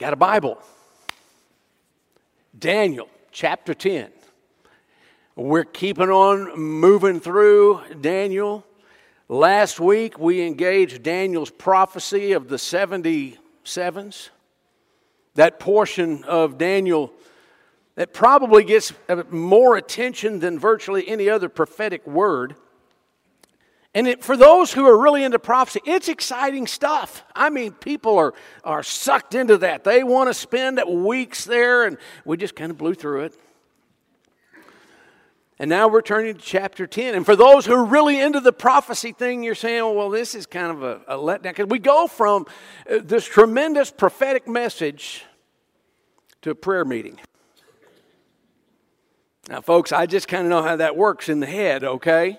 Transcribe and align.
Got 0.00 0.14
a 0.14 0.16
Bible? 0.16 0.56
Daniel 2.58 3.06
chapter 3.32 3.74
10. 3.74 4.10
We're 5.36 5.64
keeping 5.64 6.08
on 6.08 6.58
moving 6.58 7.20
through 7.20 7.82
Daniel. 8.00 8.64
Last 9.28 9.78
week 9.78 10.18
we 10.18 10.40
engaged 10.40 11.02
Daniel's 11.02 11.50
prophecy 11.50 12.32
of 12.32 12.48
the 12.48 12.56
77s. 12.56 14.30
That 15.34 15.60
portion 15.60 16.24
of 16.24 16.56
Daniel 16.56 17.12
that 17.94 18.14
probably 18.14 18.64
gets 18.64 18.94
more 19.28 19.76
attention 19.76 20.38
than 20.38 20.58
virtually 20.58 21.06
any 21.08 21.28
other 21.28 21.50
prophetic 21.50 22.06
word. 22.06 22.56
And 23.92 24.06
it, 24.06 24.22
for 24.22 24.36
those 24.36 24.72
who 24.72 24.86
are 24.86 24.96
really 24.96 25.24
into 25.24 25.40
prophecy, 25.40 25.80
it's 25.84 26.08
exciting 26.08 26.68
stuff. 26.68 27.24
I 27.34 27.50
mean, 27.50 27.72
people 27.72 28.16
are, 28.18 28.34
are 28.62 28.84
sucked 28.84 29.34
into 29.34 29.58
that. 29.58 29.82
They 29.82 30.04
want 30.04 30.30
to 30.30 30.34
spend 30.34 30.80
weeks 30.86 31.44
there, 31.44 31.84
and 31.84 31.98
we 32.24 32.36
just 32.36 32.54
kind 32.54 32.70
of 32.70 32.78
blew 32.78 32.94
through 32.94 33.22
it. 33.22 33.34
And 35.58 35.68
now 35.68 35.88
we're 35.88 36.02
turning 36.02 36.36
to 36.36 36.40
chapter 36.40 36.86
10. 36.86 37.14
And 37.14 37.26
for 37.26 37.36
those 37.36 37.66
who 37.66 37.74
are 37.74 37.84
really 37.84 38.18
into 38.18 38.40
the 38.40 38.52
prophecy 38.52 39.12
thing, 39.12 39.42
you're 39.42 39.54
saying, 39.54 39.94
well, 39.94 40.08
this 40.08 40.34
is 40.34 40.46
kind 40.46 40.70
of 40.70 40.82
a, 40.82 41.02
a 41.06 41.18
letdown. 41.18 41.42
Because 41.42 41.66
we 41.66 41.78
go 41.78 42.06
from 42.06 42.46
uh, 42.90 43.00
this 43.02 43.26
tremendous 43.26 43.90
prophetic 43.90 44.48
message 44.48 45.24
to 46.40 46.50
a 46.50 46.54
prayer 46.54 46.86
meeting. 46.86 47.18
Now, 49.50 49.60
folks, 49.60 49.92
I 49.92 50.06
just 50.06 50.28
kind 50.28 50.46
of 50.46 50.50
know 50.50 50.62
how 50.62 50.76
that 50.76 50.96
works 50.96 51.28
in 51.28 51.40
the 51.40 51.46
head, 51.46 51.84
okay? 51.84 52.38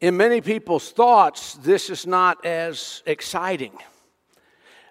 In 0.00 0.16
many 0.16 0.40
people's 0.40 0.90
thoughts, 0.90 1.54
this 1.54 1.88
is 1.88 2.06
not 2.06 2.44
as 2.44 3.02
exciting 3.06 3.72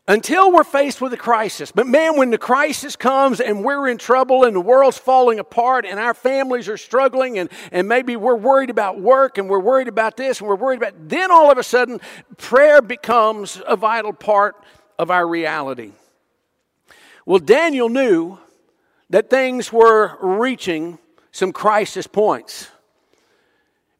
until 0.07 0.51
we're 0.51 0.63
faced 0.63 1.01
with 1.01 1.13
a 1.13 1.17
crisis. 1.17 1.71
But 1.71 1.87
man, 1.87 2.17
when 2.17 2.29
the 2.29 2.37
crisis 2.37 2.95
comes 2.95 3.39
and 3.39 3.63
we're 3.63 3.87
in 3.87 3.97
trouble 3.97 4.43
and 4.43 4.55
the 4.55 4.61
world's 4.61 4.97
falling 4.97 5.39
apart 5.39 5.85
and 5.85 5.99
our 5.99 6.13
families 6.13 6.69
are 6.69 6.77
struggling 6.77 7.39
and, 7.39 7.49
and 7.71 7.87
maybe 7.87 8.15
we're 8.15 8.35
worried 8.35 8.69
about 8.69 8.99
work 8.99 9.37
and 9.37 9.49
we're 9.49 9.59
worried 9.59 9.87
about 9.87 10.17
this 10.17 10.39
and 10.39 10.47
we're 10.47 10.55
worried 10.55 10.77
about, 10.77 10.93
then 11.09 11.31
all 11.31 11.51
of 11.51 11.57
a 11.57 11.63
sudden 11.63 11.99
prayer 12.37 12.81
becomes 12.81 13.61
a 13.67 13.75
vital 13.75 14.13
part 14.13 14.55
of 14.99 15.09
our 15.09 15.27
reality. 15.27 15.91
Well, 17.25 17.39
Daniel 17.39 17.89
knew 17.89 18.37
that 19.09 19.29
things 19.29 19.73
were 19.73 20.17
reaching 20.21 20.99
some 21.31 21.51
crisis 21.51 22.05
points. 22.07 22.69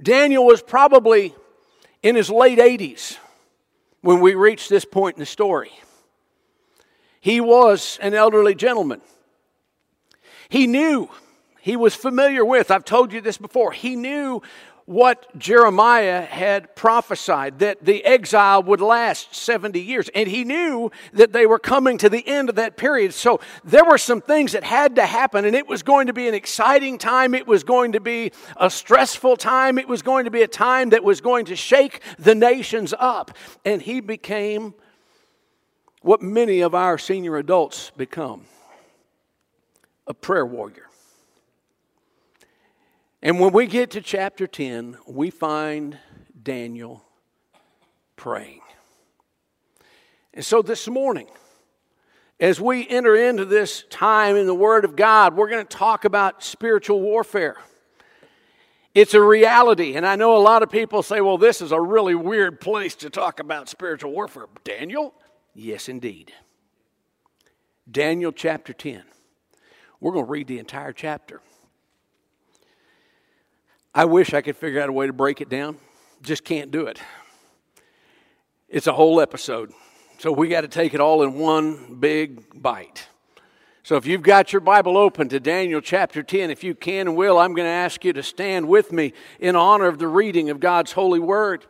Daniel 0.02 0.46
was 0.46 0.62
probably 0.62 1.34
in 2.04 2.16
his 2.16 2.30
late 2.30 2.60
80s 2.60 3.18
when 4.02 4.20
we 4.20 4.36
reached 4.36 4.70
this 4.70 4.86
point 4.86 5.16
in 5.16 5.20
the 5.20 5.26
story. 5.26 5.72
He 7.22 7.42
was 7.42 7.98
an 8.02 8.14
elderly 8.14 8.54
gentleman. 8.54 9.02
He 10.50 10.68
knew, 10.68 11.10
he 11.60 11.76
was 11.76 11.96
familiar 11.96 12.46
with, 12.46 12.70
I've 12.70 12.86
told 12.86 13.12
you 13.12 13.22
this 13.22 13.38
before, 13.38 13.72
he 13.72 13.96
knew 13.96 14.42
what 14.86 15.26
Jeremiah 15.38 16.22
had 16.22 16.76
prophesied 16.76 17.58
that 17.60 17.84
the 17.84 18.06
exile 18.06 18.62
would 18.62 18.82
last 18.82 19.34
70 19.34 19.80
years. 19.82 20.10
And 20.14 20.30
he 20.30 20.44
knew 20.44 20.92
that 21.14 21.34
they 21.34 21.48
were 21.48 21.58
coming 21.58 21.98
to 21.98 22.10
the 22.10 22.26
end 22.28 22.50
of 22.50 22.56
that 22.56 22.78
period. 22.78 23.14
So 23.14 23.40
there 23.64 23.84
were 23.84 23.98
some 23.98 24.22
things 24.22 24.52
that 24.52 24.64
had 24.64 24.96
to 24.98 25.06
happen, 25.06 25.46
and 25.46 25.56
it 25.56 25.68
was 25.68 25.82
going 25.82 26.08
to 26.08 26.14
be 26.14 26.28
an 26.28 26.36
exciting 26.36 27.00
time. 27.00 27.34
It 27.34 27.48
was 27.48 27.64
going 27.64 27.94
to 27.94 28.00
be 28.00 28.32
a 28.58 28.70
stressful 28.70 29.38
time. 29.38 29.80
It 29.80 29.88
was 29.88 30.04
going 30.04 30.26
to 30.26 30.32
be 30.32 30.44
a 30.44 30.48
time 30.48 30.92
that 30.92 31.04
was 31.04 31.20
going 31.20 31.46
to 31.46 31.56
shake 31.56 32.02
the 32.20 32.36
nations 32.36 32.94
up. 32.98 33.36
And 33.66 33.82
he 33.82 34.02
became 34.02 34.76
what 36.02 36.22
many 36.22 36.62
of 36.62 36.76
our 36.76 37.00
senior 37.00 37.38
adults 37.38 37.92
become 37.98 38.46
a 40.06 40.14
prayer 40.14 40.46
warrior. 40.46 40.86
And 43.26 43.40
when 43.40 43.54
we 43.54 43.66
get 43.66 43.90
to 43.90 44.02
chapter 44.02 44.46
10, 44.46 45.00
we 45.08 45.32
find 45.32 45.98
Daniel 46.44 47.04
praying. 48.16 48.62
And 50.36 50.46
so 50.46 50.62
this 50.62 50.88
morning, 50.88 51.26
as 52.40 52.62
we 52.62 52.88
enter 52.88 53.16
into 53.16 53.44
this 53.44 53.84
time 53.90 54.36
in 54.36 54.46
the 54.46 54.54
Word 54.54 54.86
of 54.86 54.96
God, 54.96 55.36
we're 55.36 55.50
going 55.50 55.66
to 55.66 55.78
talk 55.78 56.06
about 56.06 56.44
spiritual 56.44 57.02
warfare. 57.02 57.58
It's 58.94 59.16
a 59.16 59.22
reality. 59.22 59.96
And 59.96 60.06
I 60.06 60.16
know 60.16 60.38
a 60.38 60.44
lot 60.44 60.62
of 60.62 60.70
people 60.70 61.02
say, 61.02 61.20
well, 61.20 61.40
this 61.40 61.62
is 61.62 61.72
a 61.72 61.82
really 61.82 62.14
weird 62.14 62.62
place 62.62 62.94
to 62.98 63.10
talk 63.10 63.40
about 63.40 63.70
spiritual 63.70 64.12
warfare. 64.12 64.46
Daniel? 64.64 65.16
Yes, 65.56 65.90
indeed. 65.90 66.32
Daniel 67.90 68.32
chapter 68.32 68.72
10. 68.72 69.02
We're 70.00 70.12
going 70.12 70.26
to 70.26 70.32
read 70.32 70.46
the 70.46 70.60
entire 70.60 70.94
chapter. 70.94 71.42
I 73.98 74.04
wish 74.04 74.34
I 74.34 74.42
could 74.42 74.58
figure 74.58 74.82
out 74.82 74.90
a 74.90 74.92
way 74.92 75.08
to 75.08 75.14
break 75.14 75.40
it 75.40 75.48
down. 75.48 75.78
Just 76.22 76.44
can't 76.44 76.70
do 76.70 76.88
it. 76.88 77.00
It's 78.68 78.88
a 78.88 78.94
whole 78.94 79.22
episode. 79.22 79.72
So 80.18 80.34
we 80.34 80.50
got 80.50 80.62
to 80.62 80.68
take 80.68 80.94
it 80.94 81.00
all 81.00 81.24
in 81.24 81.36
one 81.36 81.96
big 82.02 82.62
bite. 82.62 83.08
So 83.84 83.96
if 83.96 84.06
you've 84.06 84.22
got 84.22 84.52
your 84.52 84.60
Bible 84.60 84.98
open 84.98 85.30
to 85.30 85.40
Daniel 85.40 85.80
chapter 85.80 86.24
10, 86.24 86.52
if 86.52 86.62
you 86.62 86.76
can 86.76 87.08
and 87.08 87.16
will, 87.16 87.38
I'm 87.38 87.54
going 87.54 87.68
to 87.68 87.72
ask 87.72 88.04
you 88.04 88.12
to 88.14 88.24
stand 88.24 88.68
with 88.68 88.92
me 88.92 89.14
in 89.40 89.56
honor 89.56 89.86
of 89.86 89.98
the 89.98 90.10
reading 90.10 90.50
of 90.50 90.60
God's 90.60 90.92
holy 90.92 91.20
word. 91.20 91.66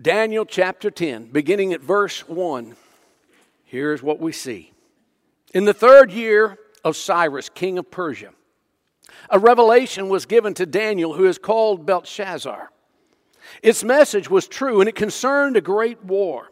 Daniel 0.00 0.46
chapter 0.46 0.90
10, 0.90 1.26
beginning 1.26 1.74
at 1.74 1.82
verse 1.82 2.26
1. 2.26 2.76
Here's 3.64 4.02
what 4.02 4.20
we 4.20 4.32
see. 4.32 4.72
In 5.52 5.66
the 5.66 5.74
third 5.74 6.10
year 6.12 6.56
of 6.82 6.96
Cyrus, 6.96 7.50
king 7.50 7.76
of 7.76 7.90
Persia, 7.90 8.30
a 9.28 9.38
revelation 9.38 10.08
was 10.08 10.26
given 10.26 10.54
to 10.54 10.66
Daniel, 10.66 11.14
who 11.14 11.26
is 11.26 11.38
called 11.38 11.86
Belshazzar. 11.86 12.70
Its 13.62 13.82
message 13.84 14.30
was 14.30 14.48
true, 14.48 14.80
and 14.80 14.88
it 14.88 14.94
concerned 14.94 15.56
a 15.56 15.60
great 15.60 16.04
war. 16.04 16.50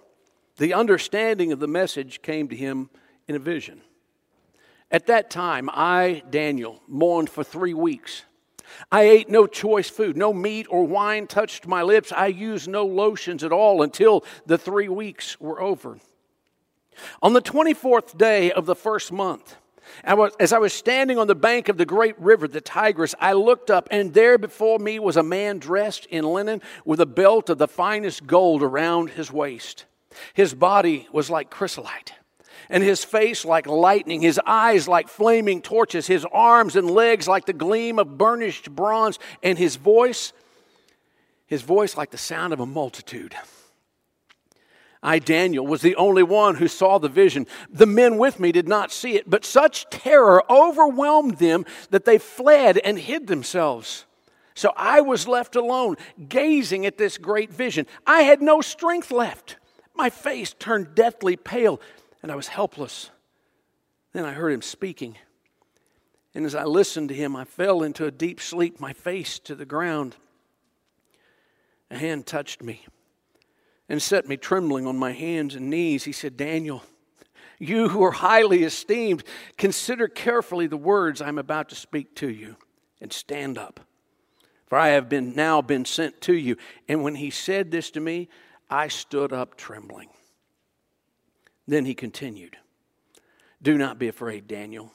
The 0.56 0.74
understanding 0.74 1.52
of 1.52 1.60
the 1.60 1.68
message 1.68 2.22
came 2.22 2.48
to 2.48 2.56
him 2.56 2.90
in 3.26 3.36
a 3.36 3.38
vision. 3.38 3.82
At 4.90 5.06
that 5.06 5.30
time, 5.30 5.68
I, 5.72 6.22
Daniel, 6.30 6.82
mourned 6.88 7.30
for 7.30 7.44
three 7.44 7.74
weeks. 7.74 8.24
I 8.90 9.02
ate 9.02 9.28
no 9.28 9.46
choice 9.46 9.88
food, 9.88 10.16
no 10.16 10.32
meat 10.32 10.66
or 10.68 10.84
wine 10.84 11.26
touched 11.26 11.66
my 11.66 11.82
lips. 11.82 12.12
I 12.12 12.26
used 12.26 12.68
no 12.68 12.84
lotions 12.84 13.44
at 13.44 13.52
all 13.52 13.82
until 13.82 14.24
the 14.46 14.58
three 14.58 14.88
weeks 14.88 15.40
were 15.40 15.60
over. 15.60 15.98
On 17.22 17.32
the 17.32 17.42
24th 17.42 18.18
day 18.18 18.50
of 18.50 18.66
the 18.66 18.74
first 18.74 19.12
month, 19.12 19.56
as 20.04 20.52
I 20.52 20.58
was 20.58 20.72
standing 20.72 21.18
on 21.18 21.26
the 21.26 21.34
bank 21.34 21.68
of 21.68 21.76
the 21.76 21.86
great 21.86 22.18
river, 22.20 22.48
the 22.48 22.60
Tigris, 22.60 23.14
I 23.20 23.32
looked 23.32 23.70
up, 23.70 23.88
and 23.90 24.14
there 24.14 24.38
before 24.38 24.78
me 24.78 24.98
was 24.98 25.16
a 25.16 25.22
man 25.22 25.58
dressed 25.58 26.06
in 26.06 26.24
linen 26.24 26.62
with 26.84 27.00
a 27.00 27.06
belt 27.06 27.50
of 27.50 27.58
the 27.58 27.68
finest 27.68 28.26
gold 28.26 28.62
around 28.62 29.10
his 29.10 29.32
waist. 29.32 29.84
His 30.34 30.54
body 30.54 31.08
was 31.12 31.30
like 31.30 31.50
chrysolite, 31.50 32.12
and 32.68 32.82
his 32.82 33.04
face 33.04 33.44
like 33.44 33.66
lightning, 33.66 34.20
his 34.20 34.40
eyes 34.46 34.88
like 34.88 35.08
flaming 35.08 35.62
torches, 35.62 36.06
his 36.06 36.26
arms 36.32 36.76
and 36.76 36.90
legs 36.90 37.28
like 37.28 37.46
the 37.46 37.52
gleam 37.52 37.98
of 37.98 38.18
burnished 38.18 38.70
bronze, 38.70 39.18
and 39.42 39.58
his 39.58 39.76
voice, 39.76 40.32
his 41.46 41.62
voice 41.62 41.96
like 41.96 42.10
the 42.10 42.18
sound 42.18 42.52
of 42.52 42.60
a 42.60 42.66
multitude. 42.66 43.34
I, 45.02 45.18
Daniel, 45.20 45.66
was 45.66 45.80
the 45.80 45.96
only 45.96 46.22
one 46.22 46.56
who 46.56 46.66
saw 46.66 46.98
the 46.98 47.08
vision. 47.08 47.46
The 47.70 47.86
men 47.86 48.18
with 48.18 48.40
me 48.40 48.50
did 48.50 48.68
not 48.68 48.90
see 48.90 49.14
it, 49.14 49.30
but 49.30 49.44
such 49.44 49.88
terror 49.90 50.42
overwhelmed 50.50 51.38
them 51.38 51.64
that 51.90 52.04
they 52.04 52.18
fled 52.18 52.78
and 52.78 52.98
hid 52.98 53.28
themselves. 53.28 54.06
So 54.54 54.72
I 54.76 55.00
was 55.00 55.28
left 55.28 55.54
alone, 55.54 55.96
gazing 56.28 56.84
at 56.84 56.98
this 56.98 57.16
great 57.16 57.52
vision. 57.52 57.86
I 58.06 58.22
had 58.22 58.42
no 58.42 58.60
strength 58.60 59.12
left. 59.12 59.56
My 59.94 60.10
face 60.10 60.52
turned 60.58 60.96
deathly 60.96 61.36
pale, 61.36 61.80
and 62.22 62.32
I 62.32 62.34
was 62.34 62.48
helpless. 62.48 63.10
Then 64.12 64.24
I 64.24 64.32
heard 64.32 64.52
him 64.52 64.62
speaking. 64.62 65.16
And 66.34 66.44
as 66.44 66.56
I 66.56 66.64
listened 66.64 67.10
to 67.10 67.14
him, 67.14 67.36
I 67.36 67.44
fell 67.44 67.84
into 67.84 68.04
a 68.04 68.10
deep 68.10 68.40
sleep, 68.40 68.80
my 68.80 68.92
face 68.92 69.38
to 69.40 69.54
the 69.54 69.64
ground. 69.64 70.16
A 71.90 71.98
hand 71.98 72.26
touched 72.26 72.62
me 72.62 72.84
and 73.88 74.02
set 74.02 74.28
me 74.28 74.36
trembling 74.36 74.86
on 74.86 74.96
my 74.96 75.12
hands 75.12 75.54
and 75.54 75.70
knees. 75.70 76.04
He 76.04 76.12
said, 76.12 76.36
Daniel, 76.36 76.82
you 77.58 77.88
who 77.88 78.02
are 78.04 78.12
highly 78.12 78.62
esteemed, 78.62 79.24
consider 79.56 80.08
carefully 80.08 80.66
the 80.66 80.76
words 80.76 81.20
I'm 81.20 81.38
about 81.38 81.68
to 81.70 81.74
speak 81.74 82.14
to 82.16 82.28
you 82.28 82.56
and 83.00 83.12
stand 83.12 83.58
up. 83.58 83.80
For 84.66 84.78
I 84.78 84.88
have 84.88 85.08
been 85.08 85.34
now 85.34 85.62
been 85.62 85.84
sent 85.84 86.20
to 86.22 86.34
you. 86.34 86.56
And 86.88 87.02
when 87.02 87.14
he 87.14 87.30
said 87.30 87.70
this 87.70 87.90
to 87.92 88.00
me, 88.00 88.28
I 88.68 88.88
stood 88.88 89.32
up 89.32 89.56
trembling. 89.56 90.10
Then 91.66 91.86
he 91.86 91.94
continued, 91.94 92.56
Do 93.62 93.78
not 93.78 93.98
be 93.98 94.08
afraid, 94.08 94.46
Daniel. 94.46 94.92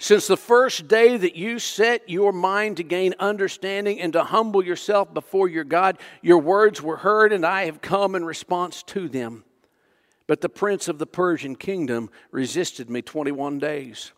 Since 0.00 0.28
the 0.28 0.36
first 0.36 0.86
day 0.86 1.16
that 1.16 1.34
you 1.34 1.58
set 1.58 2.08
your 2.08 2.32
mind 2.32 2.76
to 2.76 2.84
gain 2.84 3.14
understanding 3.18 4.00
and 4.00 4.12
to 4.12 4.22
humble 4.22 4.64
yourself 4.64 5.12
before 5.12 5.48
your 5.48 5.64
God, 5.64 5.98
your 6.22 6.38
words 6.38 6.80
were 6.80 6.98
heard, 6.98 7.32
and 7.32 7.44
I 7.44 7.64
have 7.64 7.80
come 7.80 8.14
in 8.14 8.24
response 8.24 8.84
to 8.84 9.08
them. 9.08 9.44
But 10.28 10.40
the 10.40 10.48
prince 10.48 10.86
of 10.86 10.98
the 10.98 11.06
Persian 11.06 11.56
kingdom 11.56 12.10
resisted 12.30 12.88
me 12.88 13.02
21 13.02 13.58
days. 13.58 14.12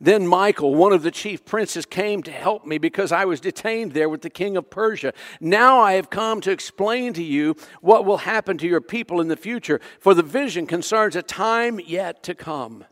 Then 0.00 0.26
Michael, 0.26 0.74
one 0.74 0.94
of 0.94 1.02
the 1.02 1.10
chief 1.10 1.44
princes, 1.44 1.84
came 1.84 2.22
to 2.22 2.32
help 2.32 2.64
me 2.64 2.78
because 2.78 3.12
I 3.12 3.26
was 3.26 3.40
detained 3.40 3.92
there 3.92 4.08
with 4.08 4.22
the 4.22 4.30
king 4.30 4.56
of 4.56 4.70
Persia. 4.70 5.12
Now 5.38 5.80
I 5.80 5.94
have 5.94 6.08
come 6.08 6.40
to 6.42 6.50
explain 6.50 7.12
to 7.12 7.22
you 7.22 7.56
what 7.82 8.06
will 8.06 8.18
happen 8.18 8.56
to 8.58 8.66
your 8.66 8.80
people 8.80 9.20
in 9.20 9.28
the 9.28 9.36
future, 9.36 9.82
for 10.00 10.14
the 10.14 10.22
vision 10.22 10.66
concerns 10.66 11.14
a 11.14 11.22
time 11.22 11.78
yet 11.78 12.22
to 12.22 12.34
come. 12.34 12.84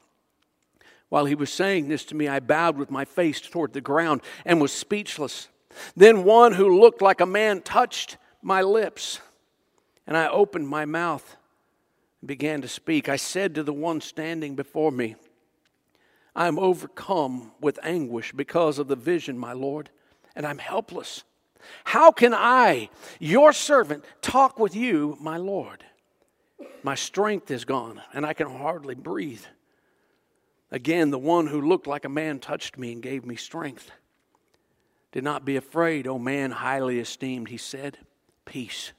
While 1.15 1.27
he 1.27 1.37
was 1.37 1.53
saying 1.53 1.87
this 1.87 2.05
to 2.07 2.17
me, 2.17 2.27
I 2.27 2.41
bowed 2.41 2.77
with 2.77 2.91
my 2.91 3.05
face 3.05 3.41
toward 3.41 3.73
the 3.73 3.81
ground 3.81 4.21
and 4.45 4.61
was 4.61 4.73
speechless. 4.73 5.47
Then 5.95 6.25
one 6.25 6.55
who 6.55 6.81
looked 6.81 7.01
like 7.01 7.21
a 7.21 7.25
man 7.25 7.61
touched 7.61 8.17
my 8.43 8.63
lips, 8.63 9.21
and 10.09 10.17
I 10.17 10.27
opened 10.27 10.67
my 10.67 10.87
mouth 10.87 11.37
and 12.21 12.27
began 12.27 12.63
to 12.63 12.69
speak. 12.69 13.09
I 13.09 13.15
said 13.15 13.55
to 13.55 13.63
the 13.63 13.73
one 13.73 14.01
standing 14.01 14.57
before 14.57 14.91
me, 14.91 15.15
I 16.35 16.49
am 16.49 16.59
overcome 16.59 17.53
with 17.61 17.79
anguish 17.85 18.33
because 18.33 18.81
of 18.81 18.89
the 18.89 18.97
vision, 18.97 19.39
my 19.39 19.53
Lord, 19.53 19.91
and 20.35 20.45
I'm 20.45 20.59
helpless. 20.59 21.23
How 21.85 22.11
can 22.11 22.35
I, 22.35 22.91
your 23.21 23.53
servant, 23.53 24.05
talk 24.21 24.59
with 24.59 24.75
you, 24.75 25.17
my 25.21 25.37
Lord? 25.37 25.85
My 26.83 26.97
strength 26.97 27.53
is 27.53 27.65
gone, 27.65 28.03
and 28.13 28.27
I 28.27 28.33
can 28.33 28.51
hardly 28.51 28.97
breathe. 28.97 29.45
Again, 30.75 31.13
the 31.13 31.21
one 31.21 31.47
who 31.47 31.61
looked 31.61 31.87
like 31.87 32.05
a 32.05 32.09
man 32.09 32.41
touched 32.41 32.77
me 32.77 32.91
and 32.91 33.01
gave 33.01 33.25
me 33.25 33.37
strength. 33.37 33.93
Did 35.13 35.23
not 35.23 35.45
be 35.45 35.55
afraid, 35.55 36.09
O 36.09 36.19
man 36.19 36.51
highly 36.51 36.99
esteemed, 36.99 37.49
he 37.49 37.59
said. 37.59 37.97
Peace. 38.45 38.91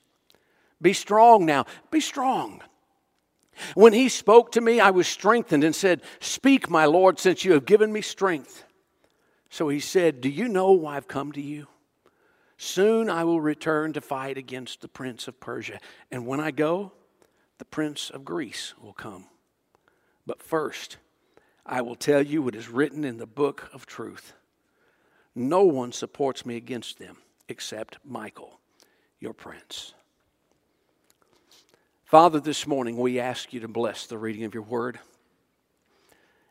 Be 0.82 0.94
strong 0.94 1.46
now. 1.46 1.66
Be 1.92 2.00
strong. 2.00 2.62
When 3.74 3.92
he 3.92 4.08
spoke 4.08 4.54
to 4.54 4.62
me, 4.62 4.80
I 4.80 4.92
was 4.92 5.06
strengthened 5.06 5.66
and 5.66 5.76
said, 5.76 6.02
Speak, 6.22 6.70
my 6.70 6.86
Lord, 6.86 7.20
since 7.20 7.44
you 7.44 7.52
have 7.52 7.66
given 7.66 7.92
me 7.92 8.02
strength. 8.02 8.64
So 9.50 9.68
he 9.68 9.82
said, 9.82 10.22
Do 10.22 10.30
you 10.30 10.48
know 10.48 10.72
why 10.72 10.96
I've 10.96 11.10
come 11.10 11.34
to 11.34 11.42
you? 11.42 11.68
Soon 12.56 13.10
I 13.10 13.26
will 13.26 13.42
return 13.42 13.92
to 13.92 14.02
fight 14.02 14.38
against 14.38 14.80
the 14.80 14.88
prince 14.88 15.28
of 15.28 15.42
Persia. 15.42 15.82
And 16.10 16.26
when 16.26 16.40
I 16.40 16.52
go, 16.52 16.94
the 17.58 17.66
prince 17.66 18.10
of 18.10 18.24
Greece 18.24 18.74
will 18.82 18.94
come. 18.94 19.26
But 20.26 20.42
first, 20.42 21.00
I 21.66 21.82
will 21.82 21.96
tell 21.96 22.22
you 22.22 22.44
what 22.44 22.56
is 22.56 22.70
written 22.70 23.04
in 23.04 23.18
the 23.18 23.26
book 23.26 23.70
of 23.74 23.86
truth. 23.86 24.34
No 25.34 25.64
one 25.64 25.92
supports 25.92 26.46
me 26.46 26.56
against 26.58 27.00
them 27.00 27.18
except 27.48 27.98
Michael, 28.06 28.60
your 29.20 29.34
prince. 29.34 29.94
Father, 32.06 32.40
this 32.40 32.68
morning 32.68 32.98
we 32.98 33.20
ask 33.20 33.52
you 33.52 33.62
to 33.62 33.68
bless 33.68 34.06
the 34.06 34.18
reading 34.18 34.44
of 34.44 34.54
your 34.54 34.64
word. 34.64 35.00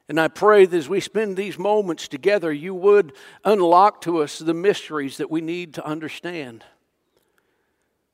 And 0.09 0.21
I 0.21 0.29
pray 0.29 0.67
that 0.67 0.77
as 0.77 0.89
we 0.89 1.01
spend 1.01 1.37
these 1.37 1.59
moments 1.59 2.09
together, 2.09 2.53
you 2.53 2.75
would 2.75 3.13
unlock 3.45 4.03
to 4.03 4.19
us 4.19 4.39
the 4.39 4.53
mysteries 4.53 5.17
that 5.19 5.31
we 5.31 5.41
need 5.41 5.75
to 5.75 5.87
understand. 5.87 6.65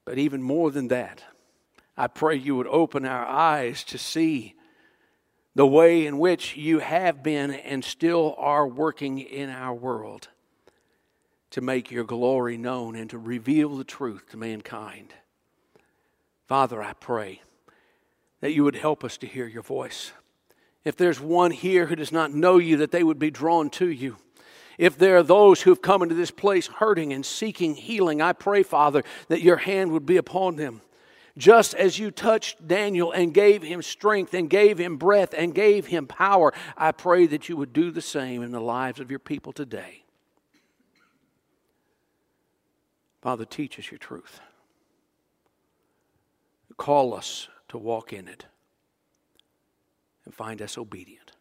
But 0.04 0.18
even 0.18 0.42
more 0.42 0.70
than 0.70 0.88
that, 0.88 1.24
I 1.96 2.06
pray 2.06 2.36
you 2.36 2.56
would 2.56 2.68
open 2.68 3.06
our 3.06 3.26
eyes 3.26 3.84
to 3.84 3.98
see 3.98 4.54
the 5.60 5.66
way 5.66 6.06
in 6.06 6.18
which 6.18 6.56
you 6.56 6.78
have 6.78 7.22
been 7.22 7.50
and 7.50 7.84
still 7.84 8.34
are 8.38 8.66
working 8.66 9.18
in 9.18 9.50
our 9.50 9.74
world 9.74 10.28
to 11.50 11.60
make 11.60 11.90
your 11.90 12.02
glory 12.02 12.56
known 12.56 12.96
and 12.96 13.10
to 13.10 13.18
reveal 13.18 13.76
the 13.76 13.84
truth 13.84 14.22
to 14.30 14.38
mankind. 14.38 15.12
Father, 16.48 16.82
I 16.82 16.94
pray 16.94 17.42
that 18.40 18.54
you 18.54 18.64
would 18.64 18.76
help 18.76 19.04
us 19.04 19.18
to 19.18 19.26
hear 19.26 19.46
your 19.46 19.62
voice. 19.62 20.12
If 20.82 20.96
there's 20.96 21.20
one 21.20 21.50
here 21.50 21.84
who 21.84 21.96
does 21.96 22.10
not 22.10 22.32
know 22.32 22.56
you, 22.56 22.78
that 22.78 22.90
they 22.90 23.04
would 23.04 23.18
be 23.18 23.30
drawn 23.30 23.68
to 23.72 23.90
you. 23.90 24.16
If 24.78 24.96
there 24.96 25.18
are 25.18 25.22
those 25.22 25.60
who 25.60 25.70
have 25.72 25.82
come 25.82 26.00
into 26.02 26.14
this 26.14 26.30
place 26.30 26.68
hurting 26.68 27.12
and 27.12 27.26
seeking 27.26 27.74
healing, 27.74 28.22
I 28.22 28.32
pray, 28.32 28.62
Father, 28.62 29.04
that 29.28 29.42
your 29.42 29.58
hand 29.58 29.92
would 29.92 30.06
be 30.06 30.16
upon 30.16 30.56
them 30.56 30.80
just 31.36 31.74
as 31.74 31.98
you 31.98 32.10
touched 32.10 32.66
Daniel 32.66 33.12
and 33.12 33.32
gave 33.32 33.62
him 33.62 33.82
strength 33.82 34.34
and 34.34 34.50
gave 34.50 34.78
him 34.78 34.96
breath 34.96 35.34
and 35.36 35.54
gave 35.54 35.86
him 35.86 36.06
power, 36.06 36.52
I 36.76 36.92
pray 36.92 37.26
that 37.26 37.48
you 37.48 37.56
would 37.56 37.72
do 37.72 37.90
the 37.90 38.02
same 38.02 38.42
in 38.42 38.50
the 38.50 38.60
lives 38.60 39.00
of 39.00 39.10
your 39.10 39.20
people 39.20 39.52
today. 39.52 40.04
Father, 43.22 43.44
teach 43.44 43.78
us 43.78 43.90
your 43.90 43.98
truth. 43.98 44.40
Call 46.76 47.12
us 47.12 47.48
to 47.68 47.76
walk 47.76 48.12
in 48.12 48.26
it 48.26 48.46
and 50.24 50.34
find 50.34 50.62
us 50.62 50.78
obedient. 50.78 51.32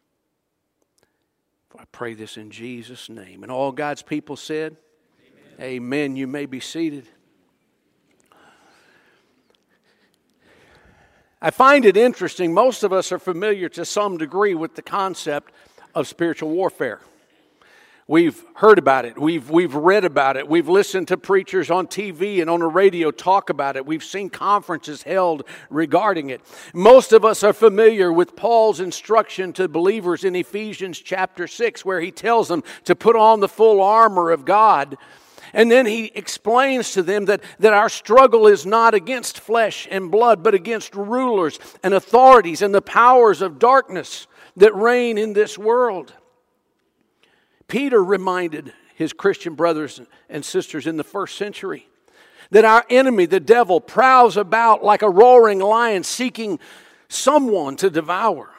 For 1.70 1.80
I 1.80 1.84
pray 1.92 2.14
this 2.14 2.36
in 2.36 2.50
Jesus' 2.50 3.08
name. 3.08 3.42
And 3.42 3.50
all 3.50 3.72
God's 3.72 4.02
people 4.02 4.36
said, 4.36 4.76
Amen. 5.58 5.76
Amen. 5.76 6.16
You 6.16 6.26
may 6.26 6.46
be 6.46 6.60
seated. 6.60 7.06
I 11.42 11.50
find 11.50 11.86
it 11.86 11.96
interesting. 11.96 12.52
Most 12.52 12.82
of 12.82 12.92
us 12.92 13.12
are 13.12 13.18
familiar 13.18 13.70
to 13.70 13.86
some 13.86 14.18
degree 14.18 14.54
with 14.54 14.74
the 14.74 14.82
concept 14.82 15.52
of 15.94 16.06
spiritual 16.06 16.50
warfare. 16.50 17.00
We've 18.06 18.44
heard 18.56 18.78
about 18.78 19.06
it. 19.06 19.18
We've, 19.18 19.48
we've 19.48 19.74
read 19.74 20.04
about 20.04 20.36
it. 20.36 20.46
We've 20.46 20.68
listened 20.68 21.08
to 21.08 21.16
preachers 21.16 21.70
on 21.70 21.86
TV 21.86 22.42
and 22.42 22.50
on 22.50 22.60
the 22.60 22.66
radio 22.66 23.10
talk 23.10 23.48
about 23.48 23.76
it. 23.76 23.86
We've 23.86 24.04
seen 24.04 24.28
conferences 24.28 25.04
held 25.04 25.44
regarding 25.70 26.28
it. 26.28 26.42
Most 26.74 27.12
of 27.12 27.24
us 27.24 27.42
are 27.42 27.54
familiar 27.54 28.12
with 28.12 28.36
Paul's 28.36 28.80
instruction 28.80 29.54
to 29.54 29.66
believers 29.66 30.24
in 30.24 30.34
Ephesians 30.34 30.98
chapter 30.98 31.46
6, 31.46 31.84
where 31.86 32.00
he 32.00 32.10
tells 32.10 32.48
them 32.48 32.64
to 32.84 32.94
put 32.94 33.16
on 33.16 33.40
the 33.40 33.48
full 33.48 33.80
armor 33.80 34.30
of 34.30 34.44
God 34.44 34.98
and 35.52 35.70
then 35.70 35.86
he 35.86 36.06
explains 36.14 36.92
to 36.92 37.02
them 37.02 37.26
that, 37.26 37.42
that 37.58 37.72
our 37.72 37.88
struggle 37.88 38.46
is 38.46 38.64
not 38.66 38.94
against 38.94 39.40
flesh 39.40 39.88
and 39.90 40.10
blood, 40.10 40.42
but 40.42 40.54
against 40.54 40.94
rulers 40.94 41.58
and 41.82 41.94
authorities 41.94 42.62
and 42.62 42.74
the 42.74 42.82
powers 42.82 43.42
of 43.42 43.58
darkness 43.58 44.26
that 44.56 44.74
reign 44.74 45.18
in 45.18 45.32
this 45.32 45.58
world. 45.58 46.12
Peter 47.68 48.02
reminded 48.02 48.72
his 48.94 49.12
Christian 49.12 49.54
brothers 49.54 50.00
and 50.28 50.44
sisters 50.44 50.86
in 50.86 50.96
the 50.96 51.04
first 51.04 51.36
century 51.36 51.86
that 52.50 52.64
our 52.64 52.84
enemy, 52.90 53.26
the 53.26 53.40
devil, 53.40 53.80
prowls 53.80 54.36
about 54.36 54.84
like 54.84 55.02
a 55.02 55.10
roaring 55.10 55.60
lion 55.60 56.02
seeking 56.02 56.58
someone 57.08 57.76
to 57.76 57.90
devour. 57.90 58.50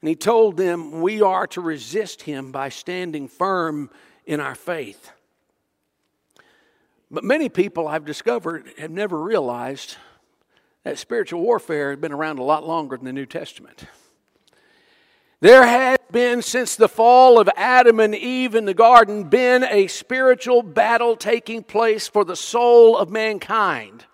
And 0.00 0.08
he 0.08 0.16
told 0.16 0.56
them 0.56 1.00
we 1.00 1.22
are 1.22 1.46
to 1.48 1.60
resist 1.60 2.22
him 2.22 2.50
by 2.50 2.68
standing 2.68 3.28
firm 3.28 3.90
in 4.26 4.40
our 4.40 4.56
faith. 4.56 5.12
But 7.12 7.24
many 7.24 7.50
people 7.50 7.86
I've 7.86 8.06
discovered 8.06 8.72
have 8.78 8.90
never 8.90 9.20
realized 9.20 9.96
that 10.82 10.98
spiritual 10.98 11.42
warfare 11.42 11.90
has 11.90 12.00
been 12.00 12.10
around 12.12 12.38
a 12.38 12.42
lot 12.42 12.66
longer 12.66 12.96
than 12.96 13.04
the 13.04 13.12
New 13.12 13.26
Testament. 13.26 13.84
There 15.40 15.66
has 15.66 15.98
been, 16.10 16.40
since 16.40 16.74
the 16.74 16.88
fall 16.88 17.38
of 17.38 17.50
Adam 17.54 18.00
and 18.00 18.14
Eve 18.14 18.54
in 18.54 18.64
the 18.64 18.72
garden, 18.72 19.24
been 19.24 19.62
a 19.62 19.88
spiritual 19.88 20.62
battle 20.62 21.14
taking 21.14 21.62
place 21.62 22.08
for 22.08 22.24
the 22.24 22.36
soul 22.36 22.96
of 22.96 23.10
mankind. 23.10 24.06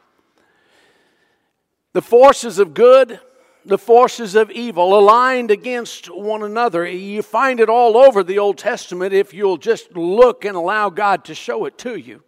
The 1.93 2.03
forces 2.03 2.59
of 2.59 2.75
good, 2.75 3.21
the 3.65 3.79
forces 3.79 4.35
of 4.35 4.51
evil 4.51 4.99
aligned 4.99 5.53
against 5.53 6.07
one 6.07 6.43
another. 6.43 6.85
You 6.85 7.23
find 7.23 7.61
it 7.61 7.69
all 7.69 7.97
over 7.97 8.25
the 8.25 8.41
Old 8.41 8.59
Testament 8.59 9.13
if 9.13 9.33
you'll 9.33 9.57
just 9.57 9.97
look 9.97 10.45
and 10.45 10.57
allow 10.57 10.91
God 10.91 11.25
to 11.27 11.35
show 11.35 11.65
it 11.65 11.79
to 11.79 11.95
you. 11.95 12.25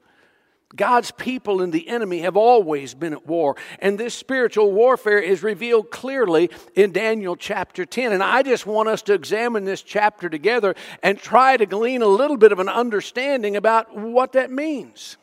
God's 0.77 1.11
people 1.11 1.63
and 1.63 1.73
the 1.73 1.89
enemy 1.89 2.21
have 2.21 2.37
always 2.37 2.95
been 2.95 3.13
at 3.13 3.27
war. 3.27 3.57
And 3.81 3.99
this 3.99 4.15
spiritual 4.15 4.71
warfare 4.73 5.19
is 5.19 5.43
revealed 5.43 5.91
clearly 5.91 6.51
in 6.77 6.93
Daniel 6.93 7.35
chapter 7.35 7.85
10. 7.85 8.13
And 8.13 8.23
I 8.23 8.43
just 8.43 8.67
want 8.67 8.89
us 8.89 9.03
to 9.03 9.15
examine 9.15 9.65
this 9.65 9.83
chapter 9.83 10.29
together 10.29 10.77
and 11.03 11.19
try 11.19 11.57
to 11.57 11.67
glean 11.67 12.03
a 12.03 12.07
little 12.07 12.37
bit 12.37 12.53
of 12.53 12.61
an 12.61 12.69
understanding 12.69 13.57
about 13.57 13.97
what 13.97 14.33
that 14.33 14.51
means. 14.51 15.17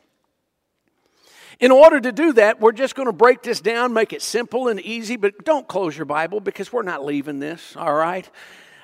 In 1.60 1.72
order 1.72 2.00
to 2.00 2.12
do 2.12 2.34
that, 2.34 2.60
we're 2.60 2.72
just 2.72 2.94
going 2.94 3.08
to 3.08 3.14
break 3.14 3.42
this 3.42 3.62
down, 3.62 3.94
make 3.94 4.14
it 4.14 4.22
simple 4.22 4.68
and 4.68 4.80
easy, 4.80 5.16
but 5.16 5.44
don't 5.44 5.68
close 5.68 5.98
your 5.98 6.06
Bible 6.06 6.40
because 6.40 6.72
we're 6.72 6.84
not 6.84 7.04
leaving 7.04 7.40
this, 7.40 7.76
all 7.76 7.94
right? 7.94 8.30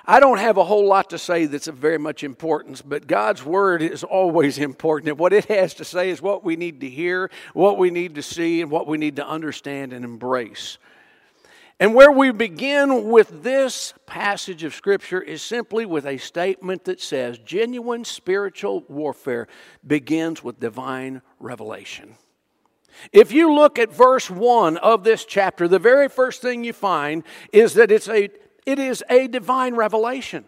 I 0.05 0.19
don't 0.19 0.39
have 0.39 0.57
a 0.57 0.65
whole 0.65 0.85
lot 0.85 1.11
to 1.11 1.17
say 1.17 1.45
that's 1.45 1.69
of 1.69 1.77
very 1.77 1.97
much 1.97 2.25
importance, 2.25 2.81
but 2.81 3.07
God's 3.07 3.45
Word 3.45 3.81
is 3.81 4.03
always 4.03 4.57
important. 4.57 5.09
And 5.09 5.17
what 5.17 5.31
it 5.31 5.45
has 5.45 5.73
to 5.75 5.85
say 5.85 6.09
is 6.09 6.21
what 6.21 6.43
we 6.43 6.57
need 6.57 6.81
to 6.81 6.89
hear, 6.89 7.31
what 7.53 7.77
we 7.77 7.89
need 7.89 8.15
to 8.15 8.21
see, 8.21 8.61
and 8.61 8.69
what 8.69 8.85
we 8.85 8.97
need 8.97 9.15
to 9.15 9.25
understand 9.25 9.93
and 9.93 10.03
embrace. 10.03 10.77
And 11.79 11.95
where 11.95 12.11
we 12.11 12.31
begin 12.31 13.09
with 13.09 13.43
this 13.43 13.93
passage 14.05 14.63
of 14.63 14.75
Scripture 14.75 15.21
is 15.21 15.41
simply 15.41 15.85
with 15.85 16.05
a 16.05 16.17
statement 16.17 16.83
that 16.83 17.01
says 17.01 17.39
genuine 17.39 18.03
spiritual 18.03 18.83
warfare 18.89 19.47
begins 19.85 20.43
with 20.43 20.59
divine 20.59 21.21
revelation. 21.39 22.15
If 23.11 23.31
you 23.31 23.53
look 23.53 23.79
at 23.79 23.91
verse 23.91 24.29
1 24.29 24.77
of 24.77 25.03
this 25.03 25.25
chapter, 25.25 25.67
the 25.67 25.79
very 25.79 26.07
first 26.09 26.41
thing 26.41 26.63
you 26.63 26.73
find 26.73 27.23
is 27.51 27.73
that 27.73 27.91
it's 27.91 28.07
a, 28.07 28.29
it 28.65 28.79
is 28.79 29.03
a 29.09 29.27
divine 29.27 29.75
revelation. 29.75 30.45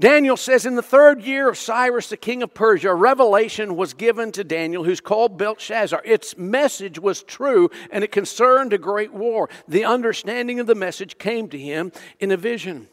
Daniel 0.00 0.36
says, 0.36 0.66
In 0.66 0.74
the 0.74 0.82
third 0.82 1.22
year 1.22 1.48
of 1.48 1.56
Cyrus, 1.56 2.08
the 2.08 2.16
king 2.16 2.42
of 2.42 2.52
Persia, 2.52 2.90
a 2.90 2.94
revelation 2.94 3.76
was 3.76 3.94
given 3.94 4.32
to 4.32 4.42
Daniel, 4.42 4.82
who's 4.82 5.00
called 5.00 5.38
Belshazzar. 5.38 6.02
Its 6.04 6.36
message 6.36 6.98
was 6.98 7.22
true, 7.22 7.70
and 7.92 8.02
it 8.02 8.10
concerned 8.10 8.72
a 8.72 8.78
great 8.78 9.12
war. 9.12 9.48
The 9.68 9.84
understanding 9.84 10.58
of 10.58 10.66
the 10.66 10.74
message 10.74 11.18
came 11.18 11.48
to 11.50 11.58
him 11.58 11.92
in 12.18 12.32
a 12.32 12.36
vision. 12.36 12.88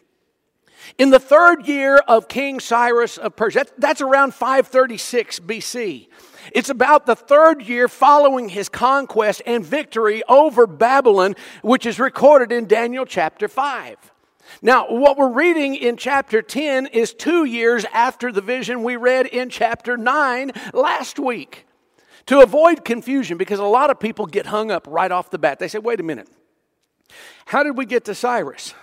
In 0.98 1.10
the 1.10 1.20
third 1.20 1.68
year 1.68 1.98
of 2.08 2.28
King 2.28 2.60
Cyrus 2.60 3.18
of 3.18 3.36
Persia, 3.36 3.66
that's 3.78 4.02
around 4.02 4.34
536 4.34 5.40
BC. 5.40 6.08
It's 6.52 6.70
about 6.70 7.06
the 7.06 7.16
third 7.16 7.62
year 7.64 7.88
following 7.88 8.50
his 8.50 8.68
conquest 8.70 9.42
and 9.46 9.66
victory 9.66 10.24
over 10.28 10.68
Babylon, 10.68 11.36
which 11.62 11.86
is 11.86 12.00
recorded 12.00 12.52
in 12.52 12.68
Daniel 12.68 13.06
chapter 13.06 13.48
5. 13.48 14.11
Now, 14.62 14.88
what 14.90 15.18
we're 15.18 15.32
reading 15.32 15.76
in 15.76 15.98
chapter 15.98 16.42
10 16.42 16.88
is 16.88 17.14
two 17.14 17.46
years 17.46 17.86
after 17.94 18.32
the 18.32 18.42
vision 18.42 18.84
we 18.84 18.96
read 18.96 19.26
in 19.28 19.50
chapter 19.50 19.98
9 19.98 20.52
last 20.74 21.20
week. 21.20 21.66
To 22.28 22.42
avoid 22.42 22.86
confusion, 22.86 23.38
because 23.38 23.60
a 23.60 23.66
lot 23.66 23.90
of 23.90 24.00
people 24.00 24.26
get 24.26 24.46
hung 24.46 24.72
up 24.72 24.86
right 24.88 25.12
off 25.12 25.32
the 25.32 25.40
bat, 25.40 25.60
they 25.60 25.68
say, 25.68 25.80
wait 25.80 26.00
a 26.00 26.04
minute, 26.04 26.30
how 27.46 27.64
did 27.64 27.78
we 27.78 27.86
get 27.86 28.06
to 28.06 28.16
Cyrus? 28.16 28.74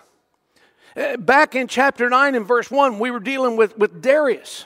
Uh, 0.96 1.16
back 1.16 1.54
in 1.54 1.68
chapter 1.68 2.10
9 2.10 2.34
and 2.34 2.46
verse 2.46 2.70
1, 2.70 2.98
we 2.98 3.10
were 3.10 3.20
dealing 3.20 3.56
with, 3.56 3.78
with 3.78 4.02
Darius. 4.02 4.64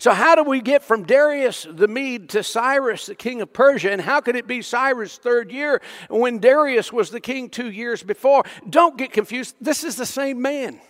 So, 0.00 0.12
how 0.12 0.36
do 0.36 0.44
we 0.44 0.60
get 0.60 0.84
from 0.84 1.02
Darius 1.02 1.66
the 1.68 1.88
Mede 1.88 2.28
to 2.30 2.44
Cyrus, 2.44 3.06
the 3.06 3.16
king 3.16 3.42
of 3.42 3.52
Persia? 3.52 3.90
And 3.90 4.00
how 4.00 4.20
could 4.20 4.36
it 4.36 4.46
be 4.46 4.62
Cyrus' 4.62 5.18
third 5.18 5.50
year 5.50 5.82
when 6.08 6.38
Darius 6.38 6.92
was 6.92 7.10
the 7.10 7.20
king 7.20 7.50
two 7.50 7.70
years 7.70 8.04
before? 8.04 8.44
Don't 8.68 8.96
get 8.96 9.12
confused. 9.12 9.56
This 9.60 9.82
is 9.82 9.96
the 9.96 10.06
same 10.06 10.40
man. 10.40 10.80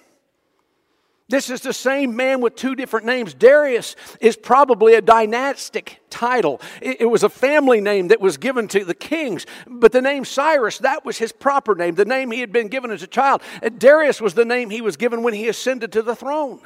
This 1.30 1.50
is 1.50 1.60
the 1.60 1.74
same 1.74 2.16
man 2.16 2.40
with 2.40 2.54
two 2.54 2.74
different 2.74 3.04
names. 3.04 3.34
Darius 3.34 3.96
is 4.18 4.34
probably 4.34 4.94
a 4.94 5.02
dynastic 5.02 6.00
title. 6.08 6.60
It, 6.80 7.08
was 7.08 7.22
a 7.22 7.28
family 7.28 7.82
name 7.82 8.08
that 8.08 8.20
was 8.20 8.38
given 8.38 8.66
to 8.68 8.82
the 8.82 8.94
kings. 8.94 9.44
But 9.66 9.92
the 9.92 10.00
name 10.00 10.24
Cyrus, 10.24 10.78
that 10.78 11.04
was 11.04 11.18
his 11.18 11.32
proper 11.32 11.74
name, 11.74 11.96
the 11.96 12.06
name 12.06 12.30
he 12.30 12.40
had 12.40 12.50
been 12.50 12.68
given 12.68 12.90
as 12.90 13.02
a 13.02 13.06
child. 13.06 13.42
Darius 13.76 14.22
was 14.22 14.32
the 14.32 14.46
name 14.46 14.70
he 14.70 14.80
was 14.80 14.96
given 14.96 15.22
when 15.22 15.34
he 15.34 15.48
ascended 15.48 15.92
to 15.92 16.02
the 16.02 16.16
throne. 16.16 16.60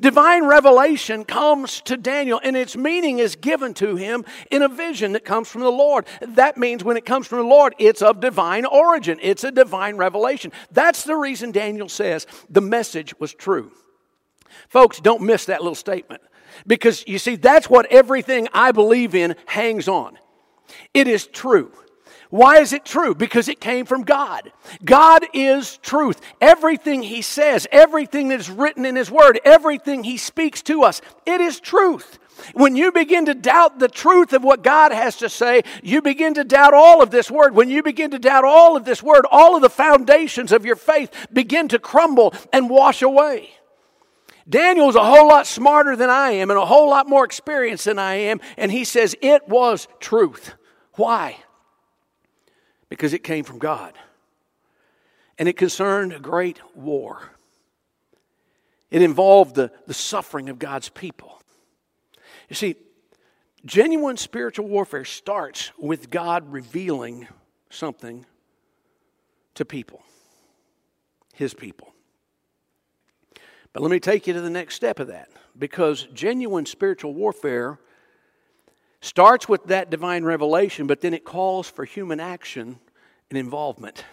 Divine 0.00 0.44
revelation 0.46 1.24
comes 1.24 1.80
to 1.82 1.96
Daniel, 1.96 2.40
and 2.42 2.56
its 2.56 2.76
meaning 2.76 3.18
is 3.18 3.36
given 3.36 3.74
to 3.74 3.96
him 3.96 4.24
in 4.50 4.62
a 4.62 4.68
vision 4.68 5.12
that 5.12 5.24
comes 5.24 5.48
from 5.48 5.62
the 5.62 5.70
Lord. 5.70 6.06
That 6.20 6.56
means 6.56 6.84
when 6.84 6.96
it 6.96 7.04
comes 7.04 7.26
from 7.26 7.38
the 7.38 7.44
Lord, 7.44 7.74
it's 7.78 8.02
of 8.02 8.20
divine 8.20 8.64
origin, 8.64 9.18
it's 9.22 9.44
a 9.44 9.52
divine 9.52 9.96
revelation. 9.96 10.52
That's 10.70 11.04
the 11.04 11.16
reason 11.16 11.52
Daniel 11.52 11.88
says 11.88 12.26
the 12.48 12.60
message 12.60 13.18
was 13.18 13.34
true. 13.34 13.72
Folks, 14.68 15.00
don't 15.00 15.22
miss 15.22 15.46
that 15.46 15.60
little 15.62 15.74
statement 15.74 16.22
because 16.66 17.04
you 17.06 17.18
see, 17.18 17.36
that's 17.36 17.68
what 17.68 17.86
everything 17.86 18.48
I 18.52 18.72
believe 18.72 19.14
in 19.14 19.36
hangs 19.46 19.88
on. 19.88 20.18
It 20.94 21.08
is 21.08 21.26
true. 21.26 21.72
Why 22.32 22.60
is 22.60 22.72
it 22.72 22.86
true? 22.86 23.14
Because 23.14 23.46
it 23.46 23.60
came 23.60 23.84
from 23.84 24.04
God. 24.04 24.50
God 24.82 25.26
is 25.34 25.76
truth. 25.82 26.18
Everything 26.40 27.02
He 27.02 27.20
says, 27.20 27.68
everything 27.70 28.28
that 28.28 28.40
is 28.40 28.48
written 28.48 28.86
in 28.86 28.96
His 28.96 29.10
Word, 29.10 29.38
everything 29.44 30.02
He 30.02 30.16
speaks 30.16 30.62
to 30.62 30.82
us, 30.82 31.02
it 31.26 31.42
is 31.42 31.60
truth. 31.60 32.18
When 32.54 32.74
you 32.74 32.90
begin 32.90 33.26
to 33.26 33.34
doubt 33.34 33.78
the 33.78 33.86
truth 33.86 34.32
of 34.32 34.42
what 34.42 34.62
God 34.62 34.92
has 34.92 35.18
to 35.18 35.28
say, 35.28 35.60
you 35.82 36.00
begin 36.00 36.32
to 36.32 36.42
doubt 36.42 36.72
all 36.72 37.02
of 37.02 37.10
this 37.10 37.30
word. 37.30 37.54
When 37.54 37.68
you 37.68 37.82
begin 37.82 38.12
to 38.12 38.18
doubt 38.18 38.44
all 38.44 38.78
of 38.78 38.86
this 38.86 39.02
word, 39.02 39.26
all 39.30 39.54
of 39.54 39.60
the 39.60 39.68
foundations 39.68 40.52
of 40.52 40.64
your 40.64 40.76
faith 40.76 41.26
begin 41.30 41.68
to 41.68 41.78
crumble 41.78 42.32
and 42.50 42.70
wash 42.70 43.02
away. 43.02 43.50
Daniel's 44.48 44.96
a 44.96 45.04
whole 45.04 45.28
lot 45.28 45.46
smarter 45.46 45.96
than 45.96 46.08
I 46.08 46.30
am 46.30 46.48
and 46.48 46.58
a 46.58 46.64
whole 46.64 46.88
lot 46.88 47.06
more 47.06 47.26
experienced 47.26 47.84
than 47.84 47.98
I 47.98 48.14
am, 48.14 48.40
and 48.56 48.72
he 48.72 48.84
says 48.84 49.14
it 49.20 49.46
was 49.50 49.86
truth. 50.00 50.54
Why? 50.94 51.36
Because 52.92 53.14
it 53.14 53.24
came 53.24 53.42
from 53.42 53.58
God. 53.58 53.94
And 55.38 55.48
it 55.48 55.56
concerned 55.56 56.12
a 56.12 56.18
great 56.18 56.60
war. 56.76 57.22
It 58.90 59.00
involved 59.00 59.54
the, 59.54 59.72
the 59.86 59.94
suffering 59.94 60.50
of 60.50 60.58
God's 60.58 60.90
people. 60.90 61.40
You 62.50 62.54
see, 62.54 62.76
genuine 63.64 64.18
spiritual 64.18 64.68
warfare 64.68 65.06
starts 65.06 65.72
with 65.78 66.10
God 66.10 66.52
revealing 66.52 67.28
something 67.70 68.26
to 69.54 69.64
people, 69.64 70.02
His 71.32 71.54
people. 71.54 71.94
But 73.72 73.82
let 73.82 73.90
me 73.90 74.00
take 74.00 74.26
you 74.26 74.34
to 74.34 74.42
the 74.42 74.50
next 74.50 74.74
step 74.74 75.00
of 75.00 75.06
that 75.06 75.30
because 75.58 76.06
genuine 76.12 76.66
spiritual 76.66 77.14
warfare 77.14 77.78
starts 79.02 79.48
with 79.48 79.64
that 79.64 79.90
divine 79.90 80.24
revelation, 80.24 80.86
but 80.86 81.02
then 81.02 81.12
it 81.12 81.24
calls 81.24 81.68
for 81.68 81.84
human 81.84 82.20
action 82.20 82.78
and 83.28 83.38
involvement. 83.38 84.04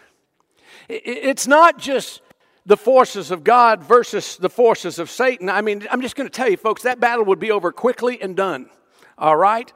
It's 0.89 1.48
not 1.48 1.77
just 1.77 2.22
the 2.65 2.75
forces 2.75 3.31
of 3.31 3.43
God 3.43 3.84
versus 3.84 4.36
the 4.38 4.50
forces 4.50 5.00
of 5.00 5.10
Satan. 5.10 5.48
I 5.48 5.62
mean, 5.62 5.88
I'm 5.89 6.01
just 6.01 6.15
going 6.15 6.27
to 6.27 6.36
tell 6.36 6.50
you, 6.50 6.58
folks, 6.58 6.84
that 6.84 7.00
battle 7.00 7.24
would 7.25 7.39
be 7.39 7.51
over 7.51 7.72
quickly 7.72 8.22
and 8.22 8.36
done. 8.36 8.69
All 9.17 9.38
right? 9.38 9.72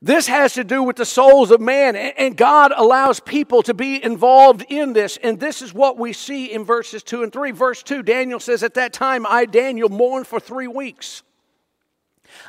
This 0.00 0.26
has 0.28 0.54
to 0.54 0.64
do 0.64 0.82
with 0.82 0.96
the 0.96 1.04
souls 1.04 1.50
of 1.50 1.60
man, 1.60 1.94
and 1.94 2.36
God 2.36 2.72
allows 2.74 3.20
people 3.20 3.62
to 3.64 3.74
be 3.74 4.02
involved 4.02 4.64
in 4.68 4.92
this. 4.92 5.16
And 5.16 5.38
this 5.38 5.62
is 5.62 5.74
what 5.74 5.96
we 5.98 6.12
see 6.12 6.52
in 6.52 6.64
verses 6.64 7.02
2 7.02 7.22
and 7.24 7.32
3. 7.32 7.50
Verse 7.52 7.82
2 7.82 8.02
Daniel 8.02 8.40
says, 8.40 8.62
At 8.62 8.74
that 8.74 8.92
time, 8.92 9.26
I, 9.26 9.44
Daniel, 9.44 9.88
mourned 9.88 10.26
for 10.26 10.40
three 10.40 10.66
weeks. 10.66 11.22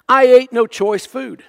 I 0.08 0.26
ate 0.26 0.54
no 0.54 0.68
choice 0.68 1.06
food. 1.06 1.44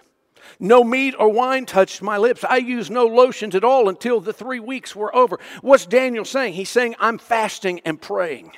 No 0.61 0.85
meat 0.85 1.15
or 1.19 1.29
wine 1.29 1.67
touched 1.67 2.03
my 2.03 2.17
lips. 2.17 2.45
I 2.49 2.59
used 2.59 2.91
no 2.91 3.07
lotions 3.07 3.55
at 3.55 3.65
all 3.65 3.89
until 3.89 4.21
the 4.21 4.33
three 4.33 4.61
weeks 4.61 4.95
were 4.95 5.15
over. 5.15 5.39
What's 5.63 5.87
Daniel 5.87 6.25
saying? 6.25 6.55
He's 6.55 6.71
saying, 6.71 6.95
I'm 6.99 7.19
fasting 7.19 7.81
and 7.85 8.01
praying. 8.01 8.53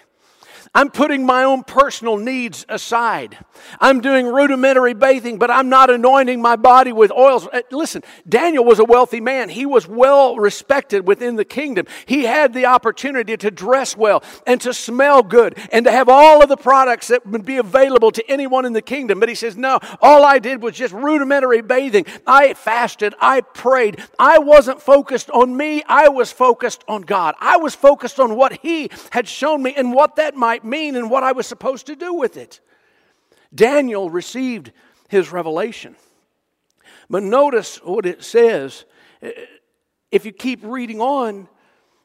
I'm 0.76 0.90
putting 0.90 1.26
my 1.26 1.42
own 1.44 1.64
personal 1.64 2.16
needs 2.16 2.66
aside. 2.68 3.38
I'm 3.80 4.00
doing 4.00 4.26
rudimentary 4.26 4.94
bathing, 4.94 5.38
but 5.38 5.50
I'm 5.50 5.68
not 5.68 5.90
anointing 5.90 6.42
my 6.42 6.56
body 6.56 6.92
with 6.92 7.10
oils. 7.12 7.46
Uh, 7.46 7.62
listen, 7.70 8.02
Daniel 8.28 8.64
was 8.64 8.78
a 8.78 8.84
wealthy 8.84 9.20
man. 9.20 9.48
He 9.48 9.64
was 9.64 9.88
well 9.88 10.36
respected 10.36 11.06
within 11.06 11.36
the 11.36 11.44
kingdom. 11.44 11.86
He 12.04 12.24
had 12.24 12.52
the 12.52 12.66
opportunity 12.66 13.36
to 13.36 13.50
dress 13.50 13.96
well 13.96 14.22
and 14.46 14.60
to 14.62 14.74
smell 14.74 15.22
good 15.22 15.58
and 15.72 15.86
to 15.86 15.92
have 15.92 16.08
all 16.08 16.42
of 16.42 16.48
the 16.48 16.56
products 16.58 17.08
that 17.08 17.26
would 17.26 17.44
be 17.44 17.56
available 17.56 18.10
to 18.12 18.30
anyone 18.30 18.66
in 18.66 18.72
the 18.72 18.82
kingdom. 18.82 19.20
But 19.20 19.28
he 19.28 19.34
says, 19.34 19.56
No, 19.56 19.78
all 20.02 20.24
I 20.24 20.38
did 20.38 20.62
was 20.62 20.74
just 20.76 20.92
rudimentary 20.92 21.62
bathing. 21.62 22.06
I 22.26 22.54
fasted. 22.54 23.14
I 23.20 23.40
prayed. 23.40 24.02
I 24.18 24.38
wasn't 24.38 24.82
focused 24.82 25.30
on 25.30 25.56
me. 25.56 25.82
I 25.86 26.08
was 26.08 26.32
focused 26.32 26.84
on 26.86 27.02
God. 27.02 27.34
I 27.40 27.56
was 27.56 27.74
focused 27.74 28.20
on 28.20 28.36
what 28.36 28.58
He 28.60 28.90
had 29.10 29.28
shown 29.28 29.62
me 29.62 29.74
and 29.74 29.92
what 29.92 30.16
that 30.16 30.34
might 30.34 30.46
might 30.46 30.64
mean 30.66 30.96
and 30.96 31.10
what 31.10 31.22
I 31.22 31.32
was 31.32 31.46
supposed 31.46 31.86
to 31.86 31.96
do 31.96 32.12
with 32.12 32.36
it. 32.36 32.60
Daniel 33.54 34.10
received 34.10 34.72
his 35.08 35.30
revelation. 35.30 35.96
But 37.08 37.22
notice 37.22 37.76
what 37.82 38.06
it 38.06 38.24
says. 38.24 38.84
If 40.10 40.26
you 40.26 40.32
keep 40.32 40.60
reading 40.62 41.00
on, 41.00 41.48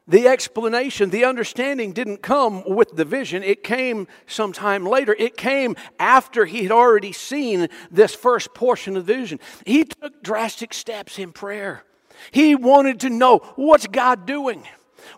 the 0.07 0.27
explanation, 0.27 1.09
the 1.09 1.25
understanding 1.25 1.93
didn't 1.93 2.21
come 2.21 2.63
with 2.67 2.95
the 2.95 3.05
vision. 3.05 3.43
It 3.43 3.63
came 3.63 4.07
sometime 4.25 4.85
later. 4.85 5.15
It 5.17 5.37
came 5.37 5.75
after 5.99 6.45
he 6.45 6.63
had 6.63 6.71
already 6.71 7.13
seen 7.13 7.69
this 7.89 8.13
first 8.13 8.53
portion 8.53 8.97
of 8.97 9.05
the 9.05 9.13
vision. 9.13 9.39
He 9.65 9.85
took 9.85 10.21
drastic 10.21 10.73
steps 10.73 11.17
in 11.17 11.31
prayer. 11.31 11.83
He 12.31 12.55
wanted 12.55 12.99
to 13.01 13.09
know 13.09 13.37
what's 13.55 13.87
God 13.87 14.25
doing? 14.25 14.67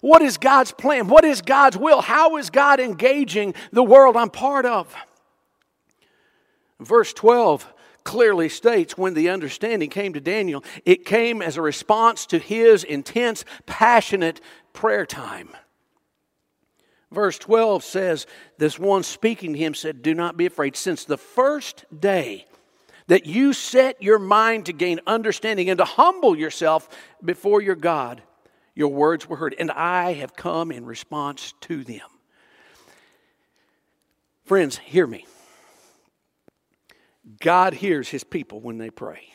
What 0.01 0.21
is 0.21 0.37
God's 0.37 0.71
plan? 0.71 1.07
What 1.07 1.25
is 1.25 1.41
God's 1.41 1.77
will? 1.77 2.01
How 2.01 2.37
is 2.37 2.49
God 2.49 2.79
engaging 2.79 3.53
the 3.71 3.83
world 3.83 4.17
I'm 4.17 4.29
part 4.29 4.65
of? 4.65 4.93
Verse 6.79 7.13
12 7.13 7.71
clearly 8.03 8.49
states 8.49 8.97
when 8.97 9.13
the 9.13 9.29
understanding 9.29 9.89
came 9.89 10.13
to 10.13 10.19
Daniel, 10.19 10.63
it 10.85 11.05
came 11.05 11.41
as 11.41 11.57
a 11.57 11.61
response 11.61 12.25
to 12.27 12.37
his 12.37 12.83
intense, 12.83 13.45
passionate 13.65 14.41
prayer 14.73 15.05
time. 15.05 15.49
Verse 17.11 17.37
12 17.37 17.83
says, 17.83 18.25
This 18.57 18.79
one 18.79 19.03
speaking 19.03 19.53
to 19.53 19.59
him 19.59 19.75
said, 19.75 20.01
Do 20.01 20.13
not 20.13 20.35
be 20.35 20.47
afraid. 20.47 20.75
Since 20.75 21.05
the 21.05 21.17
first 21.17 21.85
day 21.97 22.45
that 23.07 23.25
you 23.25 23.53
set 23.53 24.01
your 24.01 24.19
mind 24.19 24.65
to 24.65 24.73
gain 24.73 24.99
understanding 25.05 25.69
and 25.69 25.77
to 25.77 25.85
humble 25.85 26.35
yourself 26.35 26.89
before 27.23 27.61
your 27.61 27.75
God, 27.75 28.23
Your 28.75 28.89
words 28.89 29.27
were 29.27 29.37
heard, 29.37 29.55
and 29.57 29.71
I 29.71 30.13
have 30.13 30.35
come 30.35 30.71
in 30.71 30.85
response 30.85 31.53
to 31.61 31.83
them. 31.83 32.07
Friends, 34.45 34.77
hear 34.77 35.07
me. 35.07 35.25
God 37.39 37.73
hears 37.73 38.09
his 38.09 38.23
people 38.23 38.59
when 38.59 38.77
they 38.77 38.89
pray. 38.89 39.33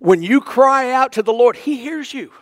When 0.00 0.22
you 0.22 0.40
cry 0.40 0.92
out 0.92 1.12
to 1.12 1.22
the 1.22 1.32
Lord, 1.32 1.56
he 1.56 1.76
hears 1.78 2.14
you. 2.14 2.32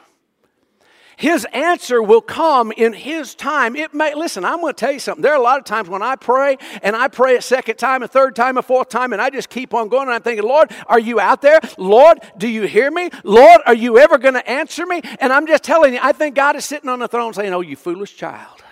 His 1.16 1.46
answer 1.54 2.02
will 2.02 2.20
come 2.20 2.72
in 2.72 2.92
His 2.92 3.34
time. 3.34 3.74
It 3.74 3.94
may, 3.94 4.14
listen, 4.14 4.44
I'm 4.44 4.60
going 4.60 4.74
to 4.74 4.78
tell 4.78 4.92
you 4.92 4.98
something. 4.98 5.22
There 5.22 5.32
are 5.32 5.38
a 5.38 5.42
lot 5.42 5.58
of 5.58 5.64
times 5.64 5.88
when 5.88 6.02
I 6.02 6.14
pray 6.14 6.58
and 6.82 6.94
I 6.94 7.08
pray 7.08 7.36
a 7.36 7.42
second 7.42 7.76
time, 7.76 8.02
a 8.02 8.08
third 8.08 8.36
time, 8.36 8.58
a 8.58 8.62
fourth 8.62 8.90
time, 8.90 9.14
and 9.14 9.22
I 9.22 9.30
just 9.30 9.48
keep 9.48 9.72
on 9.72 9.88
going 9.88 10.08
and 10.08 10.12
I'm 10.12 10.20
thinking, 10.20 10.46
Lord, 10.46 10.70
are 10.86 11.00
you 11.00 11.18
out 11.18 11.40
there? 11.40 11.58
Lord, 11.78 12.18
do 12.36 12.46
you 12.46 12.62
hear 12.66 12.90
me? 12.90 13.08
Lord, 13.24 13.62
are 13.64 13.74
you 13.74 13.98
ever 13.98 14.18
going 14.18 14.34
to 14.34 14.46
answer 14.46 14.84
me? 14.84 15.00
And 15.18 15.32
I'm 15.32 15.46
just 15.46 15.62
telling 15.64 15.94
you, 15.94 16.00
I 16.02 16.12
think 16.12 16.34
God 16.34 16.54
is 16.54 16.66
sitting 16.66 16.90
on 16.90 16.98
the 16.98 17.08
throne 17.08 17.32
saying, 17.32 17.54
Oh, 17.54 17.62
you 17.62 17.76
foolish 17.76 18.14
child. 18.14 18.62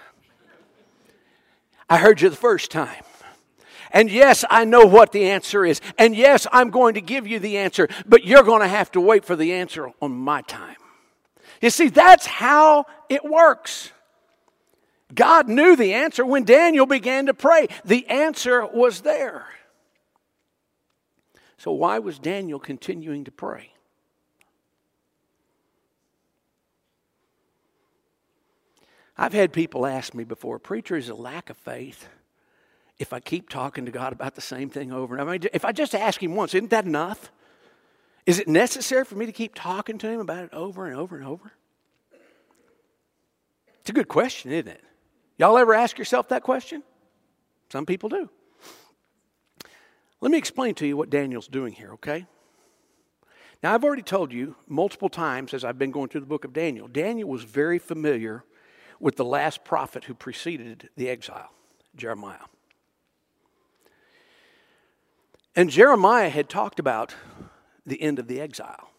I 1.89 1.97
heard 1.97 2.21
you 2.21 2.29
the 2.29 2.37
first 2.37 2.71
time. 2.71 3.05
And 3.91 4.11
yes, 4.11 4.45
I 4.51 4.67
know 4.67 4.85
what 4.85 5.13
the 5.13 5.31
answer 5.31 5.65
is. 5.65 5.81
And 5.97 6.15
yes, 6.15 6.47
I'm 6.53 6.71
going 6.71 6.95
to 6.95 7.01
give 7.01 7.27
you 7.27 7.39
the 7.39 7.57
answer, 7.57 7.89
but 8.05 8.25
you're 8.25 8.43
going 8.43 8.61
to 8.61 8.69
have 8.69 8.91
to 8.93 9.01
wait 9.01 9.25
for 9.25 9.37
the 9.37 9.55
answer 9.55 9.93
on 10.03 10.13
my 10.13 10.43
time. 10.43 10.77
You 11.61 11.71
see, 11.71 11.89
that's 11.89 12.27
how 12.27 12.87
it 13.09 13.25
works. 13.25 13.91
God 15.15 15.49
knew 15.49 15.77
the 15.77 15.95
answer 15.95 16.25
when 16.25 16.45
Daniel 16.45 16.87
began 16.87 17.27
to 17.27 17.35
pray. 17.35 17.69
The 17.85 18.07
answer 18.09 18.67
was 18.67 19.03
there. 19.03 19.47
So, 21.57 21.73
why 21.73 21.99
was 21.99 22.19
Daniel 22.19 22.59
continuing 22.59 23.25
to 23.25 23.31
pray? 23.31 23.71
I've 29.17 29.33
had 29.33 29.53
people 29.53 29.87
ask 29.87 30.13
me 30.13 30.25
before, 30.25 30.59
preacher, 30.59 30.97
is 30.97 31.09
a 31.09 31.15
lack 31.15 31.49
of 31.49 31.57
faith 31.57 32.09
if 32.99 33.13
I 33.13 33.21
keep 33.21 33.49
talking 33.49 33.87
to 33.87 33.93
God 33.93 34.13
about 34.13 34.35
the 34.35 34.41
same 34.41 34.71
thing 34.71 34.93
over 34.93 35.15
and 35.15 35.23
over? 35.23 35.31
I 35.31 35.39
mean, 35.39 35.49
if 35.53 35.65
I 35.65 35.73
just 35.73 35.95
ask 35.95 36.23
Him 36.23 36.35
once, 36.35 36.55
isn't 36.55 36.71
that 36.71 36.85
enough? 36.85 37.31
Is 38.26 38.38
it 38.38 38.49
necessary 38.49 39.04
for 39.04 39.16
me 39.16 39.26
to 39.26 39.33
keep 39.33 39.54
talking 39.54 39.99
to 39.99 40.09
Him 40.09 40.21
about 40.21 40.45
it 40.45 40.52
over 40.52 40.87
and 40.87 40.97
over 40.97 41.16
and 41.16 41.26
over? 41.26 41.52
It's 43.81 43.90
a 43.90 43.93
good 43.93 44.09
question, 44.09 44.50
isn't 44.50 44.69
it? 44.69 44.83
Y'all 45.37 45.59
ever 45.59 45.75
ask 45.75 45.99
yourself 45.99 46.28
that 46.28 46.43
question? 46.43 46.83
Some 47.71 47.85
people 47.85 48.09
do. 48.09 48.31
Let 50.21 50.31
me 50.31 50.38
explain 50.38 50.75
to 50.76 50.87
you 50.87 50.97
what 50.97 51.11
Daniel's 51.11 51.49
doing 51.49 51.75
here, 51.75 51.93
okay? 51.95 52.25
Now, 53.62 53.75
I've 53.75 53.85
already 53.85 54.02
told 54.02 54.33
you 54.33 54.57
multiple 54.66 55.09
times 55.09 55.52
as 55.52 55.64
I've 55.64 55.78
been 55.78 55.90
going 55.90 56.09
through 56.09 56.23
the 56.23 56.26
book 56.26 56.45
of 56.45 56.52
Daniel, 56.52 56.88
Daniel 56.88 57.28
was 57.28 57.45
very 57.45 57.78
familiar 57.78 58.45
with 59.00 59.16
the 59.16 59.25
last 59.25 59.64
prophet 59.64 60.04
who 60.04 60.14
preceded 60.14 60.88
the 60.97 61.11
exile, 61.11 61.50
Jeremiah. 61.95 62.38
And 65.57 65.69
Jeremiah 65.69 66.31
had 66.31 66.49
talked 66.49 66.78
about 66.78 67.14
the 67.87 68.00
end 68.00 68.19
of 68.19 68.29
the 68.29 68.41
exile. 68.41 68.91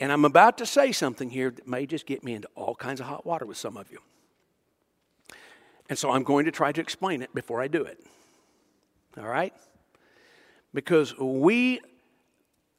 And 0.00 0.10
I'm 0.10 0.24
about 0.24 0.58
to 0.58 0.66
say 0.66 0.92
something 0.92 1.30
here 1.30 1.50
that 1.50 1.68
may 1.68 1.86
just 1.86 2.06
get 2.06 2.24
me 2.24 2.34
into 2.34 2.48
all 2.54 2.74
kinds 2.74 3.00
of 3.00 3.06
hot 3.06 3.24
water 3.24 3.46
with 3.46 3.56
some 3.56 3.76
of 3.76 3.90
you. 3.90 4.00
And 5.88 5.98
so 5.98 6.10
I'm 6.10 6.24
going 6.24 6.46
to 6.46 6.50
try 6.50 6.72
to 6.72 6.80
explain 6.80 7.22
it 7.22 7.34
before 7.34 7.60
I 7.60 7.68
do 7.68 7.82
it. 7.84 7.98
All 9.16 9.26
right? 9.26 9.54
Because 10.72 11.16
we 11.18 11.80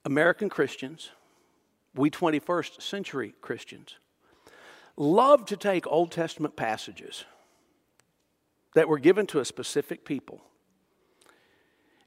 American 0.03 0.49
Christians, 0.49 1.11
we 1.95 2.11
21st 2.11 2.81
century 2.81 3.33
Christians, 3.41 3.95
love 4.97 5.45
to 5.45 5.57
take 5.57 5.87
Old 5.87 6.11
Testament 6.11 6.55
passages 6.55 7.25
that 8.75 8.89
were 8.89 8.99
given 8.99 9.25
to 9.27 9.39
a 9.39 9.45
specific 9.45 10.05
people 10.05 10.41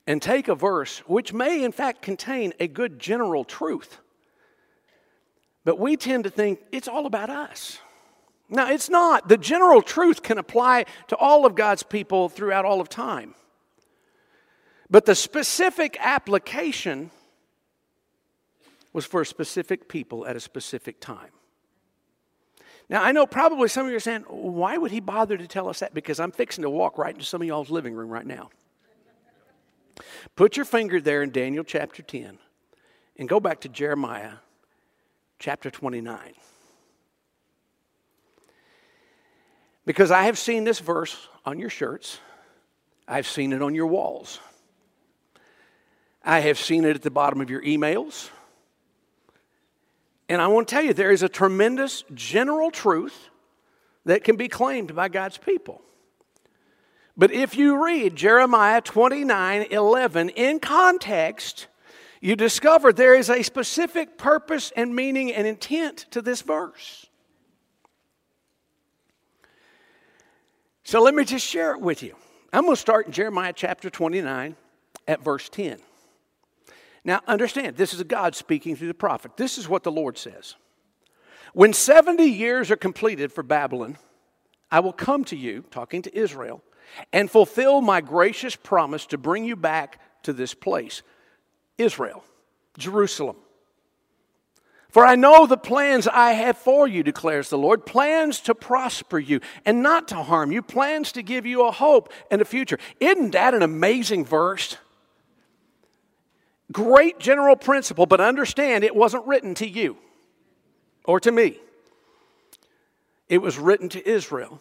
and 0.08 0.22
take 0.22 0.48
a 0.48 0.54
verse 0.54 1.00
which 1.00 1.34
may, 1.34 1.62
in 1.62 1.70
fact, 1.70 2.00
contain 2.00 2.54
a 2.58 2.66
good 2.66 2.98
general 2.98 3.44
truth. 3.44 4.00
But 5.66 5.78
we 5.78 5.98
tend 5.98 6.24
to 6.24 6.30
think 6.30 6.60
it's 6.72 6.88
all 6.88 7.04
about 7.04 7.28
us. 7.28 7.78
Now, 8.48 8.70
it's 8.70 8.88
not. 8.88 9.28
The 9.28 9.36
general 9.36 9.82
truth 9.82 10.22
can 10.22 10.38
apply 10.38 10.86
to 11.08 11.16
all 11.16 11.44
of 11.44 11.54
God's 11.54 11.82
people 11.82 12.30
throughout 12.30 12.64
all 12.64 12.80
of 12.80 12.88
time. 12.88 13.34
But 14.88 15.04
the 15.04 15.14
specific 15.14 15.98
application 16.00 17.10
was 18.94 19.04
for 19.04 19.20
a 19.20 19.26
specific 19.26 19.90
people 19.90 20.26
at 20.26 20.36
a 20.36 20.40
specific 20.40 21.00
time. 21.00 21.32
Now, 22.88 23.02
I 23.02 23.12
know 23.12 23.26
probably 23.26 23.68
some 23.68 23.84
of 23.84 23.90
you 23.90 23.98
are 23.98 24.00
saying, 24.00 24.22
why 24.22 24.78
would 24.78 24.90
he 24.90 25.00
bother 25.00 25.36
to 25.36 25.46
tell 25.46 25.68
us 25.68 25.80
that? 25.80 25.92
Because 25.92 26.18
I'm 26.18 26.32
fixing 26.32 26.62
to 26.62 26.70
walk 26.70 26.96
right 26.96 27.12
into 27.12 27.26
some 27.26 27.42
of 27.42 27.46
y'all's 27.46 27.68
living 27.68 27.92
room 27.92 28.08
right 28.08 28.26
now. 28.26 28.48
Put 30.36 30.56
your 30.56 30.64
finger 30.64 31.00
there 31.00 31.22
in 31.22 31.30
Daniel 31.30 31.64
chapter 31.64 32.02
10 32.02 32.38
and 33.16 33.28
go 33.28 33.40
back 33.40 33.60
to 33.60 33.68
Jeremiah 33.68 34.34
chapter 35.38 35.70
29. 35.70 36.34
Because 39.84 40.10
I 40.10 40.24
have 40.24 40.38
seen 40.38 40.64
this 40.64 40.80
verse 40.80 41.28
on 41.44 41.58
your 41.58 41.70
shirts, 41.70 42.20
I've 43.06 43.26
seen 43.26 43.52
it 43.52 43.62
on 43.62 43.74
your 43.74 43.86
walls, 43.86 44.38
I 46.22 46.40
have 46.40 46.58
seen 46.58 46.84
it 46.84 46.94
at 46.94 47.02
the 47.02 47.10
bottom 47.10 47.40
of 47.40 47.48
your 47.48 47.62
emails. 47.62 48.30
And 50.28 50.42
I 50.42 50.48
want 50.48 50.68
to 50.68 50.74
tell 50.74 50.84
you, 50.84 50.92
there 50.92 51.10
is 51.10 51.22
a 51.22 51.28
tremendous 51.28 52.04
general 52.12 52.70
truth 52.70 53.30
that 54.04 54.24
can 54.24 54.36
be 54.36 54.46
claimed 54.46 54.94
by 54.94 55.08
God's 55.08 55.38
people. 55.38 55.80
But 57.18 57.32
if 57.32 57.56
you 57.56 57.84
read 57.84 58.14
Jeremiah 58.14 58.80
29 58.80 59.66
11 59.72 60.28
in 60.30 60.60
context, 60.60 61.66
you 62.20 62.36
discover 62.36 62.92
there 62.92 63.16
is 63.16 63.28
a 63.28 63.42
specific 63.42 64.16
purpose 64.16 64.72
and 64.76 64.94
meaning 64.94 65.34
and 65.34 65.44
intent 65.44 66.06
to 66.12 66.22
this 66.22 66.42
verse. 66.42 67.06
So 70.84 71.02
let 71.02 71.12
me 71.12 71.24
just 71.24 71.44
share 71.44 71.72
it 71.72 71.80
with 71.80 72.04
you. 72.04 72.14
I'm 72.52 72.62
going 72.62 72.76
to 72.76 72.80
start 72.80 73.06
in 73.06 73.12
Jeremiah 73.12 73.52
chapter 73.54 73.90
29 73.90 74.56
at 75.08 75.22
verse 75.22 75.48
10. 75.48 75.78
Now, 77.04 77.20
understand, 77.26 77.76
this 77.76 77.92
is 77.92 78.02
God 78.04 78.36
speaking 78.36 78.76
through 78.76 78.88
the 78.88 78.94
prophet. 78.94 79.36
This 79.36 79.58
is 79.58 79.68
what 79.68 79.82
the 79.82 79.92
Lord 79.92 80.16
says 80.16 80.54
When 81.52 81.72
70 81.72 82.22
years 82.24 82.70
are 82.70 82.76
completed 82.76 83.32
for 83.32 83.42
Babylon, 83.42 83.98
I 84.70 84.80
will 84.80 84.92
come 84.92 85.24
to 85.24 85.36
you, 85.36 85.64
talking 85.70 86.02
to 86.02 86.16
Israel 86.16 86.62
and 87.12 87.30
fulfill 87.30 87.80
my 87.80 88.00
gracious 88.00 88.56
promise 88.56 89.06
to 89.06 89.18
bring 89.18 89.44
you 89.44 89.56
back 89.56 90.00
to 90.22 90.32
this 90.32 90.54
place 90.54 91.02
Israel, 91.76 92.24
Jerusalem. 92.76 93.36
For 94.90 95.04
I 95.04 95.16
know 95.16 95.46
the 95.46 95.58
plans 95.58 96.08
I 96.08 96.32
have 96.32 96.56
for 96.56 96.88
you, 96.88 97.02
declares 97.02 97.50
the 97.50 97.58
Lord 97.58 97.84
plans 97.84 98.40
to 98.40 98.54
prosper 98.54 99.18
you 99.18 99.40
and 99.66 99.82
not 99.82 100.08
to 100.08 100.16
harm 100.16 100.50
you, 100.50 100.62
plans 100.62 101.12
to 101.12 101.22
give 101.22 101.44
you 101.44 101.66
a 101.66 101.70
hope 101.70 102.10
and 102.30 102.40
a 102.40 102.46
future. 102.46 102.78
Isn't 102.98 103.32
that 103.32 103.52
an 103.52 103.62
amazing 103.62 104.24
verse? 104.24 104.78
Great 106.72 107.18
general 107.18 107.54
principle, 107.54 108.06
but 108.06 108.20
understand 108.20 108.82
it 108.82 108.96
wasn't 108.96 109.26
written 109.26 109.54
to 109.56 109.68
you 109.68 109.98
or 111.08 111.18
to 111.20 111.32
me, 111.32 111.58
it 113.30 113.38
was 113.38 113.58
written 113.58 113.88
to 113.88 114.08
Israel. 114.08 114.60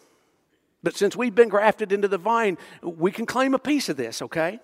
But 0.87 0.95
since 0.95 1.17
we've 1.17 1.35
been 1.35 1.49
grafted 1.49 1.91
into 1.91 2.07
the 2.07 2.17
vine, 2.17 2.57
we 2.81 3.11
can 3.11 3.25
claim 3.25 3.53
a 3.53 3.59
piece 3.59 3.89
of 3.89 3.97
this, 3.97 4.21
okay? 4.21 4.61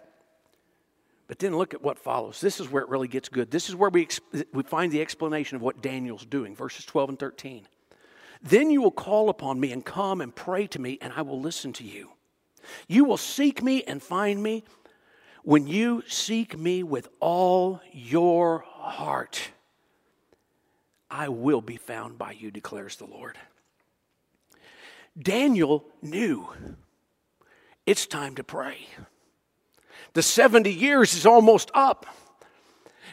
But 1.27 1.39
then 1.39 1.57
look 1.57 1.73
at 1.73 1.81
what 1.81 1.99
follows. 1.99 2.39
This 2.39 2.61
is 2.61 2.71
where 2.71 2.81
it 2.81 2.87
really 2.87 3.09
gets 3.09 3.27
good. 3.27 3.51
This 3.51 3.67
is 3.67 3.75
where 3.75 3.89
we, 3.89 4.07
we 4.53 4.63
find 4.63 4.89
the 4.89 5.01
explanation 5.01 5.57
of 5.57 5.61
what 5.61 5.81
Daniel's 5.81 6.25
doing, 6.25 6.55
verses 6.55 6.85
12 6.85 7.09
and 7.09 7.19
13. 7.19 7.67
Then 8.41 8.69
you 8.69 8.81
will 8.81 8.89
call 8.89 9.27
upon 9.27 9.59
me 9.59 9.73
and 9.73 9.83
come 9.83 10.21
and 10.21 10.33
pray 10.33 10.65
to 10.67 10.79
me, 10.79 10.97
and 11.01 11.11
I 11.13 11.23
will 11.23 11.41
listen 11.41 11.73
to 11.73 11.83
you. 11.83 12.11
You 12.87 13.03
will 13.03 13.17
seek 13.17 13.61
me 13.61 13.83
and 13.83 14.01
find 14.01 14.41
me 14.41 14.63
when 15.43 15.67
you 15.67 16.03
seek 16.07 16.57
me 16.57 16.83
with 16.83 17.09
all 17.19 17.81
your 17.91 18.59
heart. 18.65 19.41
I 21.11 21.27
will 21.27 21.59
be 21.59 21.75
found 21.75 22.17
by 22.17 22.31
you, 22.31 22.49
declares 22.49 22.95
the 22.95 23.07
Lord. 23.07 23.37
Daniel 25.19 25.85
knew 26.01 26.47
it's 27.85 28.05
time 28.07 28.35
to 28.35 28.43
pray. 28.43 28.87
The 30.13 30.23
70 30.23 30.71
years 30.71 31.13
is 31.13 31.25
almost 31.25 31.71
up. 31.73 32.05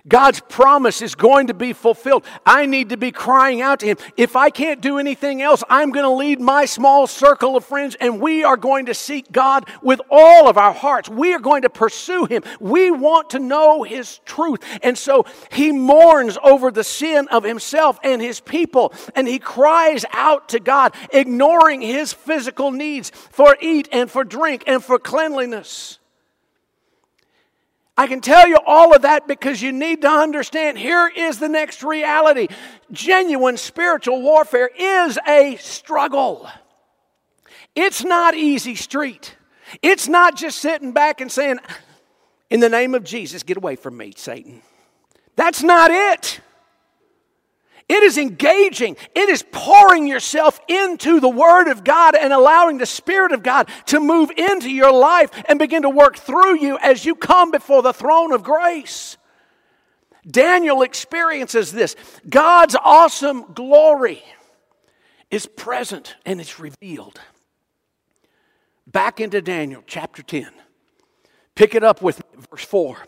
God's 0.08 0.40
promise 0.40 1.02
is 1.02 1.14
going 1.14 1.48
to 1.48 1.54
be 1.54 1.72
fulfilled. 1.72 2.24
I 2.44 2.66
need 2.66 2.90
to 2.90 2.96
be 2.96 3.12
crying 3.12 3.60
out 3.60 3.80
to 3.80 3.86
Him. 3.86 3.96
If 4.16 4.36
I 4.36 4.50
can't 4.50 4.80
do 4.80 4.98
anything 4.98 5.42
else, 5.42 5.62
I'm 5.68 5.90
going 5.90 6.04
to 6.04 6.10
lead 6.10 6.40
my 6.40 6.64
small 6.64 7.06
circle 7.06 7.56
of 7.56 7.64
friends 7.64 7.96
and 8.00 8.20
we 8.20 8.44
are 8.44 8.56
going 8.56 8.86
to 8.86 8.94
seek 8.94 9.30
God 9.30 9.68
with 9.82 10.00
all 10.10 10.48
of 10.48 10.58
our 10.58 10.72
hearts. 10.72 11.08
We 11.08 11.34
are 11.34 11.38
going 11.38 11.62
to 11.62 11.70
pursue 11.70 12.24
Him. 12.24 12.42
We 12.58 12.90
want 12.90 13.30
to 13.30 13.38
know 13.38 13.82
His 13.82 14.18
truth. 14.24 14.60
And 14.82 14.96
so 14.96 15.26
He 15.52 15.72
mourns 15.72 16.38
over 16.42 16.70
the 16.70 16.84
sin 16.84 17.28
of 17.28 17.44
Himself 17.44 17.98
and 18.02 18.20
His 18.20 18.40
people 18.40 18.92
and 19.14 19.28
He 19.28 19.38
cries 19.38 20.04
out 20.12 20.48
to 20.50 20.60
God, 20.60 20.94
ignoring 21.12 21.80
His 21.80 22.12
physical 22.12 22.70
needs 22.70 23.10
for 23.10 23.56
eat 23.60 23.88
and 23.92 24.10
for 24.10 24.24
drink 24.24 24.64
and 24.66 24.82
for 24.82 24.98
cleanliness. 24.98 25.99
I 28.00 28.06
can 28.06 28.22
tell 28.22 28.48
you 28.48 28.56
all 28.64 28.94
of 28.94 29.02
that 29.02 29.28
because 29.28 29.60
you 29.60 29.72
need 29.72 30.00
to 30.00 30.08
understand 30.08 30.78
here 30.78 31.12
is 31.14 31.38
the 31.38 31.50
next 31.50 31.82
reality. 31.82 32.48
Genuine 32.90 33.58
spiritual 33.58 34.22
warfare 34.22 34.70
is 34.74 35.18
a 35.28 35.56
struggle. 35.56 36.48
It's 37.74 38.02
not 38.02 38.34
easy 38.34 38.74
street. 38.74 39.36
It's 39.82 40.08
not 40.08 40.34
just 40.34 40.60
sitting 40.60 40.92
back 40.92 41.20
and 41.20 41.30
saying, 41.30 41.58
in 42.48 42.60
the 42.60 42.70
name 42.70 42.94
of 42.94 43.04
Jesus, 43.04 43.42
get 43.42 43.58
away 43.58 43.76
from 43.76 43.98
me, 43.98 44.14
Satan. 44.16 44.62
That's 45.36 45.62
not 45.62 45.90
it. 45.90 46.40
It 47.90 48.05
is 48.05 48.18
engaging. 48.18 48.96
It 49.16 49.29
is 49.29 49.44
pouring 49.50 50.07
yourself 50.07 50.61
into 50.68 51.18
the 51.18 51.29
Word 51.29 51.66
of 51.66 51.83
God 51.83 52.14
and 52.14 52.33
allowing 52.33 52.79
the 52.79 52.87
Spirit 52.87 53.33
of 53.33 53.42
God 53.42 53.68
to 53.87 53.98
move 53.98 54.31
into 54.31 54.70
your 54.70 54.92
life 54.92 55.31
and 55.48 55.59
begin 55.59 55.83
to 55.83 55.90
work 55.90 56.16
through 56.16 56.61
you 56.61 56.79
as 56.79 57.05
you 57.05 57.16
come 57.16 57.50
before 57.50 57.83
the 57.83 57.92
throne 57.92 58.33
of 58.33 58.44
grace. 58.44 59.16
Daniel 60.24 60.83
experiences 60.83 61.72
this. 61.72 61.96
God's 62.29 62.76
awesome 62.76 63.55
glory 63.55 64.22
is 65.33 65.46
present 65.46 66.14
and 66.24 66.40
it's 66.40 66.61
revealed. 66.61 67.20
Back 68.87 69.18
into 69.18 69.42
Daniel 69.42 69.83
chapter 69.85 70.22
10. 70.22 70.48
Pick 71.57 71.74
it 71.74 71.83
up 71.83 72.03
with 72.03 72.22
verse 72.53 72.64
4. 72.64 72.98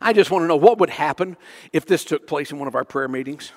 I 0.00 0.14
just 0.14 0.30
want 0.30 0.44
to 0.44 0.46
know 0.46 0.56
what 0.56 0.78
would 0.78 0.88
happen 0.90 1.36
if 1.74 1.84
this 1.84 2.06
took 2.06 2.26
place 2.26 2.50
in 2.50 2.58
one 2.58 2.68
of 2.68 2.74
our 2.74 2.82
prayer 2.82 3.08
meetings. 3.08 3.52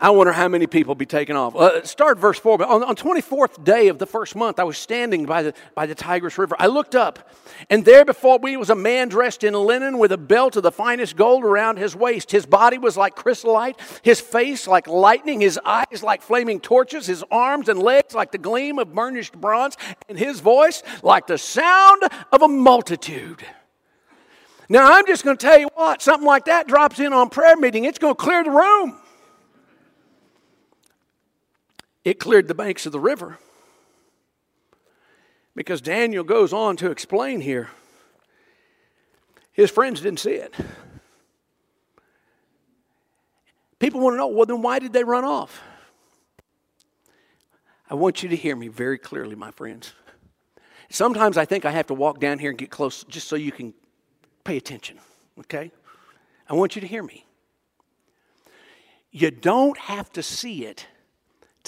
I 0.00 0.10
wonder 0.10 0.32
how 0.32 0.46
many 0.46 0.68
people 0.68 0.94
be 0.94 1.06
taken 1.06 1.34
off. 1.34 1.56
Uh, 1.56 1.84
start 1.84 2.18
verse 2.18 2.38
4. 2.38 2.56
But 2.56 2.68
on, 2.68 2.84
on 2.84 2.94
24th 2.94 3.64
day 3.64 3.88
of 3.88 3.98
the 3.98 4.06
first 4.06 4.36
month, 4.36 4.60
I 4.60 4.64
was 4.64 4.78
standing 4.78 5.26
by 5.26 5.42
the, 5.42 5.54
by 5.74 5.86
the 5.86 5.94
Tigris 5.96 6.38
River. 6.38 6.54
I 6.56 6.68
looked 6.68 6.94
up, 6.94 7.28
and 7.68 7.84
there 7.84 8.04
before 8.04 8.38
me 8.38 8.56
was 8.56 8.70
a 8.70 8.76
man 8.76 9.08
dressed 9.08 9.42
in 9.42 9.54
linen 9.54 9.98
with 9.98 10.12
a 10.12 10.16
belt 10.16 10.54
of 10.54 10.62
the 10.62 10.70
finest 10.70 11.16
gold 11.16 11.42
around 11.42 11.78
his 11.78 11.96
waist. 11.96 12.30
His 12.30 12.46
body 12.46 12.78
was 12.78 12.96
like 12.96 13.16
chrysolite, 13.16 13.76
his 14.02 14.20
face 14.20 14.68
like 14.68 14.86
lightning, 14.86 15.40
his 15.40 15.58
eyes 15.64 16.04
like 16.04 16.22
flaming 16.22 16.60
torches, 16.60 17.06
his 17.06 17.24
arms 17.32 17.68
and 17.68 17.82
legs 17.82 18.14
like 18.14 18.30
the 18.30 18.38
gleam 18.38 18.78
of 18.78 18.94
burnished 18.94 19.32
bronze, 19.40 19.76
and 20.08 20.16
his 20.16 20.38
voice 20.38 20.84
like 21.02 21.26
the 21.26 21.38
sound 21.38 22.04
of 22.30 22.42
a 22.42 22.48
multitude. 22.48 23.44
Now, 24.68 24.92
I'm 24.92 25.06
just 25.06 25.24
going 25.24 25.36
to 25.36 25.44
tell 25.44 25.58
you 25.58 25.70
what, 25.74 26.02
something 26.02 26.26
like 26.26 26.44
that 26.44 26.68
drops 26.68 27.00
in 27.00 27.12
on 27.12 27.30
prayer 27.30 27.56
meeting, 27.56 27.84
it's 27.84 27.98
going 27.98 28.14
to 28.14 28.22
clear 28.22 28.44
the 28.44 28.50
room. 28.50 29.00
It 32.08 32.18
cleared 32.18 32.48
the 32.48 32.54
banks 32.54 32.86
of 32.86 32.92
the 32.92 32.98
river. 32.98 33.36
Because 35.54 35.82
Daniel 35.82 36.24
goes 36.24 36.54
on 36.54 36.78
to 36.78 36.90
explain 36.90 37.42
here. 37.42 37.68
His 39.52 39.70
friends 39.70 40.00
didn't 40.00 40.20
see 40.20 40.30
it. 40.30 40.54
People 43.78 44.00
want 44.00 44.14
to 44.14 44.16
know, 44.16 44.28
well, 44.28 44.46
then 44.46 44.62
why 44.62 44.78
did 44.78 44.94
they 44.94 45.04
run 45.04 45.22
off? 45.22 45.60
I 47.90 47.94
want 47.94 48.22
you 48.22 48.30
to 48.30 48.36
hear 48.36 48.56
me 48.56 48.68
very 48.68 48.96
clearly, 48.96 49.34
my 49.34 49.50
friends. 49.50 49.92
Sometimes 50.88 51.36
I 51.36 51.44
think 51.44 51.66
I 51.66 51.72
have 51.72 51.88
to 51.88 51.94
walk 51.94 52.20
down 52.20 52.38
here 52.38 52.48
and 52.48 52.58
get 52.58 52.70
close 52.70 53.04
just 53.04 53.28
so 53.28 53.36
you 53.36 53.52
can 53.52 53.74
pay 54.44 54.56
attention, 54.56 54.98
okay? 55.40 55.70
I 56.48 56.54
want 56.54 56.74
you 56.74 56.80
to 56.80 56.88
hear 56.88 57.02
me. 57.02 57.26
You 59.10 59.30
don't 59.30 59.76
have 59.76 60.10
to 60.14 60.22
see 60.22 60.64
it 60.64 60.86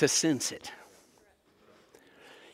to 0.01 0.09
sense 0.09 0.51
it. 0.51 0.71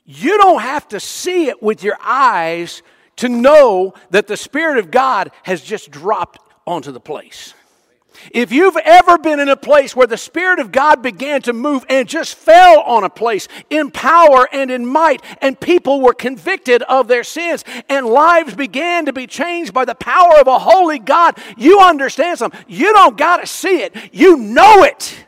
You 0.04 0.36
don't 0.38 0.60
have 0.60 0.86
to 0.88 1.00
see 1.00 1.46
it 1.46 1.62
with 1.62 1.82
your 1.82 1.96
eyes 2.00 2.82
to 3.16 3.28
know 3.28 3.94
that 4.10 4.26
the 4.26 4.36
Spirit 4.36 4.78
of 4.78 4.90
God 4.90 5.30
has 5.42 5.62
just 5.62 5.90
dropped 5.90 6.38
onto 6.66 6.92
the 6.92 7.00
place. 7.00 7.54
If 8.32 8.50
you've 8.50 8.76
ever 8.76 9.18
been 9.18 9.40
in 9.40 9.48
a 9.48 9.56
place 9.56 9.94
where 9.94 10.06
the 10.06 10.16
Spirit 10.16 10.58
of 10.58 10.72
God 10.72 11.02
began 11.02 11.42
to 11.42 11.52
move 11.52 11.84
and 11.88 12.08
just 12.08 12.34
fell 12.34 12.80
on 12.80 13.04
a 13.04 13.10
place 13.10 13.46
in 13.70 13.90
power 13.90 14.48
and 14.52 14.70
in 14.70 14.86
might, 14.86 15.22
and 15.40 15.58
people 15.58 16.00
were 16.00 16.14
convicted 16.14 16.82
of 16.82 17.08
their 17.08 17.24
sins, 17.24 17.64
and 17.88 18.06
lives 18.06 18.54
began 18.54 19.06
to 19.06 19.12
be 19.12 19.26
changed 19.26 19.72
by 19.72 19.84
the 19.84 19.94
power 19.94 20.38
of 20.40 20.46
a 20.46 20.58
holy 20.58 20.98
God, 20.98 21.38
you 21.56 21.80
understand 21.80 22.38
something. 22.38 22.60
You 22.66 22.92
don't 22.92 23.16
got 23.16 23.38
to 23.38 23.46
see 23.46 23.82
it, 23.82 23.94
you 24.12 24.36
know 24.36 24.82
it. 24.82 25.25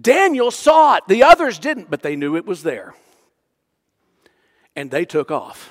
Daniel 0.00 0.50
saw 0.50 0.96
it. 0.96 1.04
The 1.08 1.22
others 1.22 1.58
didn't, 1.58 1.90
but 1.90 2.02
they 2.02 2.16
knew 2.16 2.36
it 2.36 2.46
was 2.46 2.62
there. 2.62 2.94
And 4.74 4.90
they 4.90 5.04
took 5.04 5.30
off 5.30 5.70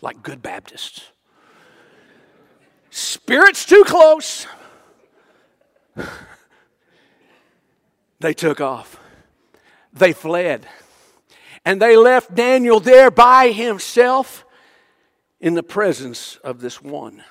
like 0.00 0.22
good 0.22 0.42
Baptists. 0.42 1.02
Spirit's 2.90 3.64
too 3.64 3.84
close. 3.86 4.46
they 8.20 8.34
took 8.34 8.60
off. 8.60 8.98
They 9.92 10.12
fled. 10.12 10.66
And 11.64 11.80
they 11.80 11.96
left 11.96 12.34
Daniel 12.34 12.80
there 12.80 13.10
by 13.10 13.50
himself 13.50 14.44
in 15.40 15.54
the 15.54 15.62
presence 15.62 16.36
of 16.36 16.60
this 16.60 16.82
one. 16.82 17.22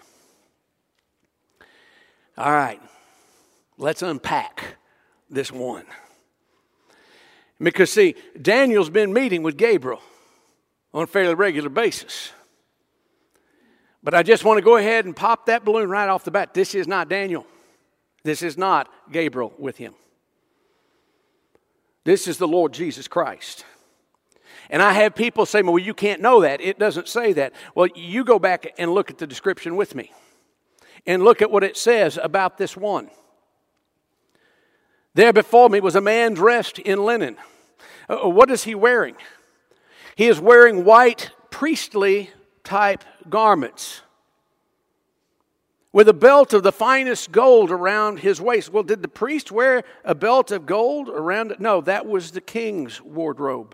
All 2.38 2.52
right, 2.52 2.82
let's 3.78 4.02
unpack 4.02 4.78
this 5.36 5.52
one. 5.52 5.86
Because, 7.60 7.92
see, 7.92 8.16
Daniel's 8.42 8.90
been 8.90 9.14
meeting 9.14 9.44
with 9.44 9.56
Gabriel 9.56 10.02
on 10.94 11.04
a 11.04 11.08
fairly 11.08 11.36
regular 11.36 11.70
basis. 11.70 12.32
But 14.04 14.14
I 14.14 14.24
just 14.24 14.44
want 14.44 14.58
to 14.58 14.62
go 14.64 14.78
ahead 14.78 15.06
and 15.06 15.16
pop 15.16 15.46
that 15.46 15.64
balloon 15.64 15.90
right 15.90 16.10
off 16.10 16.24
the 16.24 16.32
bat. 16.32 16.54
This 16.54 16.76
is 16.76 16.88
not 16.88 17.10
Daniel. 17.10 17.46
This 18.24 18.42
is 18.42 18.58
not 18.58 18.90
Gabriel 19.12 19.54
with 19.58 19.78
him. 19.78 19.94
This 22.04 22.28
is 22.28 22.38
the 22.38 22.48
Lord 22.48 22.74
Jesus 22.74 23.08
Christ. 23.08 23.66
And 24.70 24.82
I 24.82 24.94
have 24.94 25.16
people 25.16 25.46
say, 25.46 25.62
well, 25.62 25.80
you 25.80 25.94
can't 25.94 26.22
know 26.22 26.42
that. 26.42 26.62
It 26.62 26.80
doesn't 26.80 27.08
say 27.08 27.34
that. 27.34 27.54
Well, 27.74 27.88
you 27.96 28.24
go 28.24 28.40
back 28.40 28.74
and 28.78 28.94
look 28.94 29.10
at 29.10 29.18
the 29.18 29.28
description 29.28 29.76
with 29.76 29.96
me 29.96 30.12
and 31.06 31.24
look 31.24 31.42
at 31.42 31.52
what 31.52 31.64
it 31.64 31.78
says 31.78 32.20
about 32.22 32.58
this 32.58 32.76
one. 32.76 33.10
There 35.16 35.32
before 35.32 35.70
me 35.70 35.80
was 35.80 35.96
a 35.96 36.02
man 36.02 36.34
dressed 36.34 36.78
in 36.78 37.06
linen. 37.06 37.38
Uh, 38.10 38.30
what 38.30 38.52
is 38.52 38.66
he 38.66 38.76
wearing? 38.76 39.16
He 40.18 40.28
is 40.28 40.42
wearing 40.42 40.84
white 40.84 41.32
priestly 41.50 42.32
type 42.66 43.04
garments 43.30 44.02
with 45.94 46.10
a 46.10 46.14
belt 46.14 46.54
of 46.54 46.64
the 46.64 46.72
finest 46.74 47.32
gold 47.32 47.72
around 47.72 48.20
his 48.20 48.42
waist. 48.42 48.74
Well, 48.74 48.84
did 48.84 49.02
the 49.02 49.08
priest 49.08 49.54
wear 49.54 49.84
a 50.04 50.14
belt 50.14 50.52
of 50.52 50.66
gold 50.66 51.08
around 51.08 51.52
it? 51.52 51.62
No, 51.62 51.80
that 51.80 52.06
was 52.06 52.32
the 52.32 52.42
king's 52.42 53.02
wardrobe. 53.02 53.74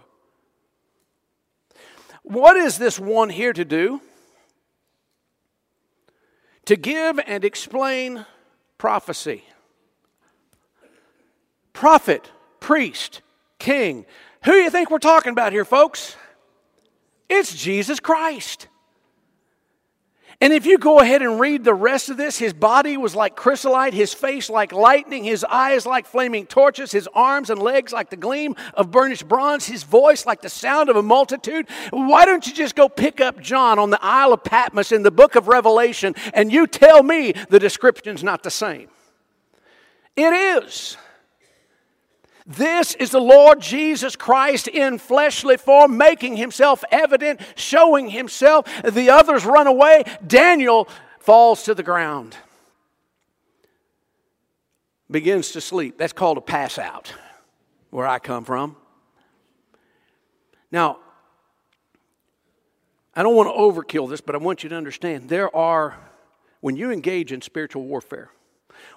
What 2.22 2.56
is 2.56 2.78
this 2.78 3.00
one 3.00 3.32
here 3.32 3.54
to 3.54 3.66
do? 3.66 4.00
To 6.66 6.76
give 6.76 7.20
and 7.26 7.44
explain 7.44 8.28
prophecy 8.78 9.44
prophet, 11.82 12.30
priest, 12.60 13.24
king. 13.58 14.06
Who 14.44 14.52
do 14.52 14.58
you 14.60 14.70
think 14.70 14.92
we're 14.92 15.00
talking 15.00 15.32
about 15.32 15.52
here, 15.52 15.66
folks? 15.66 16.16
It's 17.28 17.56
Jesus 17.56 18.00
Christ. 18.00 18.68
And 20.40 20.54
if 20.54 20.68
you 20.68 20.78
go 20.78 21.00
ahead 21.00 21.24
and 21.24 21.40
read 21.40 21.64
the 21.64 21.74
rest 21.74 22.12
of 22.12 22.18
this, 22.18 22.38
his 22.38 22.54
body 22.54 22.98
was 22.98 23.16
like 23.16 23.36
chrysolite, 23.36 23.96
his 23.96 24.14
face 24.14 24.48
like 24.48 24.72
lightning, 24.72 25.24
his 25.24 25.44
eyes 25.44 25.88
like 25.88 26.06
flaming 26.06 26.46
torches, 26.46 26.92
his 26.92 27.10
arms 27.16 27.50
and 27.50 27.60
legs 27.60 27.92
like 27.92 28.12
the 28.12 28.16
gleam 28.16 28.56
of 28.76 28.92
burnished 28.92 29.28
bronze, 29.28 29.66
his 29.66 29.82
voice 29.82 30.24
like 30.24 30.44
the 30.44 30.50
sound 30.50 30.88
of 30.88 30.98
a 30.98 31.02
multitude. 31.02 31.68
Why 31.90 32.26
don't 32.26 32.46
you 32.46 32.54
just 32.54 32.76
go 32.76 32.90
pick 32.90 33.20
up 33.20 33.40
John 33.40 33.80
on 33.80 33.90
the 33.90 34.00
Isle 34.04 34.34
of 34.34 34.44
Patmos 34.44 34.92
in 34.92 35.02
the 35.02 35.10
book 35.10 35.36
of 35.36 35.48
Revelation 35.48 36.14
and 36.36 36.52
you 36.52 36.68
tell 36.68 37.02
me 37.02 37.34
the 37.50 37.58
description's 37.58 38.24
not 38.24 38.44
the 38.44 38.52
same? 38.52 38.88
It 40.16 40.32
is. 40.32 40.96
This 42.46 42.96
is 42.96 43.12
the 43.12 43.22
Lord 43.22 43.62
Jesus 43.62 44.16
Christ 44.16 44.68
in 44.68 44.98
fleshly 44.98 45.58
form, 45.58 45.98
making 45.98 46.38
himself 46.38 46.84
evident, 46.92 47.40
showing 47.56 48.10
himself. 48.10 48.66
The 48.84 49.10
others 49.10 49.46
run 49.46 49.68
away. 49.68 50.04
Daniel 50.26 50.88
falls 51.20 51.64
to 51.64 51.76
the 51.76 51.84
ground. 51.84 52.36
begins 55.10 55.52
to 55.52 55.62
sleep. 55.62 55.98
That's 55.98 56.14
called 56.14 56.38
a 56.38 56.42
pass 56.42 56.78
out, 56.78 57.14
where 57.90 58.08
I 58.08 58.18
come 58.18 58.46
from. 58.46 58.76
Now, 60.72 61.00
I 63.14 63.24
don't 63.24 63.36
want 63.36 63.50
to 63.50 63.60
overkill 63.60 64.10
this, 64.10 64.22
but 64.22 64.36
I 64.36 64.38
want 64.38 64.64
you 64.64 64.70
to 64.70 64.76
understand 64.76 65.28
there 65.28 65.54
are, 65.54 65.98
when 66.62 66.78
you 66.78 66.92
engage 66.92 67.34
in 67.34 67.42
spiritual 67.42 67.84
warfare, 67.84 68.30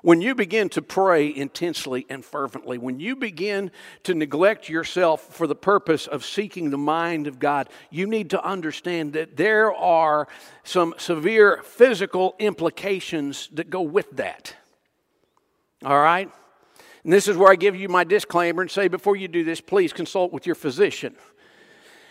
when 0.04 0.20
you 0.20 0.34
begin 0.34 0.68
to 0.68 0.82
pray 0.82 1.34
intensely 1.34 2.04
and 2.10 2.22
fervently, 2.22 2.76
when 2.76 3.00
you 3.00 3.16
begin 3.16 3.70
to 4.02 4.12
neglect 4.12 4.68
yourself 4.68 5.22
for 5.22 5.46
the 5.46 5.54
purpose 5.54 6.06
of 6.06 6.26
seeking 6.26 6.68
the 6.68 6.76
mind 6.76 7.26
of 7.26 7.38
God, 7.38 7.70
you 7.88 8.06
need 8.06 8.28
to 8.28 8.44
understand 8.44 9.14
that 9.14 9.38
there 9.38 9.72
are 9.72 10.28
some 10.62 10.94
severe 10.98 11.62
physical 11.62 12.34
implications 12.38 13.48
that 13.54 13.70
go 13.70 13.80
with 13.80 14.10
that. 14.10 14.54
All 15.82 15.98
right? 15.98 16.30
And 17.02 17.10
this 17.10 17.26
is 17.26 17.38
where 17.38 17.50
I 17.50 17.56
give 17.56 17.74
you 17.74 17.88
my 17.88 18.04
disclaimer 18.04 18.60
and 18.60 18.70
say 18.70 18.88
before 18.88 19.16
you 19.16 19.26
do 19.26 19.42
this, 19.42 19.62
please 19.62 19.94
consult 19.94 20.34
with 20.34 20.44
your 20.44 20.54
physician. 20.54 21.16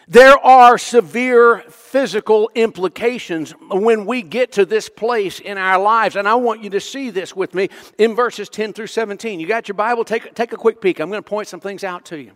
There 0.08 0.38
are 0.38 0.78
severe 0.78 1.60
physical 1.70 2.50
implications 2.56 3.52
when 3.70 4.06
we 4.06 4.22
get 4.22 4.54
to 4.54 4.66
this 4.66 4.89
place 4.89 5.39
in 5.39 5.58
our 5.58 5.82
lives. 5.82 6.16
And 6.16 6.28
I 6.28 6.36
want 6.36 6.63
you 6.63 6.70
to 6.72 6.82
see 6.82 7.10
this 7.10 7.36
with 7.36 7.54
me 7.54 7.70
in 7.98 8.16
verses 8.16 8.50
10 8.50 8.74
through 8.74 8.88
17. 8.88 9.39
You 9.39 9.48
got 9.48 9.68
your 9.68 9.76
Bible? 9.76 10.04
Take, 10.04 10.34
take 10.34 10.52
a 10.54 10.58
quick 10.58 10.82
peek. 10.82 11.00
I'm 11.00 11.10
going 11.10 11.24
to 11.24 11.30
point 11.30 11.48
some 11.48 11.60
things 11.60 11.84
out 11.84 12.06
to 12.06 12.18
you. 12.18 12.32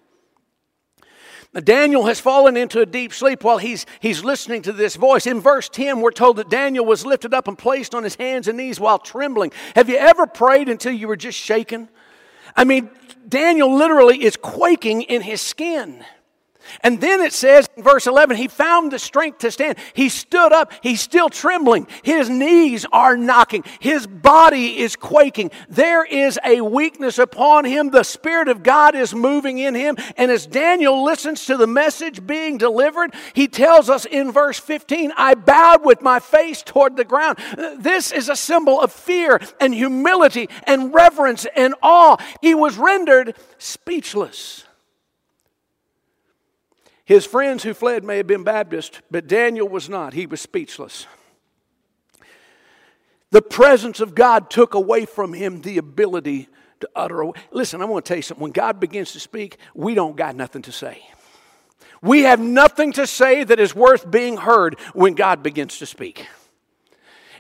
Daniel 1.63 2.05
has 2.05 2.19
fallen 2.19 2.55
into 2.55 2.81
a 2.81 2.85
deep 2.85 3.13
sleep 3.13 3.43
while 3.43 3.57
he's, 3.57 3.85
he's 3.99 4.23
listening 4.23 4.61
to 4.63 4.73
this 4.73 4.95
voice. 4.95 5.25
In 5.25 5.39
verse 5.39 5.69
10, 5.69 6.01
we're 6.01 6.11
told 6.11 6.37
that 6.37 6.49
Daniel 6.49 6.85
was 6.85 7.05
lifted 7.05 7.33
up 7.33 7.47
and 7.47 7.57
placed 7.57 7.95
on 7.95 8.03
his 8.03 8.15
hands 8.15 8.47
and 8.47 8.57
knees 8.57 8.79
while 8.79 8.99
trembling. 8.99 9.51
Have 9.75 9.89
you 9.89 9.97
ever 9.97 10.27
prayed 10.27 10.69
until 10.69 10.91
you 10.91 11.07
were 11.07 11.15
just 11.15 11.37
shaken? 11.39 11.89
I 12.55 12.63
mean, 12.63 12.89
Daniel 13.27 13.73
literally 13.73 14.23
is 14.23 14.35
quaking 14.35 15.03
in 15.03 15.21
his 15.21 15.41
skin. 15.41 16.03
And 16.81 17.01
then 17.01 17.21
it 17.21 17.33
says 17.33 17.67
in 17.75 17.83
verse 17.83 18.07
11, 18.07 18.37
he 18.37 18.47
found 18.47 18.91
the 18.91 18.99
strength 18.99 19.39
to 19.39 19.51
stand. 19.51 19.77
He 19.93 20.09
stood 20.09 20.51
up. 20.51 20.71
He's 20.81 21.01
still 21.01 21.29
trembling. 21.29 21.87
His 22.03 22.29
knees 22.29 22.85
are 22.91 23.17
knocking. 23.17 23.63
His 23.79 24.07
body 24.07 24.79
is 24.79 24.95
quaking. 24.95 25.51
There 25.69 26.03
is 26.03 26.39
a 26.43 26.61
weakness 26.61 27.19
upon 27.19 27.65
him. 27.65 27.89
The 27.89 28.03
Spirit 28.03 28.47
of 28.47 28.63
God 28.63 28.95
is 28.95 29.13
moving 29.13 29.57
in 29.57 29.75
him. 29.75 29.97
And 30.17 30.31
as 30.31 30.45
Daniel 30.45 31.03
listens 31.03 31.45
to 31.45 31.57
the 31.57 31.67
message 31.67 32.25
being 32.25 32.57
delivered, 32.57 33.13
he 33.33 33.47
tells 33.47 33.89
us 33.89 34.05
in 34.05 34.31
verse 34.31 34.59
15, 34.59 35.13
I 35.15 35.35
bowed 35.35 35.85
with 35.85 36.01
my 36.01 36.19
face 36.19 36.61
toward 36.61 36.97
the 36.97 37.05
ground. 37.05 37.37
This 37.77 38.11
is 38.11 38.29
a 38.29 38.35
symbol 38.35 38.81
of 38.81 38.91
fear 38.91 39.39
and 39.59 39.73
humility 39.73 40.49
and 40.63 40.93
reverence 40.93 41.45
and 41.55 41.75
awe. 41.81 42.17
He 42.41 42.53
was 42.53 42.77
rendered 42.77 43.35
speechless. 43.57 44.66
His 47.07 47.25
friends 47.25 47.63
who 47.63 47.73
fled 47.73 48.03
may 48.03 48.17
have 48.17 48.27
been 48.27 48.43
Baptist, 48.43 49.01
but 49.09 49.27
Daniel 49.27 49.65
was 49.65 49.87
not. 49.87 50.13
He 50.13 50.25
was 50.25 50.41
speechless. 50.41 51.07
The 53.31 53.41
presence 53.41 54.01
of 54.01 54.13
God 54.13 54.49
took 54.49 54.73
away 54.73 55.05
from 55.05 55.31
him 55.31 55.61
the 55.61 55.77
ability 55.77 56.49
to 56.81 56.89
utter. 56.93 57.21
A, 57.21 57.31
listen, 57.51 57.81
I'm 57.81 57.87
going 57.87 58.03
to 58.03 58.07
tell 58.07 58.17
you 58.17 58.23
something. 58.23 58.43
When 58.43 58.51
God 58.51 58.81
begins 58.81 59.13
to 59.13 59.21
speak, 59.21 59.55
we 59.73 59.95
don't 59.95 60.17
got 60.17 60.35
nothing 60.35 60.63
to 60.63 60.73
say. 60.73 61.01
We 62.01 62.23
have 62.23 62.41
nothing 62.41 62.91
to 62.93 63.07
say 63.07 63.45
that 63.45 63.57
is 63.57 63.73
worth 63.73 64.11
being 64.11 64.35
heard 64.35 64.77
when 64.93 65.13
God 65.13 65.41
begins 65.41 65.79
to 65.79 65.85
speak. 65.85 66.27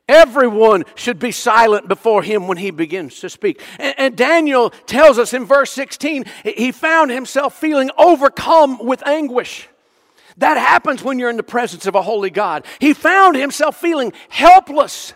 Everyone 0.07 0.85
should 0.95 1.19
be 1.19 1.31
silent 1.31 1.87
before 1.87 2.23
him 2.23 2.47
when 2.47 2.57
he 2.57 2.71
begins 2.71 3.19
to 3.19 3.29
speak. 3.29 3.61
And, 3.77 3.95
and, 3.97 4.17
Daniel 4.17 4.69
tells 4.85 5.19
us 5.19 5.33
in 5.33 5.45
verse 5.45 5.69
16, 5.71 6.25
he 6.43 6.71
found 6.71 7.11
himself 7.11 7.59
feeling 7.59 7.91
overcome 7.97 8.79
with 8.79 9.05
anguish. 9.05 9.67
That 10.37 10.57
happens 10.57 11.03
when 11.03 11.19
you're 11.19 11.29
in 11.29 11.37
the 11.37 11.43
presence 11.43 11.87
of 11.87 11.95
a 11.95 12.01
holy 12.01 12.29
God. 12.29 12.65
He 12.79 12.93
found 12.93 13.35
himself 13.35 13.75
feeling 13.75 14.13
helpless. 14.29 15.13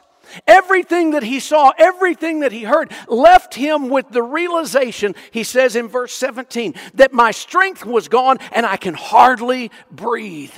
Everything 0.47 1.11
that 1.11 1.23
he 1.23 1.39
saw, 1.39 1.71
everything 1.77 2.39
that 2.39 2.51
he 2.51 2.63
heard, 2.63 2.91
left 3.07 3.53
him 3.53 3.89
with 3.89 4.09
the 4.09 4.23
realization, 4.23 5.15
he 5.31 5.43
says 5.43 5.75
in 5.75 5.87
verse 5.87 6.13
17, 6.13 6.73
that 6.95 7.13
my 7.13 7.31
strength 7.31 7.85
was 7.85 8.07
gone 8.07 8.37
and 8.51 8.65
I 8.65 8.77
can 8.77 8.93
hardly 8.93 9.71
breathe. 9.91 10.53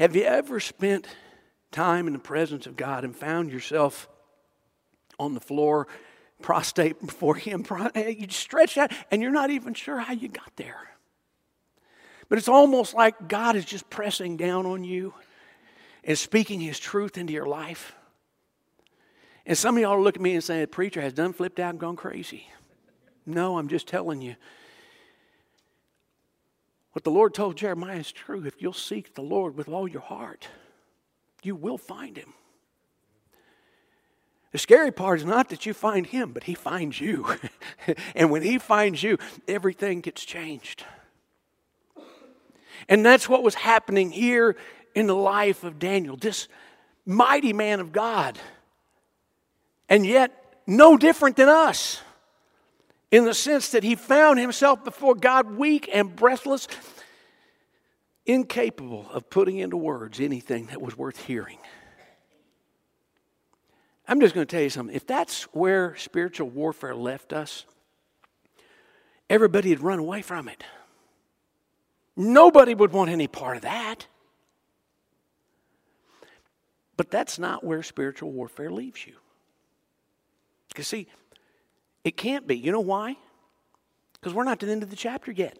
Have 0.00 0.16
you 0.16 0.22
ever 0.22 0.60
spent 0.60 1.06
time 1.72 2.06
in 2.06 2.14
the 2.14 2.18
presence 2.18 2.66
of 2.66 2.74
God 2.74 3.04
and 3.04 3.14
found 3.14 3.52
yourself 3.52 4.08
on 5.18 5.34
the 5.34 5.40
floor, 5.40 5.88
prostrate 6.40 6.98
before 7.06 7.34
Him? 7.34 7.66
You 7.94 8.26
stretch 8.30 8.78
out 8.78 8.92
and 9.10 9.20
you're 9.20 9.30
not 9.30 9.50
even 9.50 9.74
sure 9.74 9.98
how 9.98 10.14
you 10.14 10.28
got 10.28 10.56
there. 10.56 10.88
But 12.30 12.38
it's 12.38 12.48
almost 12.48 12.94
like 12.94 13.28
God 13.28 13.56
is 13.56 13.66
just 13.66 13.90
pressing 13.90 14.38
down 14.38 14.64
on 14.64 14.84
you 14.84 15.12
and 16.02 16.16
speaking 16.16 16.60
His 16.60 16.78
truth 16.78 17.18
into 17.18 17.34
your 17.34 17.44
life. 17.44 17.94
And 19.44 19.58
some 19.58 19.76
of 19.76 19.82
y'all 19.82 20.02
look 20.02 20.16
at 20.16 20.22
me 20.22 20.32
and 20.32 20.42
say, 20.42 20.62
the 20.62 20.66
preacher 20.66 21.02
has 21.02 21.12
done 21.12 21.34
flipped 21.34 21.60
out 21.60 21.70
and 21.70 21.78
gone 21.78 21.96
crazy. 21.96 22.46
No, 23.26 23.58
I'm 23.58 23.68
just 23.68 23.86
telling 23.86 24.22
you 24.22 24.36
what 26.92 27.04
the 27.04 27.10
Lord 27.10 27.34
told 27.34 27.56
Jeremiah 27.56 27.98
is 27.98 28.10
true. 28.10 28.44
If 28.44 28.60
you'll 28.60 28.72
seek 28.72 29.14
the 29.14 29.22
Lord 29.22 29.56
with 29.56 29.68
all 29.68 29.86
your 29.86 30.00
heart, 30.00 30.48
you 31.42 31.54
will 31.54 31.78
find 31.78 32.16
him. 32.16 32.34
The 34.52 34.58
scary 34.58 34.90
part 34.90 35.20
is 35.20 35.24
not 35.24 35.48
that 35.50 35.64
you 35.64 35.72
find 35.72 36.06
him, 36.06 36.32
but 36.32 36.44
he 36.44 36.54
finds 36.54 37.00
you. 37.00 37.26
and 38.16 38.30
when 38.30 38.42
he 38.42 38.58
finds 38.58 39.02
you, 39.02 39.18
everything 39.46 40.00
gets 40.00 40.24
changed. 40.24 40.84
And 42.88 43.06
that's 43.06 43.28
what 43.28 43.44
was 43.44 43.54
happening 43.54 44.10
here 44.10 44.56
in 44.94 45.06
the 45.06 45.14
life 45.14 45.62
of 45.62 45.78
Daniel, 45.78 46.16
this 46.16 46.48
mighty 47.06 47.52
man 47.52 47.78
of 47.78 47.92
God. 47.92 48.38
And 49.88 50.04
yet, 50.04 50.32
no 50.66 50.96
different 50.96 51.36
than 51.36 51.48
us 51.48 52.00
in 53.10 53.24
the 53.24 53.34
sense 53.34 53.70
that 53.70 53.82
he 53.82 53.94
found 53.94 54.38
himself 54.38 54.84
before 54.84 55.14
God 55.14 55.56
weak 55.56 55.88
and 55.92 56.14
breathless, 56.14 56.68
incapable 58.24 59.06
of 59.12 59.28
putting 59.30 59.58
into 59.58 59.76
words 59.76 60.20
anything 60.20 60.66
that 60.66 60.80
was 60.80 60.96
worth 60.96 61.18
hearing. 61.24 61.58
I'm 64.06 64.20
just 64.20 64.34
going 64.34 64.46
to 64.46 64.50
tell 64.50 64.62
you 64.62 64.70
something. 64.70 64.94
If 64.94 65.06
that's 65.06 65.44
where 65.52 65.96
spiritual 65.96 66.48
warfare 66.48 66.94
left 66.94 67.32
us, 67.32 67.64
everybody 69.28 69.70
would 69.70 69.80
run 69.80 69.98
away 70.00 70.22
from 70.22 70.48
it. 70.48 70.64
Nobody 72.16 72.74
would 72.74 72.92
want 72.92 73.10
any 73.10 73.28
part 73.28 73.56
of 73.56 73.62
that. 73.62 74.06
But 76.96 77.10
that's 77.10 77.38
not 77.38 77.64
where 77.64 77.82
spiritual 77.82 78.30
warfare 78.30 78.70
leaves 78.70 79.06
you. 79.06 79.14
Because, 80.68 80.86
see, 80.86 81.06
it 82.04 82.16
can't 82.16 82.46
be. 82.46 82.56
You 82.56 82.72
know 82.72 82.80
why? 82.80 83.16
Because 84.14 84.34
we're 84.34 84.44
not 84.44 84.60
to 84.60 84.66
the 84.66 84.72
end 84.72 84.82
of 84.82 84.90
the 84.90 84.96
chapter 84.96 85.30
yet. 85.30 85.58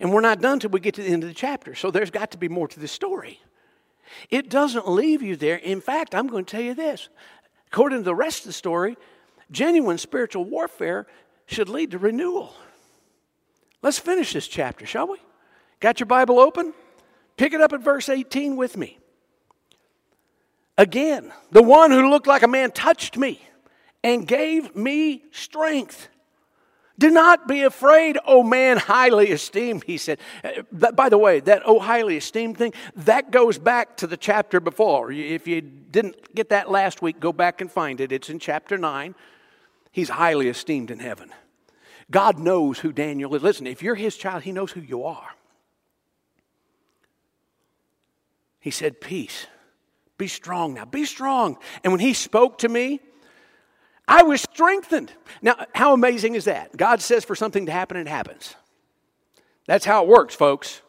And 0.00 0.12
we're 0.12 0.20
not 0.20 0.40
done 0.40 0.60
till 0.60 0.70
we 0.70 0.80
get 0.80 0.94
to 0.94 1.02
the 1.02 1.08
end 1.08 1.24
of 1.24 1.28
the 1.28 1.34
chapter. 1.34 1.74
So 1.74 1.90
there's 1.90 2.10
got 2.10 2.30
to 2.32 2.38
be 2.38 2.48
more 2.48 2.68
to 2.68 2.80
the 2.80 2.88
story. 2.88 3.40
It 4.30 4.48
doesn't 4.48 4.88
leave 4.88 5.22
you 5.22 5.36
there. 5.36 5.56
In 5.56 5.80
fact, 5.80 6.14
I'm 6.14 6.28
going 6.28 6.44
to 6.44 6.50
tell 6.50 6.62
you 6.62 6.74
this. 6.74 7.08
According 7.66 7.98
to 7.98 8.04
the 8.04 8.14
rest 8.14 8.40
of 8.40 8.46
the 8.46 8.52
story, 8.52 8.96
genuine 9.50 9.98
spiritual 9.98 10.44
warfare 10.44 11.06
should 11.46 11.68
lead 11.68 11.90
to 11.90 11.98
renewal. 11.98 12.54
Let's 13.82 13.98
finish 13.98 14.32
this 14.32 14.48
chapter, 14.48 14.86
shall 14.86 15.08
we? 15.08 15.18
Got 15.80 16.00
your 16.00 16.06
Bible 16.06 16.38
open? 16.38 16.74
Pick 17.36 17.52
it 17.52 17.60
up 17.60 17.72
at 17.72 17.80
verse 17.80 18.08
18 18.08 18.56
with 18.56 18.76
me. 18.76 18.98
Again, 20.76 21.32
the 21.50 21.62
one 21.62 21.90
who 21.90 22.08
looked 22.08 22.26
like 22.26 22.42
a 22.42 22.48
man 22.48 22.70
touched 22.70 23.16
me 23.16 23.47
and 24.02 24.26
gave 24.26 24.74
me 24.76 25.24
strength. 25.30 26.08
Do 26.98 27.10
not 27.10 27.46
be 27.46 27.62
afraid, 27.62 28.18
O 28.26 28.42
man 28.42 28.76
highly 28.76 29.28
esteemed, 29.28 29.84
he 29.84 29.98
said. 29.98 30.18
Uh, 30.42 30.90
by 30.90 31.08
the 31.08 31.18
way, 31.18 31.38
that 31.40 31.62
oh 31.64 31.78
highly 31.78 32.16
esteemed 32.16 32.58
thing, 32.58 32.74
that 32.96 33.30
goes 33.30 33.56
back 33.56 33.96
to 33.98 34.08
the 34.08 34.16
chapter 34.16 34.58
before. 34.58 35.12
If 35.12 35.46
you 35.46 35.60
didn't 35.60 36.34
get 36.34 36.48
that 36.48 36.70
last 36.70 37.00
week, 37.00 37.20
go 37.20 37.32
back 37.32 37.60
and 37.60 37.70
find 37.70 38.00
it. 38.00 38.10
It's 38.10 38.28
in 38.28 38.40
chapter 38.40 38.76
9. 38.76 39.14
He's 39.92 40.08
highly 40.08 40.48
esteemed 40.48 40.90
in 40.90 40.98
heaven. 40.98 41.32
God 42.10 42.38
knows 42.38 42.80
who 42.80 42.92
Daniel 42.92 43.34
is. 43.34 43.42
Listen, 43.42 43.66
if 43.66 43.82
you're 43.82 43.94
his 43.94 44.16
child, 44.16 44.42
he 44.42 44.52
knows 44.52 44.72
who 44.72 44.80
you 44.80 45.04
are. 45.04 45.30
He 48.58 48.70
said, 48.72 49.00
Peace. 49.00 49.46
Be 50.16 50.26
strong 50.26 50.74
now. 50.74 50.84
Be 50.84 51.04
strong. 51.04 51.58
And 51.84 51.92
when 51.92 52.00
he 52.00 52.12
spoke 52.12 52.58
to 52.58 52.68
me, 52.68 53.00
I 54.08 54.22
was 54.22 54.40
strengthened. 54.40 55.12
Now, 55.42 55.66
how 55.74 55.92
amazing 55.92 56.34
is 56.34 56.46
that? 56.46 56.74
God 56.76 57.02
says 57.02 57.24
for 57.24 57.36
something 57.36 57.66
to 57.66 57.72
happen, 57.72 57.98
it 57.98 58.08
happens. 58.08 58.56
That's 59.66 59.84
how 59.84 60.02
it 60.02 60.08
works, 60.08 60.34
folks. 60.34 60.80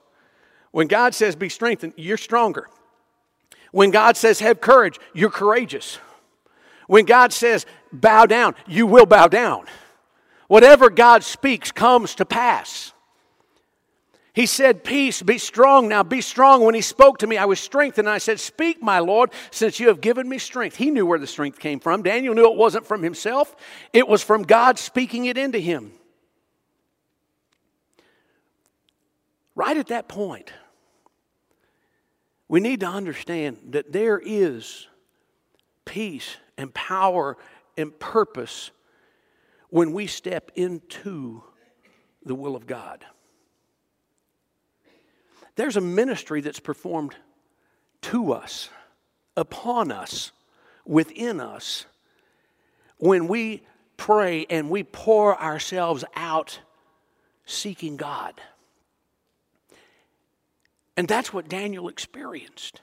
When 0.72 0.88
God 0.88 1.14
says 1.14 1.36
be 1.36 1.50
strengthened, 1.50 1.94
you're 1.98 2.18
stronger. 2.18 2.70
When 3.72 3.92
God 3.92 4.16
says, 4.16 4.40
have 4.40 4.62
courage, 4.62 5.00
you're 5.14 5.30
courageous. 5.30 6.00
When 6.88 7.06
God 7.06 7.34
says, 7.34 7.66
bow 7.92 8.26
down, 8.26 8.56
you 8.68 8.88
will 8.88 9.06
bow 9.06 9.28
down. 9.28 9.66
Whatever 10.48 10.90
God 10.90 11.24
speaks 11.24 11.72
comes 11.72 12.16
to 12.16 12.26
pass. 12.26 12.94
He 14.40 14.46
said, 14.46 14.86
Peace, 14.86 15.22
be 15.22 15.38
strong 15.38 15.90
now, 15.90 16.02
be 16.02 16.22
strong. 16.22 16.64
When 16.64 16.74
he 16.74 16.80
spoke 16.80 17.18
to 17.18 17.28
me, 17.28 17.36
I 17.36 17.44
was 17.44 17.60
strengthened. 17.60 18.08
I 18.08 18.20
said, 18.20 18.40
Speak, 18.40 18.82
my 18.82 19.00
Lord, 19.00 19.32
since 19.52 19.82
you 19.82 19.90
have 19.90 20.00
given 20.00 20.30
me 20.30 20.38
strength. 20.38 20.78
He 20.78 20.92
knew 20.92 21.06
where 21.06 21.20
the 21.20 21.28
strength 21.28 21.60
came 21.60 21.82
from. 21.82 22.04
Daniel 22.04 22.34
knew 22.34 22.50
it 22.50 22.58
wasn't 22.58 22.86
from 22.86 23.04
himself, 23.04 23.54
it 23.92 24.08
was 24.08 24.24
from 24.24 24.44
God 24.44 24.80
speaking 24.80 25.26
it 25.26 25.38
into 25.38 25.60
him. 25.60 25.92
Right 29.56 29.76
at 29.76 29.88
that 29.88 30.08
point, 30.08 30.54
we 32.48 32.62
need 32.62 32.80
to 32.80 32.88
understand 32.88 33.58
that 33.72 33.92
there 33.92 34.22
is 34.24 34.88
peace 35.84 36.38
and 36.58 36.74
power 36.74 37.36
and 37.76 38.00
purpose 38.00 38.72
when 39.70 39.92
we 39.92 40.08
step 40.08 40.50
into 40.56 41.44
the 42.24 42.36
will 42.36 42.56
of 42.56 42.66
God. 42.66 43.04
There's 45.60 45.76
a 45.76 45.82
ministry 45.82 46.40
that's 46.40 46.62
performed 46.62 47.18
to 48.04 48.32
us, 48.32 48.70
upon 49.36 49.92
us, 49.92 50.32
within 50.86 51.42
us, 51.42 51.86
when 52.96 53.28
we 53.28 53.64
pray 53.98 54.46
and 54.50 54.70
we 54.70 54.84
pour 54.84 55.38
ourselves 55.38 56.06
out 56.16 56.62
seeking 57.46 57.98
God. 57.98 58.40
And 60.96 61.10
that's 61.10 61.34
what 61.34 61.50
Daniel 61.50 61.90
experienced. 61.90 62.80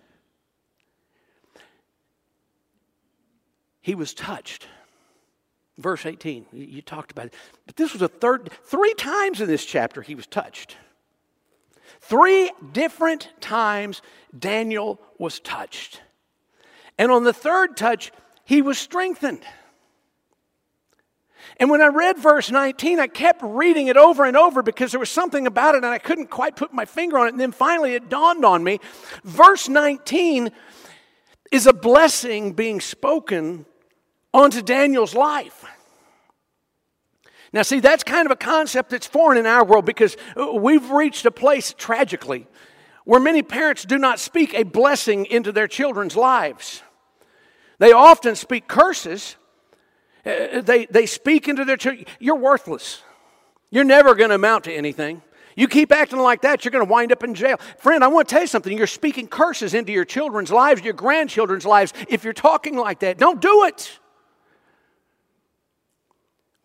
He 3.81 3.95
was 3.95 4.13
touched. 4.13 4.67
Verse 5.79 6.05
18, 6.05 6.45
you 6.53 6.83
talked 6.83 7.11
about 7.11 7.29
it. 7.29 7.35
But 7.65 7.77
this 7.77 7.95
was 7.95 8.03
a 8.03 8.09
third, 8.09 8.51
three 8.65 8.93
times 8.93 9.41
in 9.41 9.49
this 9.49 9.65
chapter 9.65 10.03
he 10.03 10.15
was 10.15 10.27
touched. 10.27 10.77
Three 12.09 12.53
different 12.73 13.29
times 13.41 14.01
Daniel 14.37 15.01
was 15.19 15.41
touched. 15.41 16.01
And 16.99 17.11
on 17.11 17.25
the 17.25 17.33
third 17.33 17.77
touch, 17.77 18.13
he 18.45 18.63
was 18.63 18.79
strengthened. 18.79 19.43
And 21.59 21.69
when 21.69 21.81
I 21.81 21.89
read 21.89 22.19
verse 22.19 22.51
19, 22.51 23.01
I 23.01 23.07
kept 23.07 23.41
reading 23.43 23.89
it 23.89 23.97
over 23.97 24.25
and 24.25 24.37
over 24.37 24.63
because 24.63 24.93
there 24.93 25.01
was 25.01 25.11
something 25.11 25.47
about 25.47 25.75
it 25.75 25.79
and 25.79 25.87
I 25.87 25.99
couldn't 25.99 26.29
quite 26.29 26.55
put 26.55 26.73
my 26.73 26.85
finger 26.85 27.19
on 27.19 27.27
it. 27.27 27.31
And 27.31 27.41
then 27.41 27.53
finally 27.53 27.95
it 27.95 28.09
dawned 28.09 28.45
on 28.45 28.63
me. 28.63 28.79
Verse 29.25 29.69
19 29.69 30.51
is 31.51 31.67
a 31.67 31.73
blessing 31.73 32.53
being 32.53 32.81
spoken 32.81 33.67
onto 34.33 34.63
Daniel's 34.63 35.15
life. 35.15 35.65
Now, 37.53 37.63
see, 37.63 37.81
that's 37.81 38.03
kind 38.03 38.27
of 38.27 38.33
a 38.33 38.37
concept 38.37 38.91
that's 38.91 39.07
foreign 39.07 39.39
in 39.39 39.47
our 39.47 39.65
world 39.65 39.85
because 39.85 40.17
we've 40.55 40.91
reached 40.91 41.27
a 41.27 41.31
place 41.31 41.75
tragically 41.77 42.47
where 43.05 43.21
many 43.21 43.43
parents 43.43 43.85
do 43.85 43.99
not 43.99 44.19
speak 44.19 44.53
a 44.55 44.65
blessing 44.65 45.27
into 45.27 45.53
their 45.53 45.69
children's 45.69 46.17
lives. 46.17 46.83
They 47.79 47.93
often 47.93 48.35
speak 48.35 48.67
curses 48.67 49.37
uh, 50.27 50.61
they, 50.61 50.87
they 50.87 51.07
speak 51.07 51.47
into 51.47 51.65
their 51.65 51.77
children, 51.77 52.05
you're 52.19 52.37
worthless. 52.37 53.03
You're 53.71 53.85
never 53.85 54.15
going 54.15 54.31
to 54.31 54.35
amount 54.35 54.65
to 54.65 54.75
anything. 54.75 55.23
You 55.55 55.69
keep 55.69 55.93
acting 55.93 56.19
like 56.19 56.43
that, 56.43 56.65
you're 56.65 56.73
going 56.73 56.85
to 56.85 56.91
wind 56.91 57.13
up 57.13 57.23
in 57.25 57.35
jail. 57.35 57.59
Friend, 57.79 58.03
I 58.03 58.09
want 58.09 58.29
to 58.29 58.35
tell 58.35 58.43
you 58.43 58.49
something. 58.49 58.77
You're 58.77 58.87
speaking 58.87 59.29
curses 59.29 59.73
into 59.73 59.93
your 59.93 60.05
children's 60.05 60.51
lives, 60.51 60.83
your 60.83 60.93
grandchildren's 60.93 61.65
lives, 61.65 61.95
if 62.09 62.25
you're 62.25 62.33
talking 62.33 62.77
like 62.77 63.01
that. 63.01 63.19
Don't 63.19 63.41
do 63.41 63.65
it. 63.65 63.99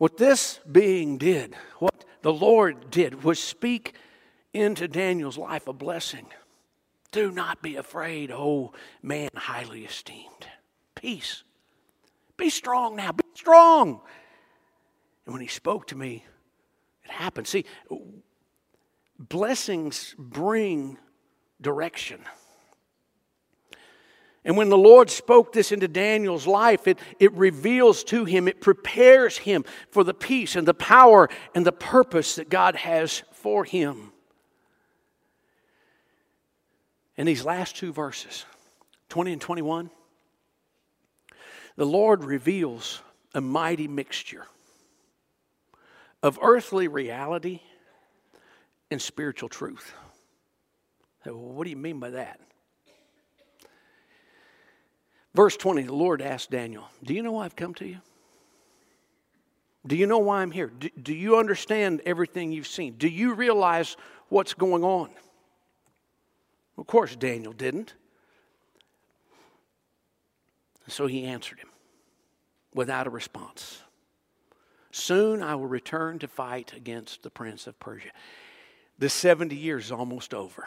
What 0.02 0.18
this 0.18 0.60
being 0.72 1.20
did, 1.20 1.54
what 1.78 2.06
the 2.24 2.34
Lord 2.34 2.90
did, 2.90 3.24
was 3.24 3.38
speak 3.38 3.94
into 4.52 4.88
Daniel's 4.88 5.38
life 5.38 5.68
a 5.68 5.74
blessing. 5.74 6.26
Do 7.12 7.30
not 7.32 7.62
be 7.62 7.76
afraid, 7.76 8.32
oh 8.32 8.74
man 9.04 9.30
highly 9.36 9.86
esteemed. 9.86 10.48
Peace. 10.96 11.44
Be 12.36 12.50
strong 12.50 12.96
now. 12.96 13.12
Be 13.12 13.24
strong. 13.36 14.02
And 15.28 15.34
when 15.34 15.42
he 15.44 15.48
spoke 15.48 15.86
to 15.90 15.96
me, 15.96 16.26
it 17.06 17.12
happened. 17.12 17.46
See, 17.46 17.66
blessings 19.20 20.16
bring 20.18 20.98
direction. 21.62 22.22
And 24.44 24.58
when 24.58 24.70
the 24.70 24.78
Lord 24.78 25.10
spoke 25.10 25.54
this 25.54 25.72
into 25.72 25.88
Daniel's 25.88 26.48
life, 26.48 26.88
it, 26.88 26.98
it 27.20 27.32
reveals 27.34 28.04
to 28.06 28.26
him, 28.26 28.48
it 28.48 28.60
prepares 28.60 29.38
him 29.38 29.64
for 29.92 30.04
the 30.04 30.16
peace 30.16 30.56
and 30.56 30.68
the 30.68 30.74
power 30.74 31.30
and 31.54 31.66
the 31.66 31.72
purpose 31.72 32.36
that 32.36 32.50
God 32.50 32.76
has 32.76 33.22
for 33.34 33.64
him. 33.64 34.12
In 37.18 37.28
these 37.28 37.46
last 37.46 37.76
two 37.76 37.94
verses, 37.94 38.46
20 39.10 39.34
and 39.34 39.42
21, 39.42 39.92
the 41.76 41.86
Lord 41.86 42.24
reveals 42.24 43.02
a 43.36 43.42
mighty 43.42 43.88
mixture 43.88 44.48
of 46.24 46.40
earthly 46.42 46.88
reality 46.88 47.60
and 48.90 49.00
spiritual 49.00 49.50
truth. 49.50 49.94
What 51.26 51.66
do 51.66 51.70
you 51.70 51.78
mean 51.78 52.00
by 52.00 52.12
that? 52.12 52.40
Verse 55.34 55.56
20, 55.56 55.84
the 55.84 55.94
Lord 55.94 56.22
asked 56.22 56.52
Daniel, 56.52 56.90
Do 57.04 57.14
you 57.14 57.24
know 57.24 57.34
why 57.34 57.46
I've 57.46 57.56
come 57.56 57.74
to 57.76 57.88
you? 57.88 58.00
Do 59.88 59.96
you 59.96 60.06
know 60.06 60.20
why 60.20 60.42
I'm 60.42 60.52
here? 60.52 60.68
Do, 60.68 60.90
do 61.02 61.14
you 61.14 61.38
understand 61.38 62.02
everything 62.06 62.52
you've 62.52 62.68
seen? 62.68 62.96
Do 62.98 63.08
you 63.08 63.34
realize 63.34 63.98
what's 64.30 64.54
going 64.54 64.84
on? 64.84 65.10
Of 66.78 66.86
course, 66.88 67.16
Daniel 67.16 67.54
didn't. 67.54 67.96
So 70.88 71.08
he 71.08 71.24
answered 71.26 71.60
him 71.60 71.70
without 72.74 73.08
a 73.08 73.10
response. 73.10 73.82
Soon 74.92 75.42
I 75.42 75.56
will 75.56 75.68
return 75.68 76.20
to 76.20 76.28
fight 76.28 76.74
against 76.76 77.24
the 77.24 77.30
prince 77.30 77.66
of 77.66 77.80
Persia. 77.80 78.12
The 79.00 79.10
70 79.10 79.56
years 79.56 79.86
is 79.86 79.92
almost 79.92 80.34
over. 80.34 80.66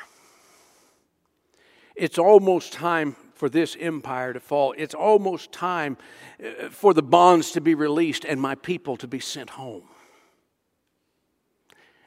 It's 1.94 2.18
almost 2.18 2.72
time 2.72 3.16
for 3.44 3.50
this 3.50 3.76
empire 3.78 4.32
to 4.32 4.40
fall. 4.40 4.74
It's 4.78 4.94
almost 4.94 5.52
time 5.52 5.98
uh, 6.42 6.70
for 6.70 6.94
the 6.94 7.02
bonds 7.02 7.50
to 7.50 7.60
be 7.60 7.74
released 7.74 8.24
and 8.24 8.40
my 8.40 8.54
people 8.54 8.96
to 8.96 9.06
be 9.06 9.20
sent 9.20 9.50
home. 9.50 9.82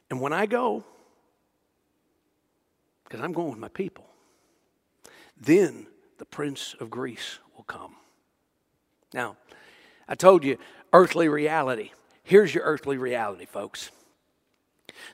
And 0.10 0.19
when 0.19 0.34
I 0.34 0.47
go, 0.47 0.84
because 3.04 3.21
I'm 3.21 3.34
going 3.34 3.52
with 3.52 3.60
my 3.60 3.67
people, 3.67 4.06
then 5.39 5.86
the 6.17 6.26
prince 6.26 6.73
of 6.80 6.89
Greece 6.89 7.38
will 7.56 7.65
come. 7.65 7.93
Now, 9.13 9.38
I 10.08 10.15
told 10.15 10.43
you, 10.43 10.58
earthly 10.91 11.30
reality. 11.30 11.91
Here's 12.23 12.52
your 12.52 12.63
earthly 12.63 12.97
reality, 12.97 13.45
folks. 13.45 13.91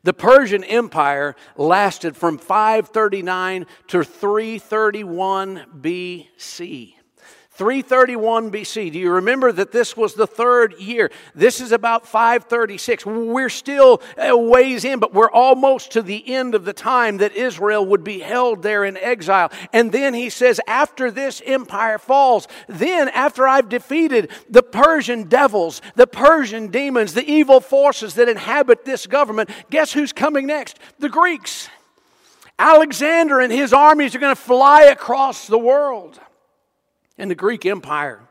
The 0.04 0.14
Persian 0.14 0.64
Empire 0.64 1.36
lasted 1.56 2.16
from 2.16 2.38
539 2.38 3.66
to 3.88 4.04
331 4.04 5.66
BC. 5.82 6.96
331 7.56 8.52
BC. 8.52 8.92
Do 8.92 8.98
you 8.98 9.12
remember 9.12 9.52
that 9.52 9.72
this 9.72 9.96
was 9.96 10.16
the 10.16 10.26
third 10.26 10.74
year? 10.80 11.12
This 11.36 11.62
is 11.62 11.72
about 11.72 12.08
536. 12.08 13.06
We're 13.06 13.50
still 13.50 14.02
a 14.18 14.36
ways 14.36 14.84
in, 14.84 15.00
but 15.00 15.14
we're 15.14 15.30
almost 15.30 15.92
to 15.92 16.02
the 16.02 16.34
end 16.34 16.56
of 16.56 16.66
the 16.66 16.74
time 16.74 17.18
that 17.18 17.36
Israel 17.36 17.86
would 17.86 18.04
be 18.04 18.20
held 18.20 18.64
there 18.64 18.84
in 18.84 18.98
exile. 18.98 19.52
And 19.72 19.92
then 19.92 20.16
he 20.16 20.32
says, 20.32 20.60
after 20.68 21.12
this 21.12 21.44
empire 21.46 22.00
falls, 22.00 22.48
then 22.68 23.10
after 23.10 23.48
I've 23.48 23.70
defeated 23.70 24.32
the 24.50 24.64
Persian 24.64 25.30
devils, 25.30 25.82
the 25.96 26.08
Persian 26.08 26.70
demons, 26.70 27.14
the 27.14 27.30
evil 27.30 27.60
forces 27.60 28.16
that 28.16 28.30
inhabit 28.30 28.84
this 28.84 29.06
government, 29.06 29.52
guess 29.70 29.94
who's 29.94 30.12
coming 30.12 30.48
next? 30.48 30.80
The 30.98 31.10
Greeks. 31.10 31.70
Alexander 32.58 33.40
and 33.40 33.54
his 33.54 33.74
armies 33.74 34.16
are 34.16 34.20
going 34.20 34.36
to 34.36 34.42
fly 34.42 34.84
across 34.84 35.46
the 35.46 35.60
world. 35.60 36.20
And 37.18 37.30
the 37.30 37.36
Greek 37.36 37.66
Empire 37.66 38.22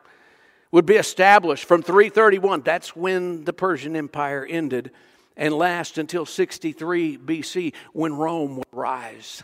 would 0.71 0.87
be 0.87 0.97
established 0.97 1.65
from 1.65 1.83
331. 1.83 2.63
That's 2.63 2.97
when 2.97 3.45
the 3.45 3.53
Persian 3.53 3.95
Empire 3.95 4.47
ended 4.49 4.91
and 5.37 5.55
last 5.55 5.99
until 5.99 6.27
63 6.27 7.19
BC 7.19 7.75
when 7.93 8.15
Rome 8.15 8.57
would 8.57 8.67
rise. 8.73 9.43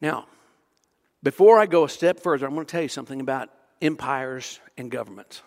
Now, 0.00 0.26
before 1.22 1.58
I 1.58 1.66
go 1.66 1.84
a 1.84 1.88
step 1.88 2.20
further, 2.20 2.46
I'm 2.46 2.54
going 2.54 2.66
to 2.66 2.70
tell 2.70 2.82
you 2.82 2.88
something 2.88 3.20
about 3.20 3.50
empires 3.82 4.60
and 4.76 4.90
governments. 4.90 5.42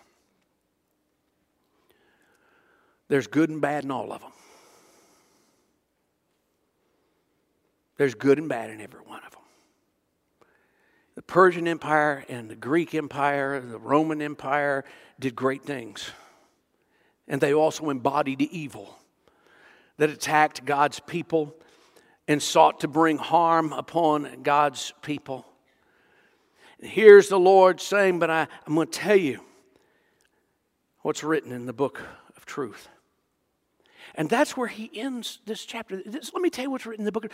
There's 3.08 3.26
good 3.26 3.50
and 3.50 3.60
bad 3.60 3.84
in 3.84 3.90
all 3.90 4.12
of 4.12 4.20
them. 4.20 4.30
There's 7.96 8.14
good 8.14 8.38
and 8.38 8.48
bad 8.48 8.70
in 8.70 8.80
every 8.80 9.00
one 9.00 9.20
of 9.24 9.32
them. 9.32 9.43
The 11.14 11.22
Persian 11.22 11.68
Empire 11.68 12.24
and 12.28 12.50
the 12.50 12.56
Greek 12.56 12.94
Empire, 12.94 13.60
the 13.60 13.78
Roman 13.78 14.20
Empire 14.20 14.84
did 15.20 15.36
great 15.36 15.62
things. 15.62 16.10
And 17.28 17.40
they 17.40 17.54
also 17.54 17.88
embodied 17.90 18.42
evil 18.42 18.98
that 19.96 20.10
attacked 20.10 20.64
God's 20.64 21.00
people 21.00 21.54
and 22.26 22.42
sought 22.42 22.80
to 22.80 22.88
bring 22.88 23.18
harm 23.18 23.72
upon 23.72 24.42
God's 24.42 24.92
people. 25.02 25.46
Here's 26.80 27.28
the 27.28 27.38
Lord 27.38 27.80
saying, 27.80 28.18
But 28.18 28.30
I, 28.30 28.46
I'm 28.66 28.74
going 28.74 28.88
to 28.88 28.92
tell 28.92 29.16
you 29.16 29.40
what's 31.02 31.22
written 31.22 31.52
in 31.52 31.66
the 31.66 31.72
book 31.72 32.02
of 32.36 32.44
truth. 32.44 32.88
And 34.16 34.28
that's 34.28 34.56
where 34.56 34.68
he 34.68 34.90
ends 34.94 35.38
this 35.46 35.64
chapter. 35.64 36.02
This, 36.04 36.32
let 36.32 36.42
me 36.42 36.50
tell 36.50 36.64
you 36.64 36.70
what's 36.70 36.86
written 36.86 37.02
in 37.02 37.06
the 37.06 37.12
book. 37.12 37.30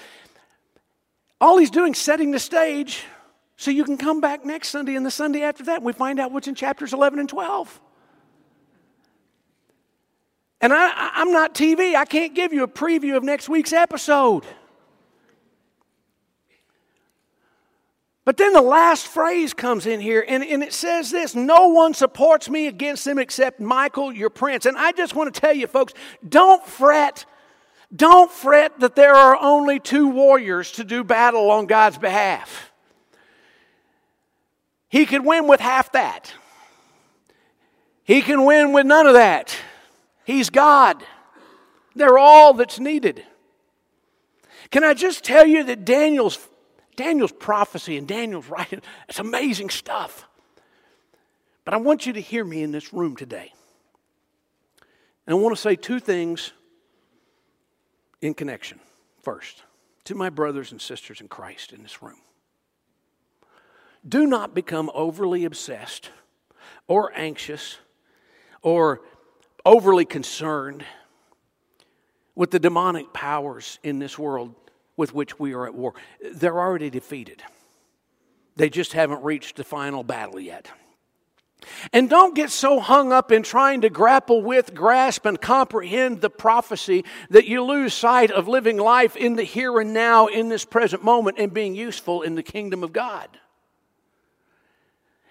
All 1.41 1.59
he's 1.59 1.71
doing 1.71 1.95
setting 1.95 2.31
the 2.31 2.39
stage 2.39 3.05
so 3.61 3.71
you 3.71 3.85
can 3.85 3.99
come 3.99 4.23
back 4.23 4.43
next 4.43 4.69
Sunday 4.69 4.95
and 4.95 5.05
the 5.05 5.11
Sunday 5.11 5.43
after 5.43 5.63
that 5.65 5.77
and 5.77 5.85
we 5.85 5.93
find 5.93 6.19
out 6.19 6.33
what's 6.33 6.49
in 6.49 6.55
chapters 6.55 6.95
11 6.95 7.19
and 7.19 7.29
12. 7.29 7.79
And 10.63 10.73
I, 10.73 11.11
I'm 11.13 11.31
not 11.31 11.55
TV, 11.55 11.95
I 11.95 12.07
can't 12.07 12.35
give 12.35 12.55
you 12.55 12.63
a 12.63 12.69
preview 12.69 13.19
of 13.19 13.23
next 13.23 13.51
week's 13.51 13.75
episode. 13.75 14.45
But 18.25 18.39
then 18.39 18.55
the 18.55 18.63
last 18.63 19.07
phrase 19.07 19.53
comes 19.53 19.85
in 19.85 20.01
here, 20.01 20.25
and, 20.27 20.43
and 20.43 20.63
it 20.63 20.73
says 20.73 21.11
this 21.11 21.35
No 21.35 21.69
one 21.69 21.93
supports 21.93 22.49
me 22.49 22.67
against 22.67 23.05
them 23.05 23.19
except 23.19 23.61
Michael, 23.61 24.11
your 24.11 24.31
prince. 24.31 24.65
And 24.65 24.79
I 24.79 24.93
just 24.93 25.15
want 25.15 25.35
to 25.35 25.39
tell 25.39 25.53
you, 25.53 25.67
folks, 25.67 25.93
don't 26.27 26.67
fret. 26.67 27.27
Don't 27.95 28.31
fret 28.31 28.81
that 28.81 28.95
there 28.95 29.15
are 29.15 29.37
only 29.37 29.81
two 29.81 30.09
warriors 30.09 30.73
to 30.73 30.85
do 30.85 31.05
battle 31.05 31.51
on 31.51 31.67
God's 31.67 31.99
behalf. 31.99 32.70
He 34.91 35.07
could 35.07 35.25
win 35.25 35.47
with 35.47 35.61
half 35.61 35.93
that, 35.93 36.35
he 38.05 38.21
can 38.21 38.45
win 38.45 38.73
with 38.75 38.85
none 38.85 39.07
of 39.07 39.15
that. 39.15 39.57
He's 40.25 40.51
God. 40.51 41.03
They're 41.95 42.19
all 42.19 42.55
that's 42.55 42.79
needed. 42.79 43.25
Can 44.71 44.85
I 44.85 44.95
just 44.95 45.25
tell 45.25 45.45
you 45.45 45.65
that 45.65 45.85
Daniel's 45.85 46.39
Daniel's 46.97 47.33
prophecy 47.33 47.97
and 47.97 48.07
Daniel's 48.07 48.47
writing, 48.47 48.83
it's 49.09 49.19
amazing 49.19 49.71
stuff. 49.71 50.29
But 51.65 51.75
I 51.75 51.79
want 51.79 52.05
you 52.05 52.13
to 52.13 52.21
hear 52.21 52.45
me 52.45 52.63
in 52.63 52.73
this 52.73 52.93
room 52.93 53.17
today. 53.17 53.53
And 55.27 55.37
I 55.37 55.41
want 55.41 55.57
to 55.57 55.61
say 55.61 55.77
two 55.77 56.01
things 56.01 56.53
in 58.21 58.35
connection. 58.35 58.81
First, 59.23 59.63
to 60.05 60.15
my 60.15 60.31
brothers 60.31 60.73
and 60.73 60.81
sisters 60.81 61.21
in 61.21 61.29
Christ 61.29 61.73
in 61.73 61.83
this 61.83 62.03
room. 62.03 62.21
Do 64.09 64.27
not 64.27 64.55
become 64.55 64.91
overly 64.95 65.45
obsessed 65.45 66.11
or 66.87 67.13
anxious 67.15 67.79
or 68.63 69.03
overly 69.65 70.05
concerned 70.05 70.85
with 72.35 72.51
the 72.51 72.59
demonic 72.59 73.13
powers 73.13 73.79
in 73.83 73.99
this 73.99 74.19
world 74.19 74.55
with 74.97 75.15
which 75.15 75.39
we 75.39 75.53
are 75.53 75.67
at 75.67 75.75
war. 75.75 75.95
They're 76.33 76.59
already 76.59 76.91
defeated, 76.91 77.43
they 78.57 78.71
just 78.71 78.93
haven't 78.93 79.23
reached 79.23 79.57
the 79.57 79.65
final 79.65 80.03
battle 80.03 80.41
yet. 80.41 80.71
And 81.93 82.09
don't 82.09 82.35
get 82.35 82.51
so 82.51 82.81
hung 82.81 83.13
up 83.13 83.31
in 83.31 83.43
trying 83.43 83.83
to 83.83 83.91
grapple 83.91 84.43
with, 84.43 84.75
grasp, 84.75 85.27
and 85.27 85.39
comprehend 85.39 86.23
the 86.23 86.31
prophecy 86.31 87.05
that 87.29 87.47
you 87.47 87.63
lose 87.63 87.93
sight 87.93 88.31
of 88.31 88.49
living 88.49 88.79
life 88.79 89.15
in 89.15 89.37
the 89.37 89.43
here 89.43 89.79
and 89.79 89.93
now, 89.93 90.27
in 90.27 90.49
this 90.49 90.65
present 90.65 91.05
moment, 91.05 91.39
and 91.39 91.53
being 91.53 91.75
useful 91.75 92.23
in 92.23 92.35
the 92.35 92.43
kingdom 92.43 92.83
of 92.83 92.95
God. 92.95 93.29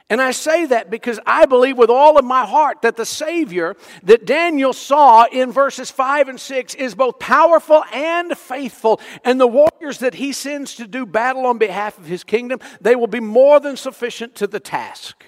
And 0.09 0.19
I 0.19 0.31
say 0.31 0.65
that 0.65 0.89
because 0.89 1.19
I 1.25 1.45
believe 1.45 1.77
with 1.77 1.91
all 1.91 2.17
of 2.17 2.25
my 2.25 2.43
heart 2.43 2.81
that 2.81 2.95
the 2.95 3.05
Savior 3.05 3.75
that 4.01 4.25
Daniel 4.25 4.73
saw 4.73 5.25
in 5.31 5.51
verses 5.51 5.91
5 5.91 6.29
and 6.29 6.39
6 6.39 6.73
is 6.75 6.95
both 6.95 7.19
powerful 7.19 7.83
and 7.93 8.35
faithful. 8.35 8.99
And 9.23 9.39
the 9.39 9.47
warriors 9.47 9.99
that 9.99 10.15
he 10.15 10.33
sends 10.33 10.75
to 10.75 10.87
do 10.87 11.05
battle 11.05 11.45
on 11.45 11.59
behalf 11.59 11.99
of 11.99 12.05
his 12.05 12.23
kingdom, 12.23 12.59
they 12.81 12.95
will 12.95 13.07
be 13.07 13.19
more 13.19 13.59
than 13.59 13.77
sufficient 13.77 14.33
to 14.35 14.47
the 14.47 14.59
task. 14.59 15.25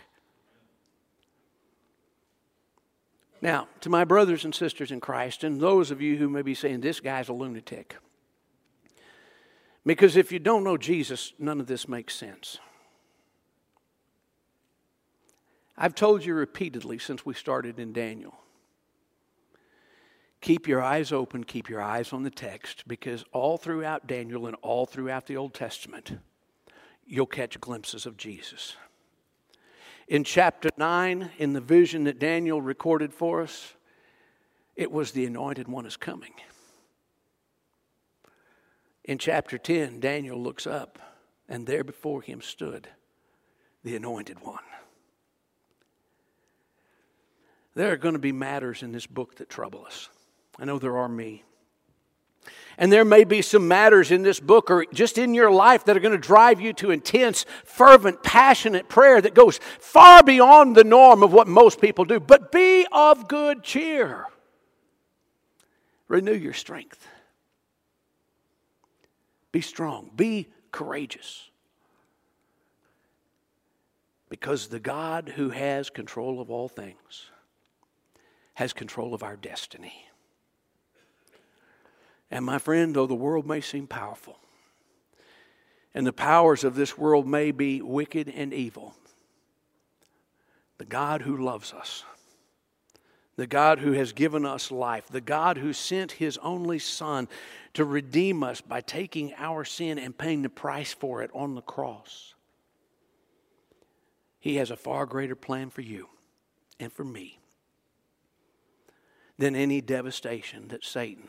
Now, 3.40 3.68
to 3.82 3.90
my 3.90 4.04
brothers 4.04 4.46
and 4.46 4.54
sisters 4.54 4.92
in 4.92 5.00
Christ, 5.00 5.44
and 5.44 5.62
those 5.62 5.92
of 5.92 6.02
you 6.02 6.18
who 6.18 6.28
may 6.28 6.42
be 6.42 6.56
saying, 6.56 6.82
this 6.82 7.00
guy's 7.00 7.30
a 7.30 7.34
lunatic. 7.34 7.96
Because 9.86 10.16
if 10.16 10.32
you 10.32 10.40
don't 10.40 10.64
know 10.64 10.78
Jesus, 10.78 11.34
none 11.38 11.60
of 11.60 11.68
this 11.68 11.88
makes 11.88 12.16
sense. 12.16 12.60
I've 15.82 15.96
told 15.96 16.24
you 16.24 16.36
repeatedly 16.36 17.00
since 17.00 17.26
we 17.26 17.34
started 17.34 17.80
in 17.80 17.92
Daniel 17.92 18.36
keep 20.40 20.68
your 20.68 20.82
eyes 20.82 21.12
open, 21.12 21.44
keep 21.44 21.70
your 21.70 21.82
eyes 21.82 22.14
on 22.14 22.22
the 22.22 22.30
text, 22.30 22.88
because 22.88 23.24
all 23.32 23.58
throughout 23.58 24.08
Daniel 24.08 24.46
and 24.46 24.56
all 24.62 24.86
throughout 24.88 25.28
the 25.28 25.38
Old 25.38 25.54
Testament, 25.54 26.18
you'll 27.06 27.28
catch 27.28 27.60
glimpses 27.60 28.08
of 28.08 28.18
Jesus. 28.18 28.76
In 30.08 30.24
chapter 30.24 30.70
9, 30.78 31.32
in 31.38 31.54
the 31.54 31.62
vision 31.62 32.06
that 32.06 32.18
Daniel 32.18 32.60
recorded 32.60 33.14
for 33.14 33.42
us, 33.42 33.76
it 34.76 34.92
was 34.92 35.12
the 35.12 35.26
anointed 35.26 35.68
one 35.68 35.86
is 35.86 35.98
coming. 35.98 36.34
In 39.04 39.20
chapter 39.20 39.60
10, 39.60 40.00
Daniel 40.00 40.42
looks 40.42 40.66
up, 40.66 40.98
and 41.48 41.66
there 41.66 41.84
before 41.84 42.22
him 42.24 42.42
stood 42.42 42.88
the 43.84 43.96
anointed 43.96 44.40
one. 44.42 44.64
There 47.74 47.92
are 47.92 47.98
going 47.98 48.14
to 48.14 48.20
be 48.20 48.32
matters 48.32 48.84
in 48.84 48.92
this 48.92 49.08
book 49.08 49.36
that 49.36 49.50
trouble 49.50 49.86
us. 49.86 50.10
I 50.60 50.66
know 50.66 50.80
there 50.80 50.98
are 50.98 51.08
me. 51.08 51.44
And 52.78 52.92
there 52.92 53.06
may 53.06 53.24
be 53.24 53.42
some 53.42 53.68
matters 53.68 54.12
in 54.12 54.24
this 54.24 54.40
book 54.40 54.72
or 54.72 54.86
just 54.94 55.18
in 55.18 55.34
your 55.34 55.52
life 55.52 55.86
that 55.86 55.96
are 55.96 56.00
going 56.00 56.14
to 56.14 56.18
drive 56.18 56.60
you 56.60 56.74
to 56.74 56.92
intense, 56.92 57.46
fervent, 57.64 58.24
passionate 58.24 58.90
prayer 58.90 59.22
that 59.22 59.36
goes 59.36 59.60
far 59.80 60.24
beyond 60.24 60.76
the 60.76 60.84
norm 60.84 61.22
of 61.22 61.34
what 61.34 61.48
most 61.48 61.80
people 61.80 62.06
do. 62.06 62.20
But 62.20 62.52
be 62.52 62.86
of 62.92 63.28
good 63.28 63.64
cheer. 63.64 64.26
Renew 66.08 66.34
your 66.34 66.54
strength. 66.54 67.08
Be 69.52 69.62
strong. 69.62 70.10
Be 70.16 70.48
courageous. 70.72 71.50
Because 74.30 74.68
the 74.68 74.80
God 74.80 75.34
who 75.36 75.50
has 75.50 75.90
control 75.90 76.42
of 76.42 76.50
all 76.50 76.70
things 76.70 77.30
has 78.54 78.74
control 78.74 79.14
of 79.14 79.24
our 79.24 79.36
destiny. 79.36 80.06
And 82.30 82.46
my 82.46 82.58
friend, 82.58 82.96
though 82.96 83.08
the 83.08 83.14
world 83.14 83.46
may 83.46 83.62
seem 83.62 83.88
powerful, 83.88 84.38
and 85.94 86.08
the 86.08 86.14
powers 86.14 86.64
of 86.64 86.76
this 86.76 86.98
world 86.98 87.28
may 87.28 87.52
be 87.52 87.82
wicked 87.82 88.30
and 88.30 88.54
evil, 88.54 88.96
the 90.78 90.86
God 90.86 91.22
who 91.22 91.38
loves 91.38 91.74
us, 91.74 92.06
the 93.36 93.48
God 93.48 93.80
who 93.80 93.92
has 93.94 94.14
given 94.14 94.46
us 94.46 94.72
life, 94.72 95.08
the 95.08 95.22
God 95.22 95.58
who 95.58 95.74
sent 95.74 96.14
his 96.14 96.38
only 96.38 96.80
Son 96.80 97.28
to 97.74 97.84
redeem 97.84 98.44
us 98.44 98.62
by 98.62 98.80
taking 98.80 99.34
our 99.38 99.66
sin 99.66 100.00
and 100.00 100.18
paying 100.18 100.42
the 100.42 100.50
price 100.50 100.94
for 100.94 101.22
it 101.22 101.32
on 101.34 101.56
the 101.56 101.62
cross. 101.62 102.34
He 104.40 104.56
has 104.56 104.72
a 104.72 104.78
far 104.78 105.06
greater 105.06 105.36
plan 105.36 105.70
for 105.70 105.82
you 105.82 106.08
and 106.80 106.92
for 106.92 107.04
me 107.04 107.41
than 109.42 109.56
any 109.56 109.82
devastation 109.82 110.68
that 110.68 110.86
Satan 110.86 111.28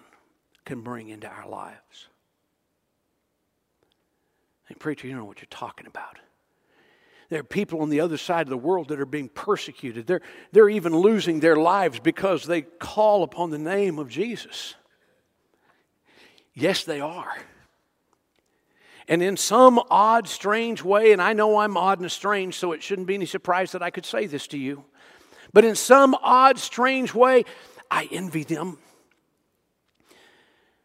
can 0.66 0.82
bring 0.82 1.08
into 1.08 1.26
our 1.26 1.48
lives. 1.48 2.08
Hey, 4.68 4.74
preacher, 4.74 5.08
you 5.08 5.16
know 5.16 5.24
what 5.24 5.40
you're 5.40 5.46
talking 5.48 5.86
about. 5.86 6.18
There 7.30 7.40
are 7.40 7.42
people 7.44 7.80
on 7.80 7.88
the 7.88 8.00
other 8.00 8.18
side 8.18 8.42
of 8.42 8.50
the 8.50 8.58
world 8.58 8.88
that 8.88 9.00
are 9.00 9.06
being 9.06 9.30
persecuted. 9.30 10.06
They're, 10.06 10.20
they're 10.52 10.68
even 10.68 10.94
losing 10.94 11.40
their 11.40 11.56
lives 11.56 12.00
because 12.00 12.44
they 12.44 12.60
call 12.60 13.22
upon 13.22 13.48
the 13.48 13.58
name 13.58 13.98
of 13.98 14.10
Jesus. 14.10 14.74
Yes, 16.52 16.84
they 16.84 17.00
are. 17.00 17.34
And 19.08 19.22
in 19.22 19.38
some 19.38 19.80
odd, 19.90 20.28
strange 20.28 20.82
way, 20.82 21.12
and 21.12 21.22
I 21.22 21.32
know 21.32 21.56
I'm 21.56 21.78
odd 21.78 22.00
and 22.00 22.12
strange, 22.12 22.56
so 22.56 22.72
it 22.72 22.82
shouldn't 22.82 23.06
be 23.06 23.14
any 23.14 23.24
surprise 23.24 23.72
that 23.72 23.82
I 23.82 23.88
could 23.88 24.04
say 24.04 24.26
this 24.26 24.46
to 24.48 24.58
you. 24.58 24.84
But 25.54 25.64
in 25.64 25.76
some 25.76 26.14
odd, 26.22 26.58
strange 26.58 27.14
way, 27.14 27.44
I 27.92 28.08
envy 28.10 28.42
them. 28.42 28.78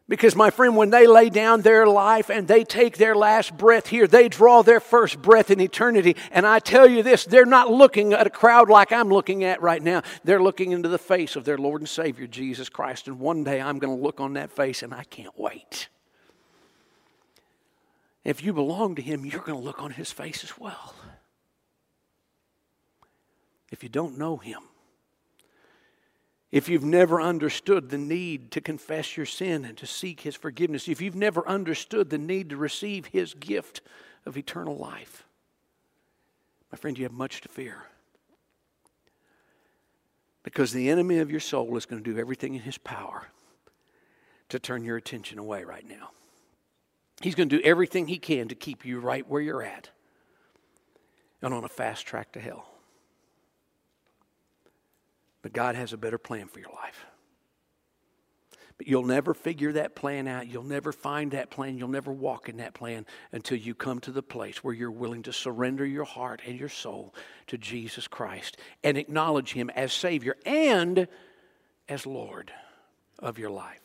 Because, 0.08 0.36
my 0.36 0.50
friend, 0.50 0.76
when 0.76 0.90
they 0.90 1.06
lay 1.06 1.30
down 1.30 1.62
their 1.62 1.86
life 1.86 2.30
and 2.30 2.46
they 2.46 2.64
take 2.64 2.96
their 2.98 3.14
last 3.14 3.56
breath 3.56 3.86
here, 3.86 4.06
they 4.06 4.28
draw 4.28 4.62
their 4.62 4.80
first 4.80 5.20
breath 5.20 5.50
in 5.50 5.60
eternity. 5.60 6.16
And 6.30 6.46
I 6.46 6.58
tell 6.58 6.88
you 6.88 7.02
this, 7.02 7.24
they're 7.24 7.46
not 7.46 7.70
looking 7.70 8.12
at 8.12 8.26
a 8.26 8.30
crowd 8.30 8.68
like 8.70 8.92
I'm 8.92 9.08
looking 9.08 9.42
at 9.42 9.60
right 9.62 9.82
now. 9.82 10.02
They're 10.22 10.42
looking 10.42 10.72
into 10.72 10.88
the 10.88 10.98
face 10.98 11.34
of 11.34 11.44
their 11.44 11.58
Lord 11.58 11.80
and 11.80 11.88
Savior, 11.88 12.26
Jesus 12.26 12.68
Christ. 12.68 13.08
And 13.08 13.18
one 13.18 13.42
day 13.42 13.60
I'm 13.60 13.78
going 13.78 13.94
to 13.94 14.02
look 14.02 14.20
on 14.20 14.34
that 14.34 14.50
face 14.50 14.82
and 14.82 14.94
I 14.94 15.04
can't 15.04 15.38
wait. 15.38 15.88
If 18.24 18.42
you 18.42 18.52
belong 18.52 18.96
to 18.96 19.02
Him, 19.02 19.24
you're 19.24 19.42
going 19.42 19.58
to 19.58 19.64
look 19.64 19.82
on 19.82 19.90
His 19.90 20.12
face 20.12 20.44
as 20.44 20.58
well. 20.58 20.94
If 23.70 23.82
you 23.82 23.88
don't 23.88 24.18
know 24.18 24.36
Him, 24.36 24.60
if 26.50 26.68
you've 26.68 26.84
never 26.84 27.20
understood 27.20 27.90
the 27.90 27.98
need 27.98 28.50
to 28.52 28.60
confess 28.60 29.16
your 29.16 29.26
sin 29.26 29.64
and 29.64 29.76
to 29.78 29.86
seek 29.86 30.20
His 30.20 30.34
forgiveness, 30.34 30.88
if 30.88 31.00
you've 31.00 31.14
never 31.14 31.46
understood 31.46 32.10
the 32.10 32.18
need 32.18 32.50
to 32.50 32.56
receive 32.56 33.06
His 33.06 33.34
gift 33.34 33.80
of 34.24 34.36
eternal 34.36 34.76
life, 34.76 35.24
my 36.70 36.76
friend, 36.76 36.98
you 36.98 37.04
have 37.04 37.12
much 37.12 37.40
to 37.42 37.48
fear. 37.48 37.84
Because 40.42 40.72
the 40.72 40.88
enemy 40.90 41.18
of 41.18 41.30
your 41.30 41.40
soul 41.40 41.76
is 41.76 41.86
going 41.86 42.02
to 42.02 42.12
do 42.12 42.18
everything 42.18 42.54
in 42.54 42.62
his 42.62 42.78
power 42.78 43.28
to 44.48 44.58
turn 44.58 44.84
your 44.84 44.96
attention 44.96 45.38
away 45.38 45.64
right 45.64 45.86
now. 45.86 46.10
He's 47.20 47.34
going 47.34 47.48
to 47.48 47.58
do 47.58 47.64
everything 47.64 48.06
he 48.06 48.18
can 48.18 48.48
to 48.48 48.54
keep 48.54 48.84
you 48.84 49.00
right 49.00 49.28
where 49.28 49.42
you're 49.42 49.62
at 49.62 49.90
and 51.42 51.52
on 51.52 51.64
a 51.64 51.68
fast 51.68 52.06
track 52.06 52.32
to 52.32 52.40
hell. 52.40 52.66
But 55.42 55.52
God 55.52 55.74
has 55.74 55.92
a 55.92 55.96
better 55.96 56.18
plan 56.18 56.48
for 56.48 56.58
your 56.58 56.72
life. 56.72 57.06
But 58.76 58.86
you'll 58.86 59.04
never 59.04 59.34
figure 59.34 59.72
that 59.72 59.96
plan 59.96 60.28
out. 60.28 60.46
You'll 60.46 60.62
never 60.62 60.92
find 60.92 61.32
that 61.32 61.50
plan. 61.50 61.76
You'll 61.76 61.88
never 61.88 62.12
walk 62.12 62.48
in 62.48 62.58
that 62.58 62.74
plan 62.74 63.06
until 63.32 63.58
you 63.58 63.74
come 63.74 63.98
to 64.00 64.12
the 64.12 64.22
place 64.22 64.62
where 64.62 64.72
you're 64.72 64.90
willing 64.90 65.24
to 65.24 65.32
surrender 65.32 65.84
your 65.84 66.04
heart 66.04 66.40
and 66.46 66.58
your 66.58 66.68
soul 66.68 67.12
to 67.48 67.58
Jesus 67.58 68.06
Christ 68.06 68.56
and 68.84 68.96
acknowledge 68.96 69.52
Him 69.52 69.68
as 69.70 69.92
Savior 69.92 70.36
and 70.46 71.08
as 71.88 72.06
Lord 72.06 72.52
of 73.18 73.36
your 73.36 73.50
life. 73.50 73.80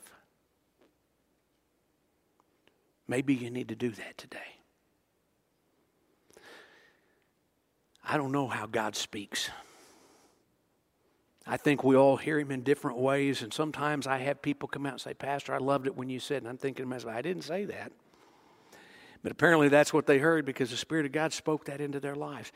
Maybe 3.07 3.33
you 3.33 3.49
need 3.49 3.69
to 3.69 3.75
do 3.75 3.89
that 3.89 4.17
today. 4.17 4.39
I 8.03 8.17
don't 8.17 8.31
know 8.31 8.47
how 8.47 8.67
God 8.67 8.95
speaks. 8.95 9.49
I 11.45 11.57
think 11.57 11.83
we 11.83 11.95
all 11.95 12.15
hear 12.15 12.39
him 12.39 12.51
in 12.51 12.61
different 12.61 12.97
ways, 12.97 13.41
and 13.41 13.53
sometimes 13.53 14.07
I 14.07 14.17
have 14.19 14.41
people 14.41 14.69
come 14.69 14.85
out 14.85 14.93
and 14.93 15.01
say, 15.01 15.13
Pastor, 15.13 15.53
I 15.53 15.57
loved 15.57 15.87
it 15.87 15.95
when 15.95 16.09
you 16.09 16.19
said, 16.19 16.41
and 16.41 16.47
I'm 16.47 16.57
thinking 16.57 16.83
to 16.83 16.89
myself, 16.89 17.13
I 17.13 17.21
didn't 17.21 17.43
say 17.43 17.65
that. 17.65 17.91
But 19.23 19.31
apparently 19.31 19.67
that's 19.67 19.93
what 19.93 20.05
they 20.05 20.19
heard 20.19 20.45
because 20.45 20.71
the 20.71 20.77
Spirit 20.77 21.05
of 21.05 21.11
God 21.11 21.33
spoke 21.33 21.65
that 21.65 21.81
into 21.81 21.99
their 21.99 22.15
lives. 22.15 22.51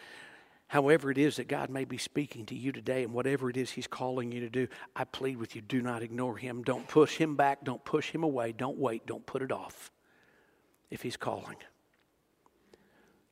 However, 0.67 1.11
it 1.11 1.17
is 1.17 1.37
that 1.37 1.47
God 1.47 1.69
may 1.69 1.85
be 1.85 1.97
speaking 1.97 2.45
to 2.47 2.55
you 2.55 2.71
today, 2.73 3.03
and 3.03 3.13
whatever 3.13 3.49
it 3.49 3.55
is 3.55 3.71
He's 3.71 3.87
calling 3.87 4.31
you 4.31 4.41
to 4.41 4.49
do, 4.49 4.67
I 4.95 5.05
plead 5.05 5.37
with 5.37 5.55
you 5.55 5.61
do 5.61 5.81
not 5.81 6.03
ignore 6.03 6.37
Him. 6.37 6.63
Don't 6.63 6.87
push 6.87 7.17
Him 7.17 7.35
back. 7.35 7.63
Don't 7.63 7.83
push 7.85 8.11
Him 8.11 8.23
away. 8.23 8.51
Don't 8.51 8.77
wait. 8.77 9.05
Don't 9.05 9.25
put 9.25 9.41
it 9.41 9.51
off. 9.51 9.91
If 10.89 11.01
He's 11.01 11.15
calling, 11.15 11.55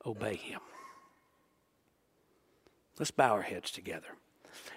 obey 0.06 0.36
Him. 0.36 0.62
Let's 2.98 3.12
bow 3.12 3.32
our 3.32 3.42
heads 3.42 3.72
together. 3.72 4.08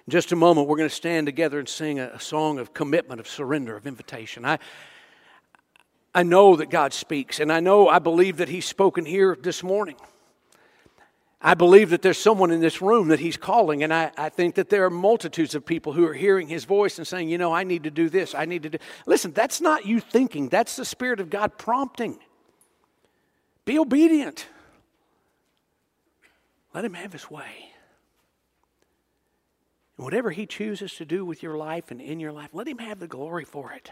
In 0.06 0.10
just 0.10 0.32
a 0.32 0.36
moment, 0.36 0.68
we're 0.68 0.76
going 0.76 0.88
to 0.88 0.94
stand 0.94 1.26
together 1.26 1.58
and 1.58 1.68
sing 1.68 1.98
a, 1.98 2.08
a 2.14 2.20
song 2.20 2.58
of 2.58 2.72
commitment, 2.72 3.20
of 3.20 3.28
surrender, 3.28 3.76
of 3.76 3.86
invitation. 3.86 4.44
I, 4.44 4.58
I 6.14 6.22
know 6.22 6.56
that 6.56 6.70
God 6.70 6.92
speaks, 6.92 7.40
and 7.40 7.52
I 7.52 7.60
know, 7.60 7.88
I 7.88 7.98
believe 7.98 8.38
that 8.38 8.48
He's 8.48 8.64
spoken 8.64 9.04
here 9.04 9.36
this 9.40 9.62
morning. 9.62 9.96
I 11.40 11.54
believe 11.54 11.90
that 11.90 12.02
there's 12.02 12.18
someone 12.18 12.50
in 12.50 12.60
this 12.60 12.82
room 12.82 13.08
that 13.08 13.20
He's 13.20 13.36
calling, 13.36 13.84
and 13.84 13.94
I, 13.94 14.10
I 14.16 14.28
think 14.28 14.56
that 14.56 14.70
there 14.70 14.84
are 14.84 14.90
multitudes 14.90 15.54
of 15.54 15.64
people 15.64 15.92
who 15.92 16.04
are 16.06 16.14
hearing 16.14 16.48
His 16.48 16.64
voice 16.64 16.98
and 16.98 17.06
saying, 17.06 17.28
you 17.28 17.38
know, 17.38 17.52
I 17.52 17.62
need 17.62 17.84
to 17.84 17.90
do 17.90 18.08
this, 18.08 18.34
I 18.34 18.44
need 18.44 18.64
to 18.64 18.70
do. 18.70 18.78
Listen, 19.06 19.32
that's 19.32 19.60
not 19.60 19.86
you 19.86 20.00
thinking, 20.00 20.48
that's 20.48 20.74
the 20.74 20.84
Spirit 20.84 21.20
of 21.20 21.30
God 21.30 21.56
prompting. 21.56 22.18
Be 23.64 23.78
obedient. 23.78 24.46
Let 26.74 26.84
Him 26.84 26.94
have 26.94 27.12
His 27.12 27.30
way. 27.30 27.70
And 29.98 30.04
whatever 30.04 30.30
He 30.30 30.46
chooses 30.46 30.94
to 30.94 31.04
do 31.04 31.24
with 31.24 31.42
your 31.42 31.58
life 31.58 31.90
and 31.90 32.00
in 32.00 32.20
your 32.20 32.32
life, 32.32 32.50
let 32.52 32.68
Him 32.68 32.78
have 32.78 33.00
the 33.00 33.08
glory 33.08 33.44
for 33.44 33.72
it. 33.72 33.90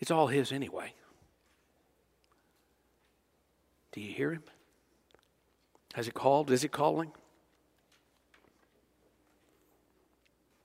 It's 0.00 0.10
all 0.10 0.26
His 0.26 0.50
anyway. 0.50 0.94
Do 3.92 4.00
you 4.00 4.12
hear 4.12 4.32
Him? 4.32 4.42
Has 5.92 6.06
He 6.06 6.12
called? 6.12 6.50
Is 6.50 6.62
He 6.62 6.68
calling? 6.68 7.12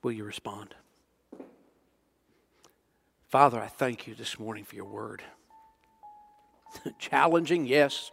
Will 0.02 0.12
you 0.12 0.24
respond? 0.24 0.74
Father, 3.28 3.60
I 3.60 3.68
thank 3.68 4.06
you 4.06 4.14
this 4.14 4.38
morning 4.38 4.64
for 4.64 4.74
your 4.74 4.86
word. 4.86 5.22
Challenging, 6.98 7.66
yes. 7.66 8.10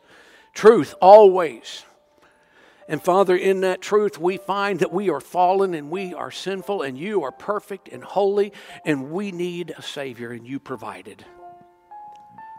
Truth, 0.54 0.94
always. 1.02 1.86
And 2.90 3.04
Father, 3.04 3.36
in 3.36 3.62
that 3.62 3.82
truth, 3.82 4.18
we 4.18 4.38
find 4.38 4.80
that 4.80 4.94
we 4.94 5.10
are 5.10 5.20
fallen 5.20 5.74
and 5.74 5.90
we 5.90 6.14
are 6.14 6.32
sinful, 6.32 6.84
and 6.84 6.98
you 6.98 7.24
are 7.24 7.34
perfect 7.34 7.90
and 7.90 8.02
holy, 8.02 8.54
and 8.86 9.12
we 9.12 9.32
need 9.32 9.74
a 9.78 9.82
Savior, 9.82 10.32
and 10.32 10.48
you 10.48 10.60
provided. 10.60 11.26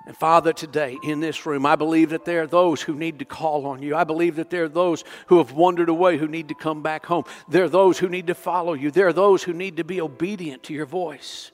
And 0.06 0.16
Father, 0.16 0.52
today 0.52 0.98
in 1.02 1.20
this 1.20 1.46
room, 1.46 1.64
I 1.64 1.76
believe 1.76 2.10
that 2.10 2.24
there 2.24 2.42
are 2.42 2.46
those 2.46 2.82
who 2.82 2.94
need 2.94 3.18
to 3.20 3.24
call 3.24 3.66
on 3.66 3.82
you. 3.82 3.94
I 3.94 4.04
believe 4.04 4.36
that 4.36 4.50
there 4.50 4.64
are 4.64 4.68
those 4.68 5.04
who 5.26 5.38
have 5.38 5.52
wandered 5.52 5.88
away 5.88 6.18
who 6.18 6.28
need 6.28 6.48
to 6.48 6.54
come 6.54 6.82
back 6.82 7.06
home. 7.06 7.24
There 7.48 7.64
are 7.64 7.68
those 7.68 7.98
who 7.98 8.08
need 8.08 8.26
to 8.28 8.34
follow 8.34 8.74
you. 8.74 8.90
There 8.90 9.08
are 9.08 9.12
those 9.12 9.42
who 9.42 9.52
need 9.52 9.78
to 9.78 9.84
be 9.84 10.00
obedient 10.00 10.62
to 10.64 10.74
your 10.74 10.86
voice. 10.86 11.52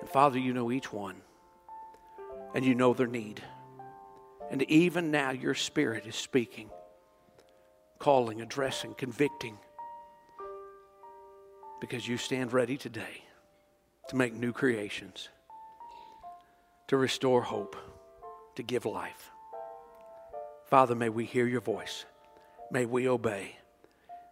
And 0.00 0.08
Father, 0.08 0.38
you 0.38 0.54
know 0.54 0.70
each 0.70 0.92
one, 0.92 1.16
and 2.54 2.64
you 2.64 2.74
know 2.74 2.94
their 2.94 3.06
need. 3.06 3.42
And 4.50 4.62
even 4.62 5.10
now, 5.10 5.30
your 5.30 5.54
Spirit 5.54 6.06
is 6.06 6.16
speaking 6.16 6.70
calling, 8.00 8.40
addressing, 8.40 8.94
convicting. 8.94 9.56
Because 11.80 12.08
you 12.08 12.16
stand 12.16 12.52
ready 12.52 12.76
today 12.76 13.22
to 14.08 14.16
make 14.16 14.34
new 14.34 14.52
creations, 14.52 15.28
to 16.88 16.96
restore 16.96 17.42
hope, 17.42 17.76
to 18.56 18.62
give 18.62 18.84
life. 18.84 19.30
Father, 20.66 20.94
may 20.94 21.08
we 21.08 21.24
hear 21.24 21.46
your 21.46 21.60
voice. 21.60 22.04
May 22.72 22.86
we 22.86 23.08
obey. 23.08 23.56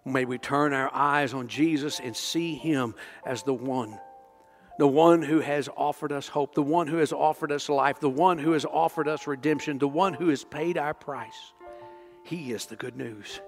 May 0.05 0.25
we 0.25 0.39
turn 0.39 0.73
our 0.73 0.91
eyes 0.93 1.35
on 1.35 1.49
Jesus 1.49 2.01
and 2.01 2.17
see 2.17 2.55
him 2.55 2.95
as 3.27 3.43
the 3.43 3.55
one, 3.55 3.99
the 4.79 4.89
one 4.89 5.23
who 5.23 5.41
has 5.41 5.69
offered 5.77 6.13
us 6.13 6.29
hope, 6.29 6.55
the 6.55 6.63
one 6.63 6.87
who 6.87 6.99
has 6.99 7.13
offered 7.13 7.53
us 7.53 7.69
life, 7.69 8.01
the 8.01 8.09
one 8.09 8.39
who 8.39 8.53
has 8.53 8.65
offered 8.65 9.09
us 9.09 9.27
redemption, 9.27 9.79
the 9.79 9.89
one 9.89 10.15
who 10.15 10.29
has 10.29 10.45
paid 10.45 10.79
our 10.79 10.95
price. 10.95 11.53
He 12.25 12.53
is 12.53 12.67
the 12.67 12.77
good 12.77 12.97
news. 12.97 13.41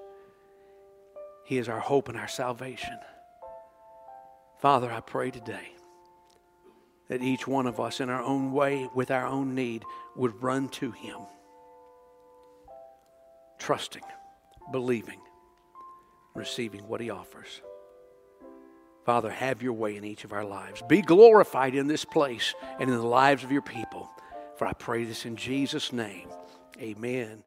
He 1.51 1.59
is 1.59 1.69
our 1.69 1.81
hope 1.81 2.09
and 2.09 2.17
our 2.17 2.29
salvation. 2.29 2.97
Father, 4.61 4.89
I 4.89 5.01
pray 5.01 5.33
today 5.33 5.73
that 7.09 7.23
each 7.23 7.49
one 7.49 7.67
of 7.67 7.81
us, 7.81 7.99
in 7.99 8.09
our 8.09 8.23
own 8.23 8.53
way, 8.53 8.89
with 8.95 9.11
our 9.11 9.27
own 9.27 9.57
need, 9.57 9.83
would 10.15 10.41
run 10.41 10.69
to 10.69 10.93
Him, 10.93 11.17
trusting, 13.59 14.05
believing, 14.71 15.19
receiving 16.37 16.87
what 16.87 17.01
He 17.01 17.11
offers. 17.11 17.63
Father, 19.05 19.33
have 19.33 19.61
your 19.61 19.73
way 19.73 19.97
in 19.97 20.05
each 20.05 20.23
of 20.23 20.33
our 20.33 20.45
lives. 20.45 20.85
Be 20.89 21.03
glorified 21.03 21.75
in 21.75 21.89
this 21.89 22.05
place 22.05 22.55
and 22.79 22.89
in 22.89 22.97
the 22.97 23.03
lives 23.03 23.43
of 23.43 23.51
your 23.51 23.63
people. 23.63 24.09
For 24.57 24.69
I 24.69 24.73
pray 24.73 25.03
this 25.03 25.27
in 25.27 25.35
Jesus' 25.35 25.93
name. 25.93 26.29
Amen. 26.81 27.39